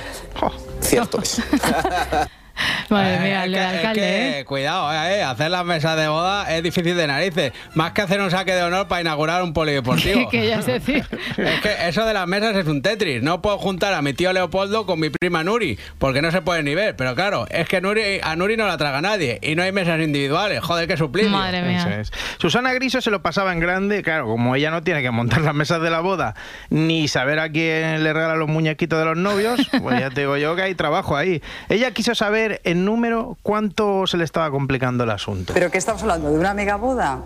cierto 0.80 1.20
es. 1.20 1.42
Madre 2.88 3.20
mía, 3.20 3.44
el 3.44 3.52
que, 3.52 3.58
es 3.58 3.66
alcalde, 3.66 4.00
que, 4.00 4.38
¿eh? 4.40 4.44
cuidado, 4.44 4.92
eh, 4.92 5.22
hacer 5.22 5.50
las 5.50 5.64
mesas 5.64 5.96
de 5.96 6.08
boda 6.08 6.54
es 6.54 6.62
difícil 6.62 6.96
de 6.96 7.06
narices. 7.06 7.52
Más 7.74 7.92
que 7.92 8.02
hacer 8.02 8.20
un 8.20 8.30
saque 8.30 8.54
de 8.54 8.62
honor 8.62 8.88
para 8.88 9.00
inaugurar 9.00 9.42
un 9.42 9.52
polideportivo. 9.52 10.28
que 10.30 10.48
ya 10.48 10.58
es 10.58 10.66
decir. 10.66 11.04
Es 11.36 11.60
que 11.60 11.88
eso 11.88 12.04
de 12.04 12.14
las 12.14 12.26
mesas 12.26 12.56
es 12.56 12.66
un 12.66 12.82
Tetris. 12.82 13.22
No 13.22 13.42
puedo 13.42 13.58
juntar 13.58 13.94
a 13.94 14.02
mi 14.02 14.12
tío 14.12 14.32
Leopoldo 14.32 14.86
con 14.86 15.00
mi 15.00 15.10
prima 15.10 15.44
Nuri, 15.44 15.78
porque 15.98 16.22
no 16.22 16.30
se 16.30 16.42
puede 16.42 16.62
ni 16.62 16.74
ver. 16.74 16.96
Pero 16.96 17.14
claro, 17.14 17.46
es 17.50 17.68
que 17.68 17.80
Nuri, 17.80 18.20
a 18.22 18.36
Nuri 18.36 18.56
no 18.56 18.66
la 18.66 18.76
traga 18.76 19.00
nadie 19.00 19.38
y 19.42 19.54
no 19.54 19.62
hay 19.62 19.72
mesas 19.72 20.00
individuales. 20.00 20.60
Joder, 20.60 20.88
qué 20.88 20.96
suplicio. 20.96 21.30
Madre 21.30 21.62
mía. 21.62 22.00
Es. 22.00 22.12
Susana 22.38 22.72
Griso 22.72 23.00
se 23.00 23.10
lo 23.10 23.22
pasaba 23.22 23.52
en 23.52 23.60
grande, 23.60 24.02
claro, 24.02 24.26
como 24.26 24.54
ella 24.56 24.70
no 24.70 24.82
tiene 24.82 25.02
que 25.02 25.10
montar 25.10 25.40
las 25.42 25.54
mesas 25.54 25.80
de 25.80 25.90
la 25.90 26.00
boda 26.00 26.34
ni 26.70 27.08
saber 27.08 27.38
a 27.38 27.50
quién 27.50 28.02
le 28.02 28.12
regala 28.12 28.36
los 28.36 28.48
muñequitos 28.48 28.98
de 28.98 29.04
los 29.04 29.16
novios, 29.16 29.60
pues 29.82 30.00
ya 30.00 30.10
te 30.10 30.22
digo 30.22 30.36
yo 30.36 30.56
que 30.56 30.62
hay 30.62 30.74
trabajo 30.74 31.16
ahí. 31.16 31.42
Ella 31.68 31.90
quiso 31.90 32.14
saber 32.14 32.47
en 32.64 32.84
número 32.84 33.36
cuánto 33.42 34.06
se 34.06 34.16
le 34.16 34.24
estaba 34.24 34.50
complicando 34.50 35.04
el 35.04 35.10
asunto. 35.10 35.54
¿Pero 35.54 35.70
qué 35.70 35.78
estamos 35.78 36.02
hablando? 36.02 36.30
¿De 36.30 36.38
una 36.38 36.54
mega 36.54 36.76
boda? 36.76 37.20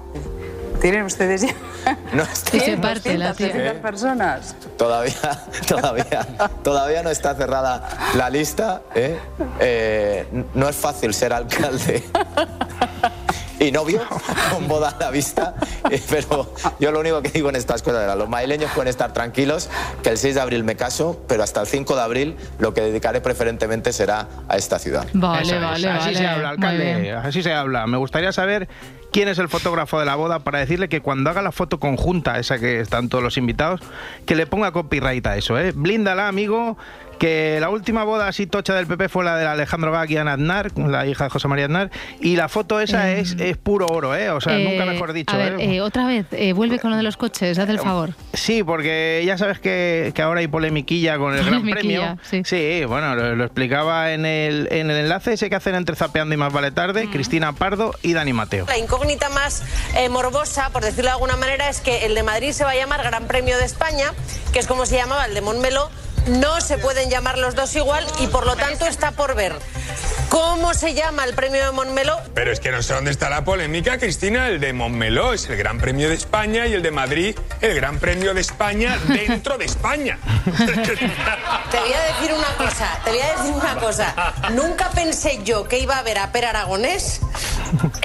¿Tienen 0.81 1.05
ustedes 1.05 1.43
ya 1.43 1.55
No, 2.13 2.25
Y 2.53 2.61
se 2.61 2.77
parte 2.77 3.17
la 3.17 3.29
200, 3.29 3.37
tía. 3.37 3.53
300 3.53 3.83
personas? 3.83 4.57
Todavía, 4.77 5.15
todavía, 5.69 6.27
todavía 6.65 7.03
no 7.03 7.11
está 7.11 7.35
cerrada 7.35 7.89
la 8.17 8.29
lista. 8.31 8.83
¿eh? 8.95 9.17
Eh, 9.61 10.27
no 10.55 10.69
es 10.69 10.77
fácil 10.77 11.15
ser 11.15 11.33
alcalde 11.33 12.03
y 13.63 13.73
novio 13.73 14.01
con 14.51 14.69
boda 14.69 14.91
a 14.91 14.99
la 14.99 15.11
vista, 15.11 15.55
eh, 15.91 16.01
pero 16.11 16.53
yo 16.81 16.91
lo 16.91 17.01
único 17.01 17.23
que 17.23 17.31
digo 17.31 17.49
en 17.49 17.57
estas 17.57 17.83
cosas 17.83 18.03
era, 18.05 18.17
los 18.17 18.29
madrileños 18.29 18.71
pueden 18.73 18.89
estar 18.89 19.13
tranquilos, 19.13 19.71
que 20.03 20.11
el 20.11 20.19
6 20.19 20.35
de 20.35 20.41
abril 20.41 20.65
me 20.65 20.77
caso, 20.77 21.23
pero 21.29 21.43
hasta 21.43 21.61
el 21.61 21.67
5 21.67 21.95
de 21.95 22.03
abril 22.03 22.37
lo 22.59 22.75
que 22.75 22.81
dedicaré 22.81 23.21
preferentemente 23.21 23.93
será 23.93 24.29
a 24.49 24.57
esta 24.57 24.79
ciudad. 24.79 25.07
Vale, 25.13 25.43
Eso 25.43 25.55
es, 25.57 25.63
vale, 25.63 25.89
así 25.89 26.07
vale. 26.07 26.19
se 26.19 26.27
habla, 26.27 26.49
alcalde, 26.51 27.13
así 27.13 27.43
se 27.43 27.53
habla. 27.53 27.87
Me 27.87 27.97
gustaría 27.97 28.33
saber 28.33 28.69
quién 29.13 29.29
es 29.29 29.39
el 29.39 29.49
fotógrafo 29.49 30.01
de 30.01 30.07
la 30.07 30.17
boda 30.17 30.41
para 30.41 30.59
decirle 30.59 30.89
que 30.89 31.01
cuando 31.01 31.31
haga 31.31 31.43
la 31.43 31.53
foto 31.53 31.79
conjunta, 31.79 32.39
esa 32.39 32.59
que 32.59 32.81
están 32.81 33.09
todos 33.09 33.23
los 33.23 33.37
invitados, 33.37 33.81
que 34.27 34.35
le 34.35 34.47
ponga 34.47 34.73
copyright 34.73 35.27
a 35.27 35.37
eso, 35.37 35.59
¿eh? 35.59 35.73
Blíndala, 35.75 36.29
amigo, 36.29 36.77
que 37.23 37.59
la 37.61 37.69
última 37.71 38.03
boda 38.03 38.27
así 38.27 38.49
tocha 38.49 38.75
del 38.75 38.89
PP 38.89 39.09
fue 39.09 39.23
la 39.25 39.37
de 39.37 39.47
Alejandro 39.47 39.93
Gag 39.93 40.11
y 40.11 40.17
Ana 40.17 40.33
Aznar, 40.33 40.77
la 40.77 41.07
hija 41.07 41.23
de 41.23 41.31
José 41.31 41.47
María 41.47 41.67
Aznar, 41.67 41.89
y 42.21 42.35
la 42.35 42.49
foto 42.49 42.81
esa 42.81 43.13
Eh, 43.13 43.21
es, 43.21 43.37
es 43.39 43.57
puro 43.57 43.87
oro, 43.87 44.17
¿eh? 44.17 44.31
O 44.31 44.41
sea, 44.41 44.59
Eh, 44.59 44.65
nunca 44.69 44.85
mejor 44.87 45.13
dicho, 45.13 45.33
A 45.33 45.39
ver, 45.39 45.53
¿eh? 45.61 45.77
eh, 45.77 45.81
otra 45.83 46.05
vez, 46.05 46.27
eh, 46.33 46.53
vuelve 46.53 46.81
con 46.81 46.91
lo 46.91 46.97
de 46.97 47.05
los 47.05 47.17
coches, 47.17 47.57
haz 47.61 47.69
el 47.69 47.79
favor. 47.79 48.11
Sí, 48.35 48.65
porque 48.65 49.23
ya 49.25 49.39
sabes 49.39 49.61
que, 49.61 50.11
que 50.17 50.21
ahora 50.21 50.41
hay 50.41 50.49
polemiquilla 50.49 51.17
con 51.17 51.33
el 51.39 51.45
Gran 51.45 51.63
Premio. 51.63 52.19
Sí, 52.43 52.83
bueno, 52.89 53.15
lo, 53.15 53.37
lo 53.37 53.45
explicaba 53.45 54.13
en 54.15 54.27
el, 54.27 54.67
en 54.73 54.91
el 54.91 54.97
enlace 54.97 55.35
ese 55.35 55.49
que 55.49 55.55
hacen 55.55 55.77
entre 55.77 55.95
Zapeando 55.95 56.35
y 56.35 56.39
Más 56.39 56.53
Vale 56.53 56.73
Tarde, 56.73 57.09
Cristina 57.09 57.53
Pardo 57.53 57.95
y 58.03 58.15
Dani 58.15 58.33
Mateo. 58.33 58.67
La 58.67 58.79
incógnita 58.79 59.29
más 59.29 59.63
eh, 59.97 60.09
morbosa, 60.09 60.71
por 60.71 60.83
decirlo 60.83 61.05
de 61.11 61.13
alguna 61.13 61.37
manera, 61.37 61.69
es 61.69 61.81
que 61.83 62.05
el 62.05 62.17
de 62.17 62.25
Madrid 62.25 62.51
se 62.51 62.65
va 62.65 62.71
a 62.71 62.75
llamar 62.75 63.01
Gran 63.05 63.29
Premio 63.29 63.57
de 63.59 63.65
España, 63.65 64.13
que 64.53 64.59
es 64.59 64.67
como 64.67 64.87
se 64.87 64.97
llamaba 64.97 65.27
el 65.27 65.35
de 65.35 65.41
Montmeló. 65.41 65.89
No 66.27 66.61
se 66.61 66.79
pueden 66.79 67.11
llamar 67.11 67.39
los 67.39 67.55
dos 67.55 67.75
igual 67.77 68.07
y 68.21 68.27
por 68.29 68.47
lo 68.47 68.57
tanto 68.57 68.87
está 68.87 69.13
por 69.13 69.35
ver. 69.35 69.55
¿Cómo 70.29 70.73
se 70.73 70.95
llama 70.95 71.25
el 71.25 71.35
premio 71.35 71.63
de 71.63 71.73
Montmeló? 71.73 72.17
Pero 72.35 72.53
es 72.53 72.61
que 72.61 72.71
no 72.71 72.83
sé 72.83 72.95
dónde 72.95 73.11
está 73.11 73.29
la 73.29 73.45
polémica, 73.45 73.99
Cristina. 73.99 74.49
El 74.49 74.61
de 74.61 74.73
Montmeló 74.73 75.35
es 75.35 75.47
el 75.51 75.57
Gran 75.57 75.79
Premio 75.79 76.09
de 76.09 76.15
España 76.15 76.67
y 76.67 76.73
el 76.73 76.83
de 76.83 76.91
Madrid 76.91 77.37
el 77.61 77.75
Gran 77.75 77.99
Premio 77.99 78.33
de 78.33 78.41
España 78.41 78.99
dentro 79.09 79.59
de 79.59 79.67
España. 79.67 80.19
Te 81.71 81.79
voy 81.79 81.93
a 81.93 82.03
decir 82.15 82.33
una 82.35 82.49
cosa, 82.57 82.99
te 83.05 83.11
voy 83.11 83.21
a 83.21 83.37
decir 83.37 83.53
una 83.55 83.75
cosa. 83.77 84.15
Nunca 84.53 84.91
pensé 84.91 85.41
yo 85.45 85.69
que 85.69 85.79
iba 85.79 85.99
a 85.99 86.03
ver 86.03 86.19
a 86.19 86.33
Per 86.33 86.45
Aragonés 86.45 87.21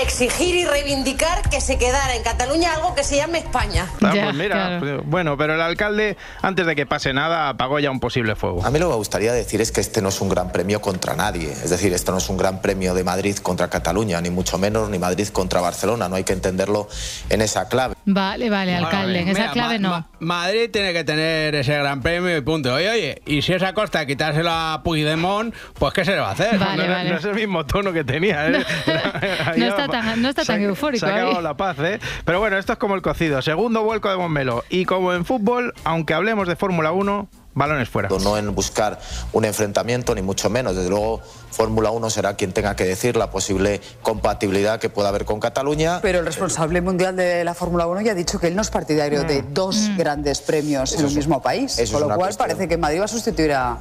exigir 0.02 0.56
y 0.56 0.66
reivindicar 0.66 1.50
que 1.50 1.60
se 1.62 1.78
quedara 1.78 2.16
en 2.16 2.24
Cataluña 2.24 2.74
algo 2.74 2.96
que 2.96 3.04
se 3.04 3.18
llame 3.18 3.40
España. 3.40 3.88
Ah, 4.02 4.12
pues 4.14 4.34
mira, 4.36 4.78
pues, 4.80 5.06
bueno, 5.06 5.38
pero 5.38 5.56
el 5.56 5.62
alcalde, 5.62 6.18
antes 6.42 6.66
de 6.66 6.76
que 6.76 6.86
pase 6.86 7.14
nada, 7.14 7.50
apagó 7.50 7.80
ya 7.80 7.92
un 7.92 8.00
posible 8.08 8.36
fuego. 8.36 8.66
A 8.66 8.72
mí 8.72 8.80
lo 8.80 8.86
que 8.88 8.92
me 8.92 8.98
gustaría 8.98 9.34
decir 9.34 9.60
es 9.62 9.72
que 9.72 9.82
este 9.82 10.02
no 10.02 10.10
es 10.10 10.22
un 10.22 10.30
gran 10.30 10.52
premio 10.52 10.80
contra 10.82 11.16
nadie. 11.16 11.52
Es 11.52 11.70
decir, 11.70 11.94
esto 11.94 12.12
no 12.12 12.18
es 12.20 12.30
un 12.30 12.38
gran 12.38 12.62
premio 12.62 12.94
de 12.94 13.04
Madrid 13.04 13.36
contra 13.38 13.70
Cataluña, 13.70 14.22
ni 14.22 14.30
mucho 14.30 14.58
menos, 14.58 14.90
ni 14.90 14.98
Madrid 15.00 15.28
contra 15.30 15.62
Barcelona. 15.62 16.08
No 16.10 16.16
hay 16.16 16.24
que 16.24 16.34
entenderlo 16.34 16.88
en 17.30 17.42
esa 17.42 17.68
clave. 17.68 17.96
Vale, 18.06 18.50
vale, 18.50 18.72
Bueno, 18.74 18.88
alcalde, 18.88 19.20
en 19.20 19.28
esa 19.30 19.40
mira, 19.42 19.52
clave 19.52 19.80
Ma- 19.80 19.90
no. 19.90 19.90
Ma- 19.90 20.08
Madrid 20.20 20.70
tiene 20.72 20.94
que 20.94 21.04
tener 21.04 21.54
ese 21.56 21.78
gran 21.78 22.02
premio 22.02 22.36
y 22.38 22.42
punto. 22.42 22.74
Oye, 22.74 22.90
oye, 22.90 23.22
y 23.26 23.42
si 23.42 23.54
esa 23.54 23.74
costa 23.74 24.06
quitárselo 24.06 24.50
a 24.52 24.82
Puigdemont, 24.84 25.54
pues 25.78 25.94
¿qué 25.94 26.06
se 26.06 26.12
le 26.12 26.20
va 26.22 26.30
a 26.30 26.32
hacer? 26.32 26.58
Vale, 26.58 26.88
no, 26.88 26.94
vale. 26.94 27.10
no 27.10 27.18
es 27.18 27.26
el 27.26 27.36
mismo 27.36 27.66
tono 27.66 27.92
que 27.94 28.04
tenía. 28.04 28.48
¿eh? 28.50 28.64
No 29.58 29.66
está 29.66 29.88
tan, 29.88 30.22
no 30.22 30.30
está 30.30 30.46
tan 30.46 30.62
eufórico 30.62 31.06
Se 31.06 31.12
ha 31.12 31.16
acabado 31.16 31.42
la 31.42 31.56
paz, 31.58 31.78
¿eh? 31.80 32.00
Pero 32.26 32.40
bueno, 32.40 32.58
esto 32.58 32.74
es 32.74 32.80
como 32.80 32.96
el 32.96 33.02
cocido. 33.02 33.42
Segundo 33.42 33.84
vuelco 33.84 34.10
de 34.10 34.18
Montmeló. 34.18 34.64
Y 34.70 34.86
como 34.86 35.14
en 35.14 35.26
fútbol, 35.26 35.74
aunque 35.84 36.14
hablemos 36.14 36.48
de 36.48 36.56
Fórmula 36.56 36.92
1, 36.92 37.28
balones 37.58 37.90
fuera. 37.90 38.10
No 38.10 38.38
en 38.38 38.54
buscar 38.54 39.00
un 39.34 39.46
enfrentamiento, 39.46 40.14
ni 40.16 40.22
mucho 40.22 40.50
menos. 40.50 40.76
Desde 40.76 40.90
luego, 40.90 41.22
Fórmula 41.52 41.92
1 41.92 42.10
será 42.10 42.36
quien 42.36 42.54
tenga 42.54 42.76
que 42.76 42.86
decir 42.86 43.18
la 43.18 43.32
posible 43.32 43.82
compatibilidad 44.02 44.80
que 44.80 44.90
pueda 44.90 45.10
haber 45.10 45.26
con 45.26 45.40
Cataluña. 45.40 46.00
Pero 46.02 46.20
el 46.20 46.26
responsable 46.26 46.82
mundial 46.82 47.16
de 47.16 47.44
la 47.44 47.54
Fórmula 47.54 47.88
1 47.88 48.02
ya 48.02 48.12
ha 48.12 48.16
dicho 48.16 48.40
que 48.40 48.48
él 48.48 48.56
no 48.56 48.62
es 48.62 48.70
partidario 48.70 49.24
de 49.24 49.42
dos 49.42 49.90
grandes 49.98 50.42
premios 50.42 50.92
en 50.94 51.00
Eso 51.00 51.08
es- 51.08 51.16
mismo 51.16 51.42
país. 51.42 51.76
Con 51.92 52.02
lo 52.02 52.08
cual 52.08 52.20
cuestión. 52.20 52.48
parece 52.48 52.68
que 52.68 52.78
Madrid 52.78 53.00
va 53.02 53.06
a 53.06 53.10
sustituir 53.10 53.54
a, 53.54 53.78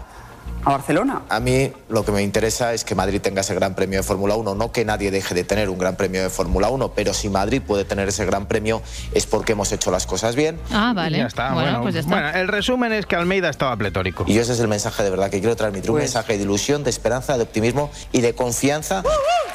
a 0.67 0.71
Barcelona. 0.71 1.23
A 1.29 1.39
mí 1.39 1.71
lo 1.89 2.05
que 2.05 2.11
me 2.11 2.23
interesa 2.23 2.75
es 2.75 2.85
que 2.85 2.97
Madrid 2.97 3.21
tenga 3.21 3.43
ese 3.43 3.55
gran 3.55 3.77
premio 3.77 4.01
de 4.01 4.03
Fórmula 4.03 4.35
1, 4.35 4.57
no 4.57 4.73
que 4.73 4.85
nadie 4.85 5.13
deje 5.13 5.33
de 5.33 5.45
tener 5.45 5.71
un 5.71 5.79
gran 5.79 5.95
premio 5.97 6.21
de 6.25 6.29
Fórmula 6.29 6.69
1, 6.71 6.93
pero 6.93 7.15
si 7.15 7.29
Madrid 7.29 7.63
puede 7.65 7.85
tener 7.85 8.09
ese 8.09 8.25
gran 8.27 8.47
premio 8.47 8.83
es 9.13 9.27
porque 9.27 9.53
hemos 9.53 9.71
hecho 9.71 9.93
las 9.93 10.07
cosas 10.07 10.35
bien. 10.35 10.59
Ah, 10.73 10.93
vale. 10.95 11.19
Ya 11.19 11.27
está, 11.27 11.53
bueno, 11.55 11.63
bueno, 11.71 11.83
pues 11.83 11.95
ya 11.95 12.01
está. 12.01 12.11
bueno, 12.13 12.29
el 12.37 12.49
resumen 12.49 12.93
es 12.93 13.07
que 13.07 13.15
Almeida 13.15 13.49
estaba 13.49 13.77
pletórico. 13.77 14.25
Y 14.27 14.39
ese 14.39 14.55
es 14.55 14.61
el 14.61 14.67
mensaje 14.69 15.05
de 15.05 15.11
verdad 15.11 15.31
que 15.31 15.39
quiero 15.39 15.55
transmitir, 15.55 15.91
un 15.91 15.99
Pues- 15.99 16.05
mensaje 16.07 16.37
de 16.37 16.43
ilusión, 16.43 16.83
de 16.83 16.91
esperanza, 16.91 17.37
de 17.37 17.45
optimismo 17.45 17.91
y 18.11 18.21
de 18.21 18.35
confianza 18.35 19.05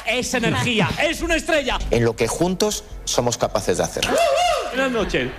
Es 0.06 0.32
energía, 0.32 0.88
es 1.02 1.20
una 1.20 1.36
estrella. 1.36 1.78
en 1.90 2.04
lo 2.06 2.16
que 2.16 2.26
juntos 2.26 2.84
somos 3.04 3.36
capaces 3.36 3.76
de 3.76 3.84
hacer. 3.84 4.04
Buenas 4.74 4.90
noches. 4.92 5.30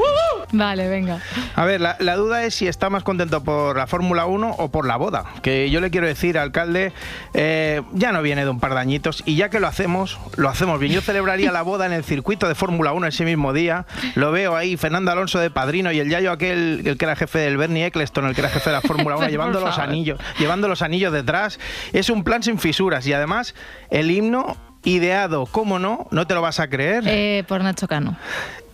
Vale, 0.52 0.88
venga. 0.88 1.20
A 1.56 1.66
ver, 1.66 1.82
la, 1.82 1.96
la 2.00 2.16
duda 2.16 2.44
es 2.46 2.54
si 2.54 2.68
está 2.68 2.92
más 2.92 3.02
contento 3.04 3.44
por 3.44 3.76
la 3.76 3.88
Fórmula 3.88 4.28
1 4.28 4.56
o 4.60 4.70
por 4.70 4.86
la 4.86 4.98
boda. 4.98 5.26
Que 5.42 5.63
yo 5.70 5.82
le 5.82 5.90
quiero 5.90 6.08
decir, 6.08 6.38
alcalde, 6.38 6.94
eh, 7.34 7.82
ya 7.94 8.12
no 8.12 8.22
viene 8.22 8.44
de 8.44 8.50
un 8.50 8.60
par 8.60 8.74
de 8.74 8.80
añitos 8.80 9.24
y 9.26 9.36
ya 9.36 9.50
que 9.50 9.60
lo 9.60 9.68
hacemos, 9.68 10.20
lo 10.36 10.50
hacemos 10.50 10.80
bien. 10.80 10.94
Yo 10.94 11.02
celebraría 11.02 11.52
la 11.52 11.62
boda 11.62 11.86
en 11.86 11.94
el 11.94 12.04
circuito 12.04 12.48
de 12.48 12.56
Fórmula 12.56 12.94
1 12.94 13.08
ese 13.08 13.26
mismo 13.26 13.54
día. 13.54 13.86
Lo 14.16 14.32
veo 14.32 14.56
ahí, 14.56 14.78
Fernando 14.78 15.12
Alonso 15.12 15.40
de 15.40 15.50
padrino 15.50 15.92
y 15.92 16.00
el 16.00 16.10
Yayo 16.10 16.32
aquel, 16.32 16.82
el 16.86 16.98
que 16.98 17.06
era 17.06 17.16
jefe 17.16 17.40
del 17.40 17.58
Bernie 17.58 17.86
Eccleston, 17.86 18.26
el 18.26 18.36
que 18.36 18.42
era 18.42 18.50
jefe 18.50 18.70
de 18.70 18.76
la 18.76 18.82
Fórmula 18.82 19.16
1, 19.16 19.18
Por 19.24 19.30
llevando 19.30 19.60
los 19.60 19.80
anillos, 19.80 20.20
llevando 20.40 20.68
los 20.68 20.82
anillos 20.82 21.14
detrás. 21.14 21.60
Es 21.92 22.10
un 22.10 22.24
plan 22.24 22.44
sin 22.44 22.60
fisuras 22.60 23.06
y 23.08 23.14
además 23.14 23.56
el 23.90 24.12
himno 24.12 24.58
ideado, 24.84 25.46
¿cómo 25.46 25.80
no? 25.80 26.08
¿No 26.12 26.28
te 26.28 26.34
lo 26.34 26.42
vas 26.42 26.60
a 26.60 26.70
creer? 26.70 27.04
Eh, 27.08 27.44
por 27.48 27.64
Nacho 27.64 27.88
Cano. 27.88 28.18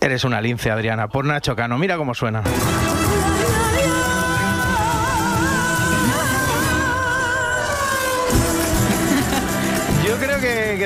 Eres 0.00 0.24
una 0.24 0.40
lince, 0.40 0.70
Adriana, 0.70 1.08
por 1.08 1.24
Nacho 1.24 1.54
Cano. 1.54 1.78
Mira 1.78 1.96
cómo 1.96 2.14
suena. 2.14 2.42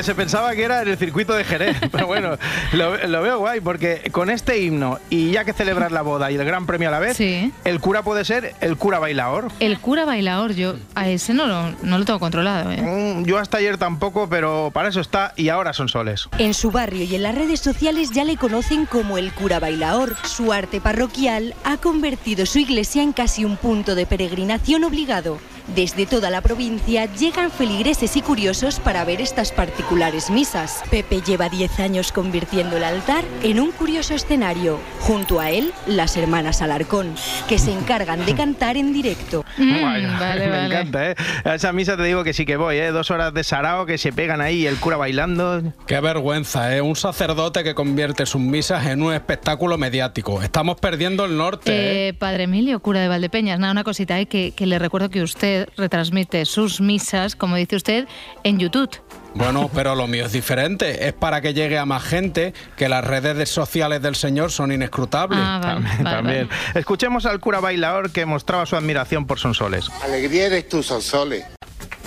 Se 0.02 0.14
pensaba 0.14 0.54
que 0.54 0.62
era 0.62 0.82
en 0.82 0.88
el 0.88 0.98
circuito 0.98 1.32
de 1.34 1.44
Jerez, 1.44 1.76
pero 1.92 2.06
bueno, 2.06 2.36
lo, 2.72 2.96
lo 3.06 3.22
veo 3.22 3.38
guay 3.38 3.60
porque 3.60 4.10
con 4.12 4.30
este 4.30 4.60
himno 4.62 4.98
y 5.10 5.30
ya 5.32 5.44
que 5.44 5.52
celebrar 5.52 5.92
la 5.92 6.02
boda 6.02 6.30
y 6.30 6.36
el 6.36 6.44
gran 6.44 6.66
premio 6.66 6.88
a 6.88 6.92
la 6.92 6.98
vez, 6.98 7.18
el 7.20 7.80
cura 7.80 8.02
puede 8.02 8.24
ser 8.24 8.54
el 8.60 8.76
cura 8.76 8.98
bailador. 8.98 9.48
El 9.60 9.78
cura 9.78 10.04
bailador, 10.04 10.54
yo 10.54 10.74
a 10.94 11.08
ese 11.08 11.34
no 11.34 11.46
lo, 11.46 11.70
no 11.82 11.98
lo 11.98 12.04
tengo 12.04 12.18
controlado. 12.20 12.70
¿eh? 12.72 12.80
Mm, 12.82 13.24
Yo 13.24 13.38
hasta 13.38 13.58
ayer 13.58 13.78
tampoco, 13.78 14.28
pero 14.28 14.70
para 14.72 14.88
eso 14.88 15.00
está 15.00 15.32
y 15.36 15.48
ahora 15.48 15.72
son 15.72 15.88
soles. 15.88 16.28
En 16.38 16.54
su 16.54 16.70
barrio 16.70 17.04
y 17.04 17.14
en 17.14 17.22
las 17.22 17.34
redes 17.34 17.60
sociales 17.60 18.10
ya 18.10 18.24
le 18.24 18.36
conocen 18.36 18.86
como 18.86 19.18
el 19.18 19.32
cura 19.32 19.60
bailaor. 19.60 20.16
Su 20.24 20.52
arte 20.52 20.80
parroquial 20.80 21.54
ha 21.64 21.76
convertido 21.76 22.46
su 22.46 22.58
iglesia 22.58 23.02
en 23.02 23.12
casi 23.12 23.44
un 23.44 23.56
punto 23.56 23.94
de 23.94 24.06
peregrinación 24.06 24.84
obligado. 24.84 25.38
Desde 25.68 26.04
toda 26.04 26.28
la 26.28 26.42
provincia 26.42 27.06
llegan 27.06 27.50
feligreses 27.50 28.16
y 28.16 28.22
curiosos 28.22 28.80
para 28.80 29.04
ver 29.04 29.20
estas 29.22 29.50
particulares 29.50 30.30
misas. 30.30 30.82
Pepe 30.90 31.22
lleva 31.22 31.48
10 31.48 31.80
años 31.80 32.12
convirtiendo 32.12 32.76
el 32.76 32.84
altar 32.84 33.24
en 33.42 33.60
un 33.60 33.72
curioso 33.72 34.14
escenario. 34.14 34.78
Junto 35.00 35.40
a 35.40 35.50
él, 35.50 35.72
las 35.86 36.16
hermanas 36.16 36.60
Alarcón, 36.60 37.14
que 37.48 37.58
se 37.58 37.72
encargan 37.72 38.26
de 38.26 38.34
cantar 38.34 38.76
en 38.76 38.92
directo. 38.92 39.44
Guay, 39.58 40.06
me 40.46 40.66
encanta, 40.66 41.10
¿eh? 41.10 41.14
A 41.44 41.54
esa 41.54 41.72
misa 41.72 41.96
te 41.96 42.02
digo 42.04 42.24
que 42.24 42.34
sí 42.34 42.44
que 42.44 42.56
voy, 42.56 42.76
¿eh? 42.76 42.90
Dos 42.90 43.10
horas 43.10 43.32
de 43.32 43.42
sarao 43.42 43.86
que 43.86 43.96
se 43.96 44.12
pegan 44.12 44.42
ahí 44.42 44.62
y 44.62 44.66
el 44.66 44.76
cura 44.76 44.98
bailando. 44.98 45.62
Qué 45.86 45.98
vergüenza, 46.00 46.76
¿eh? 46.76 46.82
Un 46.82 46.96
sacerdote 46.96 47.64
que 47.64 47.74
convierte 47.74 48.26
sus 48.26 48.40
misas 48.40 48.86
en 48.86 49.02
un 49.02 49.14
espectáculo 49.14 49.78
mediático. 49.78 50.42
Estamos 50.42 50.78
perdiendo 50.78 51.24
el 51.24 51.36
norte, 51.38 51.72
¿eh? 51.72 52.08
Eh, 52.08 52.14
padre 52.14 52.44
Emilio, 52.44 52.80
cura 52.80 53.00
de 53.00 53.08
Valdepeñas, 53.08 53.58
nada, 53.58 53.72
una 53.72 53.84
cosita, 53.84 54.20
eh, 54.20 54.26
que, 54.26 54.52
que 54.52 54.66
le 54.66 54.78
recuerdo 54.78 55.08
que 55.08 55.22
usted 55.22 55.53
retransmite 55.76 56.44
sus 56.44 56.80
misas, 56.80 57.36
como 57.36 57.56
dice 57.56 57.76
usted, 57.76 58.06
en 58.42 58.58
YouTube. 58.58 59.00
Bueno, 59.34 59.68
pero 59.74 59.94
lo 59.94 60.06
mío 60.06 60.26
es 60.26 60.32
diferente. 60.32 61.08
Es 61.08 61.12
para 61.12 61.40
que 61.40 61.54
llegue 61.54 61.76
a 61.78 61.84
más 61.84 62.04
gente, 62.04 62.54
que 62.76 62.88
las 62.88 63.04
redes 63.04 63.48
sociales 63.48 64.00
del 64.00 64.14
Señor 64.14 64.52
son 64.52 64.70
inescrutables. 64.70 65.40
Ah, 65.42 65.60
también, 65.60 66.04
también. 66.04 66.48
Escuchemos 66.74 67.26
al 67.26 67.40
cura 67.40 67.60
bailador 67.60 68.12
que 68.12 68.26
mostraba 68.26 68.64
su 68.64 68.76
admiración 68.76 69.26
por 69.26 69.38
Sonsoles. 69.38 69.90
Alegría 70.02 70.46
eres 70.46 70.68
tú, 70.68 70.82
Sonsoles. 70.82 71.44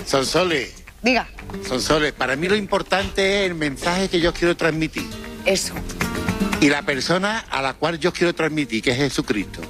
Sonsoles. 0.06 0.84
Diga. 1.02 1.28
Sonsoles, 1.66 2.12
para 2.12 2.34
mí 2.34 2.48
lo 2.48 2.56
importante 2.56 3.44
es 3.44 3.50
el 3.50 3.54
mensaje 3.54 4.08
que 4.08 4.20
yo 4.20 4.32
quiero 4.32 4.56
transmitir. 4.56 5.04
Eso. 5.44 5.74
Y 6.60 6.70
la 6.70 6.82
persona 6.82 7.44
a 7.50 7.62
la 7.62 7.74
cual 7.74 7.98
yo 7.98 8.12
quiero 8.12 8.34
transmitir, 8.34 8.82
que 8.82 8.90
es 8.90 8.96
Jesucristo. 8.96 9.60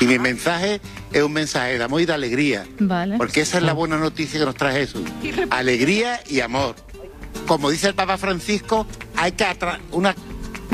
Y 0.00 0.06
mi 0.06 0.18
mensaje 0.18 0.80
es 1.12 1.22
un 1.22 1.32
mensaje 1.32 1.78
de 1.78 1.84
amor 1.84 2.00
y 2.00 2.06
de 2.06 2.12
alegría. 2.14 2.64
Vale. 2.78 3.16
Porque 3.16 3.40
esa 3.40 3.58
es 3.58 3.62
la 3.64 3.72
buena 3.72 3.96
noticia 3.96 4.38
que 4.38 4.46
nos 4.46 4.54
trae 4.54 4.74
Jesús. 4.86 5.02
Alegría 5.50 6.20
y 6.28 6.40
amor. 6.40 6.76
Como 7.46 7.70
dice 7.70 7.88
el 7.88 7.94
Papa 7.94 8.18
Francisco, 8.18 8.86
hay 9.16 9.32
que 9.32 9.44
atra 9.44 9.78
una 9.92 10.14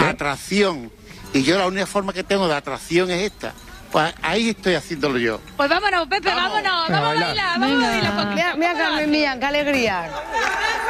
atracción. 0.07 0.91
Y 1.33 1.43
yo 1.43 1.59
la 1.59 1.67
única 1.67 1.87
forma 1.87 2.13
que 2.13 2.23
tengo 2.25 2.47
de 2.49 2.55
atracción 2.55 3.11
es 3.11 3.23
esta. 3.23 3.53
Pues 3.91 4.13
ahí 4.23 4.49
estoy 4.51 4.75
haciéndolo 4.75 5.19
yo. 5.19 5.41
Pues 5.57 5.69
vámonos, 5.71 6.09
Pepe, 6.09 6.29
vámonos, 6.35 6.89
vamos 6.89 6.91
a 6.91 7.01
bailar, 7.01 7.61
vamos 7.61 7.85
a 7.85 7.89
bailar. 7.91 8.35
Mira, 8.35 8.55
mira 8.57 8.73
Carmen 8.75 9.11
mía, 9.11 9.37
qué 9.39 9.47
alegría. 9.47 10.11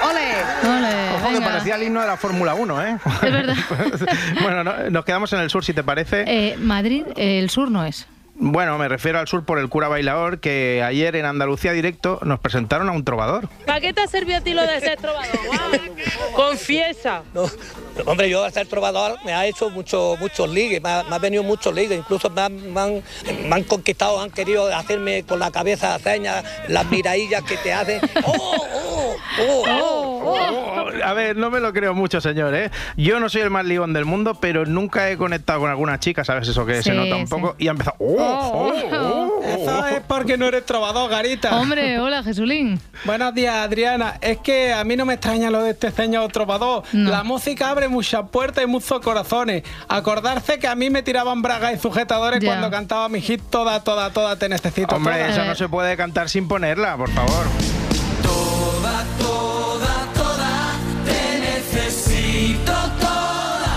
¡Ole! 0.03 1.17
Ojo 1.17 1.33
que 1.35 1.41
parecía 1.41 1.75
el 1.77 1.83
himno 1.83 2.01
de 2.01 2.07
la 2.07 2.17
Fórmula 2.17 2.55
1, 2.55 2.83
¿eh? 2.87 2.99
Es 3.23 3.33
verdad. 3.33 3.57
bueno, 4.43 4.65
no- 4.65 4.91
nos 4.91 5.05
quedamos 5.05 5.31
en 5.35 5.41
el 5.41 5.51
sur, 5.51 5.63
si 5.65 5.75
te 5.75 5.83
parece. 5.85 6.25
Eh, 6.27 6.57
Madrid, 6.59 7.05
eh, 7.17 7.39
el 7.41 7.51
sur 7.51 7.71
no 7.71 7.85
es. 7.85 8.07
Bueno, 8.37 8.79
me 8.79 8.89
refiero 8.89 9.21
al 9.21 9.29
sur 9.29 9.45
por 9.45 9.59
el 9.59 9.69
cura 9.69 9.89
bailador, 9.89 10.41
que 10.41 10.83
ayer 10.83 11.15
en 11.17 11.25
Andalucía 11.25 11.73
Directo 11.73 12.19
nos 12.23 12.41
presentaron 12.41 12.89
a 12.89 12.93
un 12.93 13.05
trovador. 13.05 13.49
¿Para 13.65 13.81
qué 13.81 13.93
te 13.93 14.03
ha 14.03 14.07
servido 14.09 14.39
a 14.39 14.41
ti 14.41 14.55
lo 14.55 14.63
de 14.63 14.81
ser 14.81 14.99
trovador? 14.99 15.39
Confiesa. 16.35 17.23
Hombre, 18.07 18.29
yo 18.29 18.43
al 18.45 18.53
ser 18.53 18.67
trovador 18.67 19.17
me 19.25 19.33
ha 19.33 19.47
hecho 19.47 19.71
mucho, 19.71 20.17
muchos 20.21 20.49
ligues, 20.51 20.83
me 20.83 20.89
ha, 20.91 21.05
me 21.05 21.15
ha 21.15 21.19
venido 21.19 21.43
muchos 21.43 21.75
ligues, 21.75 21.99
incluso 21.99 22.29
me 22.31 22.41
han, 22.43 22.73
me 22.73 22.81
han- 22.81 23.03
me 23.49 23.55
han 23.55 23.63
conquistado, 23.65 24.21
han 24.21 24.31
querido 24.31 24.67
hacerme 24.75 25.23
con 25.25 25.39
la 25.39 25.51
cabeza 25.51 25.99
señas, 25.99 26.45
las 26.69 26.91
miradillas 26.91 27.43
que 27.45 27.57
te 27.57 27.73
hacen. 27.73 28.01
¡Oh, 28.25 28.67
oh, 28.79 29.17
oh, 29.41 29.65
oh, 29.69 30.31
oh! 30.31 31.05
A 31.05 31.13
ver, 31.13 31.37
no 31.37 31.51
me 31.51 31.61
lo 31.61 31.73
creo 31.73 31.95
mucho, 31.95 32.21
señor, 32.21 32.55
¿eh? 32.55 32.71
Yo 32.97 33.21
no 33.21 33.29
soy 33.29 33.43
el 33.43 33.51
más 33.51 33.65
ligón 33.65 33.93
del 33.93 34.05
mundo, 34.05 34.35
pero 34.41 34.65
nunca 34.67 35.11
he 35.11 35.17
conectado 35.17 35.61
con 35.61 35.71
alguna 35.71 35.99
chica, 36.01 36.25
¿sabes 36.25 36.49
eso 36.49 36.65
que 36.67 36.83
se 36.83 36.93
nota 36.95 37.17
un 37.17 37.27
sí. 37.27 37.35
poco? 37.35 37.55
Y 37.59 37.69
ha 37.69 37.73
empezado... 37.73 37.97
¡Oh, 37.99 38.17
oh, 38.19 38.73
oh, 38.93 39.43
Eso 39.45 39.87
es 39.87 40.01
porque 40.07 40.37
no 40.37 40.47
eres 40.47 40.65
trovador, 40.67 41.11
Garita. 41.11 41.57
Hombre, 41.59 41.99
hola, 41.99 42.23
Jesulín. 42.23 42.81
Buenos 43.05 43.35
días, 43.35 43.55
Adriana. 43.55 44.17
Es 44.23 44.39
que 44.39 44.73
a 44.73 44.83
mí 44.83 44.97
no 44.97 45.05
me 45.05 45.15
extraña 45.15 45.51
lo 45.51 45.63
de 45.63 45.73
este 45.73 45.91
señor 45.91 46.33
trovador. 46.33 46.85
La 46.93 47.23
música 47.23 47.69
abre 47.69 47.89
muchas 47.89 48.29
puertas 48.31 48.65
y 48.65 48.67
muchos 48.67 49.01
corazones. 49.01 49.63
Acordarse 49.89 50.59
que 50.59 50.67
a 50.67 50.75
mí 50.75 50.89
me 50.89 51.03
tiraban 51.03 51.43
bragas 51.43 51.75
y 51.75 51.79
sujetadores 51.79 52.43
cuando 52.43 52.71
cantaba 52.71 53.09
mi 53.09 53.21
hit 53.21 53.43
toda, 53.51 53.85
toda, 53.85 54.11
toda, 54.11 54.37
te 54.37 54.49
necesito. 54.49 54.97
Hombre, 54.97 55.15
toda. 55.15 55.29
eso 55.29 55.45
no 55.45 55.55
se 55.55 55.69
puede 55.69 55.97
cantar 55.97 56.31
sin 56.31 56.49
ponerla, 56.49 56.97
por 56.97 57.11
favor. 57.11 57.45
Toda, 58.23 59.05
toda, 59.19 60.04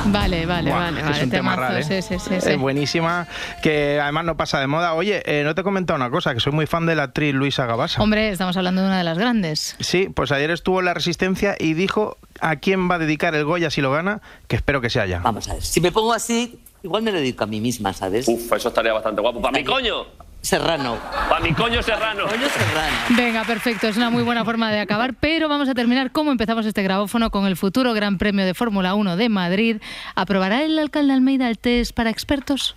Vale, 0.09 0.45
vale, 0.45 0.69
Buah, 0.69 0.79
vale, 0.79 0.99
es 1.01 1.05
vale. 1.05 1.23
un 1.25 1.29
tema 1.29 1.55
real, 1.55 1.77
¿eh? 1.77 1.83
sí, 1.83 2.01
sí, 2.01 2.15
sí, 2.19 2.35
sí. 2.39 2.49
Es 2.49 2.57
buenísima, 2.57 3.27
que 3.61 3.99
además 3.99 4.25
no 4.25 4.37
pasa 4.37 4.59
de 4.59 4.67
moda. 4.67 4.93
Oye, 4.93 5.21
eh, 5.25 5.43
no 5.43 5.53
te 5.53 5.61
he 5.61 5.63
comentado 5.63 5.97
una 5.97 6.09
cosa, 6.09 6.33
que 6.33 6.39
soy 6.39 6.53
muy 6.53 6.65
fan 6.65 6.85
de 6.85 6.95
la 6.95 7.03
actriz 7.03 7.33
Luisa 7.33 7.65
Gabasa. 7.65 8.01
Hombre, 8.01 8.29
estamos 8.29 8.55
hablando 8.57 8.81
de 8.81 8.87
una 8.87 8.97
de 8.97 9.03
las 9.03 9.17
grandes. 9.17 9.75
Sí, 9.79 10.09
pues 10.13 10.31
ayer 10.31 10.49
estuvo 10.51 10.79
en 10.79 10.85
La 10.85 10.93
Resistencia 10.93 11.55
y 11.59 11.73
dijo 11.73 12.17
a 12.39 12.55
quién 12.55 12.89
va 12.89 12.95
a 12.95 12.99
dedicar 12.99 13.35
el 13.35 13.43
Goya 13.43 13.69
si 13.69 13.81
lo 13.81 13.91
gana, 13.91 14.21
que 14.47 14.55
espero 14.55 14.79
que 14.81 14.89
sea 14.89 15.05
ya. 15.05 15.19
Vamos 15.19 15.49
a 15.49 15.55
ver, 15.55 15.63
si 15.63 15.81
me 15.81 15.91
pongo 15.91 16.13
así, 16.13 16.59
igual 16.83 17.03
me 17.03 17.11
lo 17.11 17.17
dedico 17.17 17.43
a 17.43 17.47
mí 17.47 17.59
misma, 17.59 17.91
¿sabes? 17.93 18.27
Uf, 18.27 18.51
eso 18.53 18.69
estaría 18.69 18.93
bastante 18.93 19.21
guapo. 19.21 19.41
¡Para 19.41 19.57
mi 19.57 19.63
coño! 19.65 20.05
Serrano. 20.47 20.97
¡Para 21.27 21.41
mi 21.41 21.53
coño 21.53 21.83
serrano! 21.83 22.23
Coño 22.25 22.47
serrano. 22.47 22.95
Venga, 23.17 23.43
perfecto, 23.43 23.85
es 23.87 23.97
una 23.97 24.09
muy 24.09 24.23
buena 24.23 24.45
forma 24.45 24.71
de 24.71 24.79
acabar, 24.79 25.13
pero 25.13 25.49
vamos 25.49 25.67
a 25.67 25.73
terminar 25.73 26.13
como 26.13 26.31
empezamos 26.31 26.65
este 26.65 26.83
grabófono 26.83 27.31
con 27.31 27.45
el 27.47 27.57
futuro 27.57 27.93
Gran 27.93 28.17
Premio 28.17 28.45
de 28.45 28.53
Fórmula 28.53 28.93
1 28.93 29.17
de 29.17 29.27
Madrid. 29.27 29.81
¿Aprobará 30.15 30.63
el 30.63 30.79
alcalde 30.79 31.11
Almeida 31.11 31.49
el 31.49 31.59
test 31.59 31.91
para 31.91 32.09
expertos? 32.09 32.73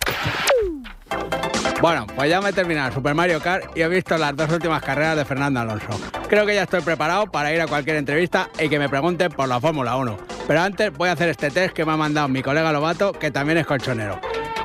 Bueno, 1.81 2.05
pues 2.13 2.29
ya 2.29 2.41
me 2.41 2.49
he 2.49 2.53
terminado 2.53 2.89
el 2.89 2.93
Super 2.93 3.15
Mario 3.15 3.39
Kart 3.39 3.65
y 3.73 3.81
he 3.83 3.87
visto 3.87 4.17
las 4.17 4.35
dos 4.35 4.51
últimas 4.51 4.83
carreras 4.83 5.15
de 5.15 5.23
Fernando 5.23 5.61
Alonso. 5.61 5.97
Creo 6.27 6.45
que 6.45 6.53
ya 6.53 6.63
estoy 6.63 6.81
preparado 6.81 7.27
para 7.27 7.53
ir 7.53 7.61
a 7.61 7.67
cualquier 7.67 7.95
entrevista 7.95 8.49
y 8.59 8.67
que 8.67 8.79
me 8.79 8.89
pregunten 8.89 9.31
por 9.31 9.47
la 9.47 9.61
Fórmula 9.61 9.95
1. 9.95 10.17
Pero 10.45 10.61
antes 10.61 10.91
voy 10.91 11.07
a 11.07 11.13
hacer 11.13 11.29
este 11.29 11.49
test 11.49 11.73
que 11.73 11.85
me 11.85 11.93
ha 11.93 11.97
mandado 11.97 12.27
mi 12.27 12.43
colega 12.43 12.73
Lobato, 12.73 13.13
que 13.13 13.31
también 13.31 13.59
es 13.59 13.65
colchonero. 13.65 14.19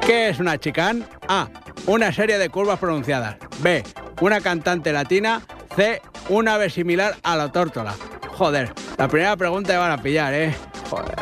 ¿Qué 0.06 0.28
es 0.28 0.38
una 0.38 0.56
chicane? 0.56 1.04
A. 1.26 1.48
Una 1.86 2.12
serie 2.12 2.38
de 2.38 2.48
curvas 2.48 2.78
pronunciadas. 2.78 3.38
B. 3.58 3.82
Una 4.20 4.40
cantante 4.40 4.92
latina. 4.92 5.42
C. 5.74 6.00
Un 6.28 6.46
ave 6.46 6.70
similar 6.70 7.16
a 7.24 7.34
la 7.34 7.50
tórtola. 7.50 7.92
Joder, 8.28 8.72
la 8.98 9.08
primera 9.08 9.36
pregunta 9.36 9.72
me 9.72 9.80
van 9.80 9.90
a 9.90 10.00
pillar, 10.00 10.32
¿eh? 10.32 10.54
Joder. 10.88 11.16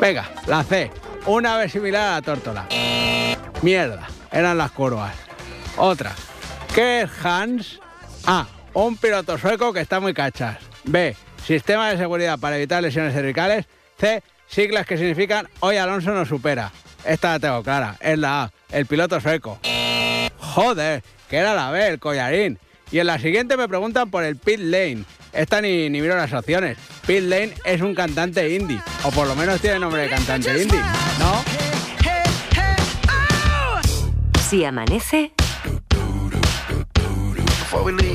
Venga, 0.00 0.30
la 0.46 0.62
C. 0.62 0.88
Una 1.26 1.56
ave 1.56 1.68
similar 1.68 2.12
a 2.12 2.12
la 2.12 2.22
tórtola. 2.22 2.68
Mierda, 3.62 4.06
eran 4.30 4.56
las 4.56 4.70
curvas. 4.70 5.16
Otra. 5.76 6.12
¿Qué 6.72 7.02
es 7.02 7.10
Hans? 7.24 7.80
A. 8.24 8.46
Un 8.72 8.96
piloto 8.98 9.36
sueco 9.36 9.72
que 9.72 9.80
está 9.80 9.98
muy 9.98 10.14
cachas. 10.14 10.58
B. 10.84 11.16
Sistema 11.44 11.90
de 11.90 11.98
seguridad 11.98 12.38
para 12.38 12.56
evitar 12.56 12.84
lesiones 12.84 13.14
cervicales. 13.14 13.66
C. 13.98 14.22
Siglas 14.46 14.86
que 14.86 14.96
significan 14.96 15.48
hoy 15.58 15.76
Alonso 15.76 16.12
nos 16.12 16.28
supera. 16.28 16.70
Esta 17.04 17.32
la 17.32 17.38
tengo 17.38 17.62
clara. 17.62 17.96
Es 18.00 18.18
la 18.18 18.44
A. 18.44 18.52
El 18.70 18.86
piloto 18.86 19.20
sueco. 19.20 19.58
Joder, 20.38 21.02
que 21.28 21.36
era 21.36 21.54
la 21.54 21.70
B, 21.70 21.88
el 21.88 21.98
collarín. 21.98 22.58
Y 22.90 22.98
en 22.98 23.06
la 23.06 23.18
siguiente 23.18 23.56
me 23.56 23.68
preguntan 23.68 24.10
por 24.10 24.24
el 24.24 24.36
Pit 24.36 24.60
Lane. 24.60 25.04
Esta 25.32 25.60
ni, 25.60 25.90
ni 25.90 26.00
miro 26.00 26.16
las 26.16 26.32
opciones. 26.32 26.78
Pit 27.06 27.22
Lane 27.22 27.54
es 27.64 27.80
un 27.80 27.94
cantante 27.94 28.54
indie. 28.54 28.80
O 29.04 29.10
por 29.10 29.26
lo 29.26 29.34
menos 29.34 29.60
tiene 29.60 29.78
nombre 29.78 30.02
de 30.02 30.08
cantante 30.08 30.62
indie. 30.62 30.80
¿No? 31.18 31.44
Si 34.48 34.64
amanece, 34.64 35.32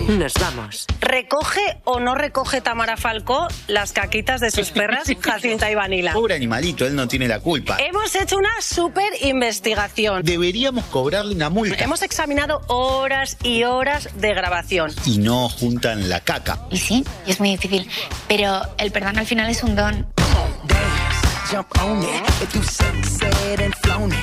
nos 0.09 0.33
vamos. 0.35 0.87
¿Recoge 0.99 1.61
o 1.83 1.99
no 1.99 2.15
recoge 2.15 2.61
Tamara 2.61 2.97
Falcó 2.97 3.47
las 3.67 3.91
caquitas 3.91 4.41
de 4.41 4.49
sus 4.49 4.71
perras 4.71 5.07
Jacinta 5.21 5.69
y 5.69 5.75
Vanila? 5.75 6.13
Pobre 6.13 6.35
animalito, 6.35 6.85
él 6.85 6.95
no 6.95 7.07
tiene 7.07 7.27
la 7.27 7.39
culpa. 7.39 7.77
Hemos 7.79 8.15
hecho 8.15 8.37
una 8.37 8.49
súper 8.61 9.11
investigación. 9.21 10.23
Deberíamos 10.23 10.85
cobrarle 10.85 11.35
una 11.35 11.49
multa. 11.49 11.83
Hemos 11.83 12.01
examinado 12.01 12.61
horas 12.67 13.37
y 13.43 13.63
horas 13.63 14.09
de 14.15 14.33
grabación. 14.33 14.91
Y 15.05 15.19
no 15.19 15.49
juntan 15.49 16.09
la 16.09 16.19
caca. 16.21 16.65
Y 16.71 16.77
sí, 16.77 17.05
y 17.25 17.31
es 17.31 17.39
muy 17.39 17.51
difícil. 17.51 17.87
Pero 18.27 18.61
el 18.77 18.91
perdón 18.91 19.19
al 19.19 19.27
final 19.27 19.49
es 19.49 19.63
un 19.63 19.75
don. 19.75 20.07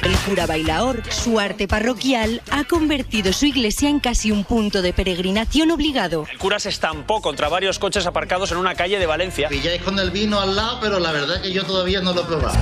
El 0.03 0.17
cura 0.27 0.47
bailaor, 0.47 1.03
su 1.11 1.39
arte 1.39 1.69
parroquial, 1.69 2.43
ha 2.51 2.65
convertido 2.65 3.33
su 3.33 3.47
iglesia 3.47 3.89
en 3.89 4.01
casi 4.01 4.33
un 4.33 4.43
punto 4.43 4.83
de 4.83 4.93
peregrinación 4.93 5.71
obligado. 5.71 6.27
El 6.29 6.39
cura 6.39 6.59
se 6.59 6.71
estampó 6.71 7.23
contra 7.23 7.49
varios 7.49 7.79
coches 7.79 8.05
aparcados 8.07 8.51
en 8.51 8.59
una 8.59 8.75
calle 8.75 8.99
de 8.99 9.07
Valencia. 9.07 9.49
Pilláis 9.49 9.81
con 9.83 10.01
el 10.01 10.11
vino 10.11 10.41
al 10.41 10.57
lado, 10.57 10.79
pero 10.81 10.99
la 10.99 11.13
verdad 11.13 11.41
que 11.41 11.53
yo 11.53 11.65
todavía 11.65 12.01
no 12.01 12.13
lo 12.13 12.23
he 12.23 12.25
probado. 12.25 12.59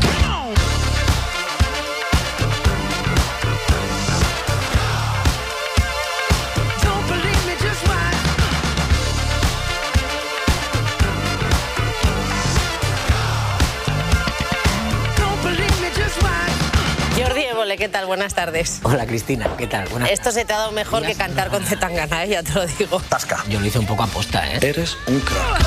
¿Qué 17.79 17.89
tal? 17.89 18.07
Buenas 18.07 18.35
tardes. 18.35 18.81
Hola 18.83 19.07
Cristina, 19.07 19.49
¿qué 19.57 19.69
tal? 19.69 19.89
Buenas 19.89 20.11
Esto 20.11 20.33
se 20.33 20.45
te 20.45 20.53
ha 20.53 20.59
dado 20.59 20.73
mejor 20.73 21.07
que 21.07 21.15
cantar 21.15 21.49
con 21.49 21.65
Zetangana, 21.65 22.25
¿eh? 22.25 22.31
ya 22.31 22.43
te 22.43 22.53
lo 22.53 22.67
digo. 22.67 23.01
Tasca. 23.09 23.45
Yo 23.49 23.61
lo 23.61 23.67
hice 23.67 23.79
un 23.79 23.87
poco 23.87 24.03
aposta, 24.03 24.45
¿eh? 24.53 24.59
Eres 24.61 24.97
un 25.07 25.21
crack. 25.21 25.65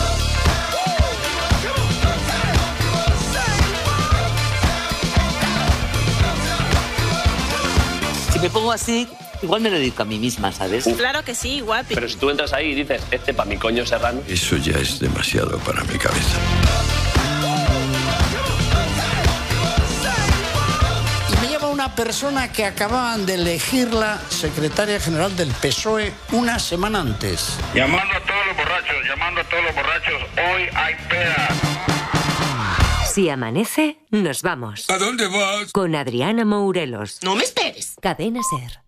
Si 8.33 8.39
me 8.39 8.49
pongo 8.49 8.73
así, 8.73 9.07
igual 9.41 9.61
me 9.61 9.69
lo 9.69 9.77
dedico 9.77 10.01
a 10.01 10.05
mí 10.05 10.19
misma, 10.19 10.51
¿sabes? 10.51 10.83
Claro 10.97 11.23
que 11.23 11.33
sí, 11.33 11.61
guapi. 11.61 11.95
Pero 11.95 12.09
si 12.09 12.17
tú 12.17 12.29
entras 12.29 12.51
ahí 12.51 12.71
y 12.71 12.75
dices, 12.75 13.01
este 13.11 13.33
pa' 13.33 13.45
mi 13.45 13.55
coño 13.55 13.85
serrano. 13.85 14.21
Eso 14.27 14.57
ya 14.57 14.77
es 14.77 14.99
demasiado 14.99 15.57
para 15.59 15.83
mi 15.85 15.97
cabeza. 15.97 16.37
Persona 21.95 22.51
que 22.51 22.65
acababan 22.65 23.25
de 23.25 23.35
elegirla 23.35 24.17
secretaria 24.29 24.99
general 24.99 25.35
del 25.35 25.49
PSOE 25.49 26.13
una 26.31 26.57
semana 26.57 27.01
antes. 27.01 27.57
Llamando 27.73 28.15
a 28.15 28.21
todos 28.21 28.45
los 28.47 28.57
borrachos, 28.57 28.95
llamando 29.07 29.41
a 29.41 29.43
todos 29.43 29.63
los 29.63 29.75
borrachos, 29.75 30.21
hoy 30.37 30.63
hay 30.73 30.95
peda. 31.09 31.47
Si 33.05 33.29
amanece, 33.29 33.97
nos 34.09 34.41
vamos. 34.41 34.89
¿A 34.89 34.97
dónde 34.97 35.27
vas? 35.27 35.73
Con 35.73 35.93
Adriana 35.95 36.45
Mourelos. 36.45 37.19
No 37.23 37.35
me 37.35 37.43
esperes. 37.43 37.95
Cadena 38.01 38.39
Ser. 38.41 38.81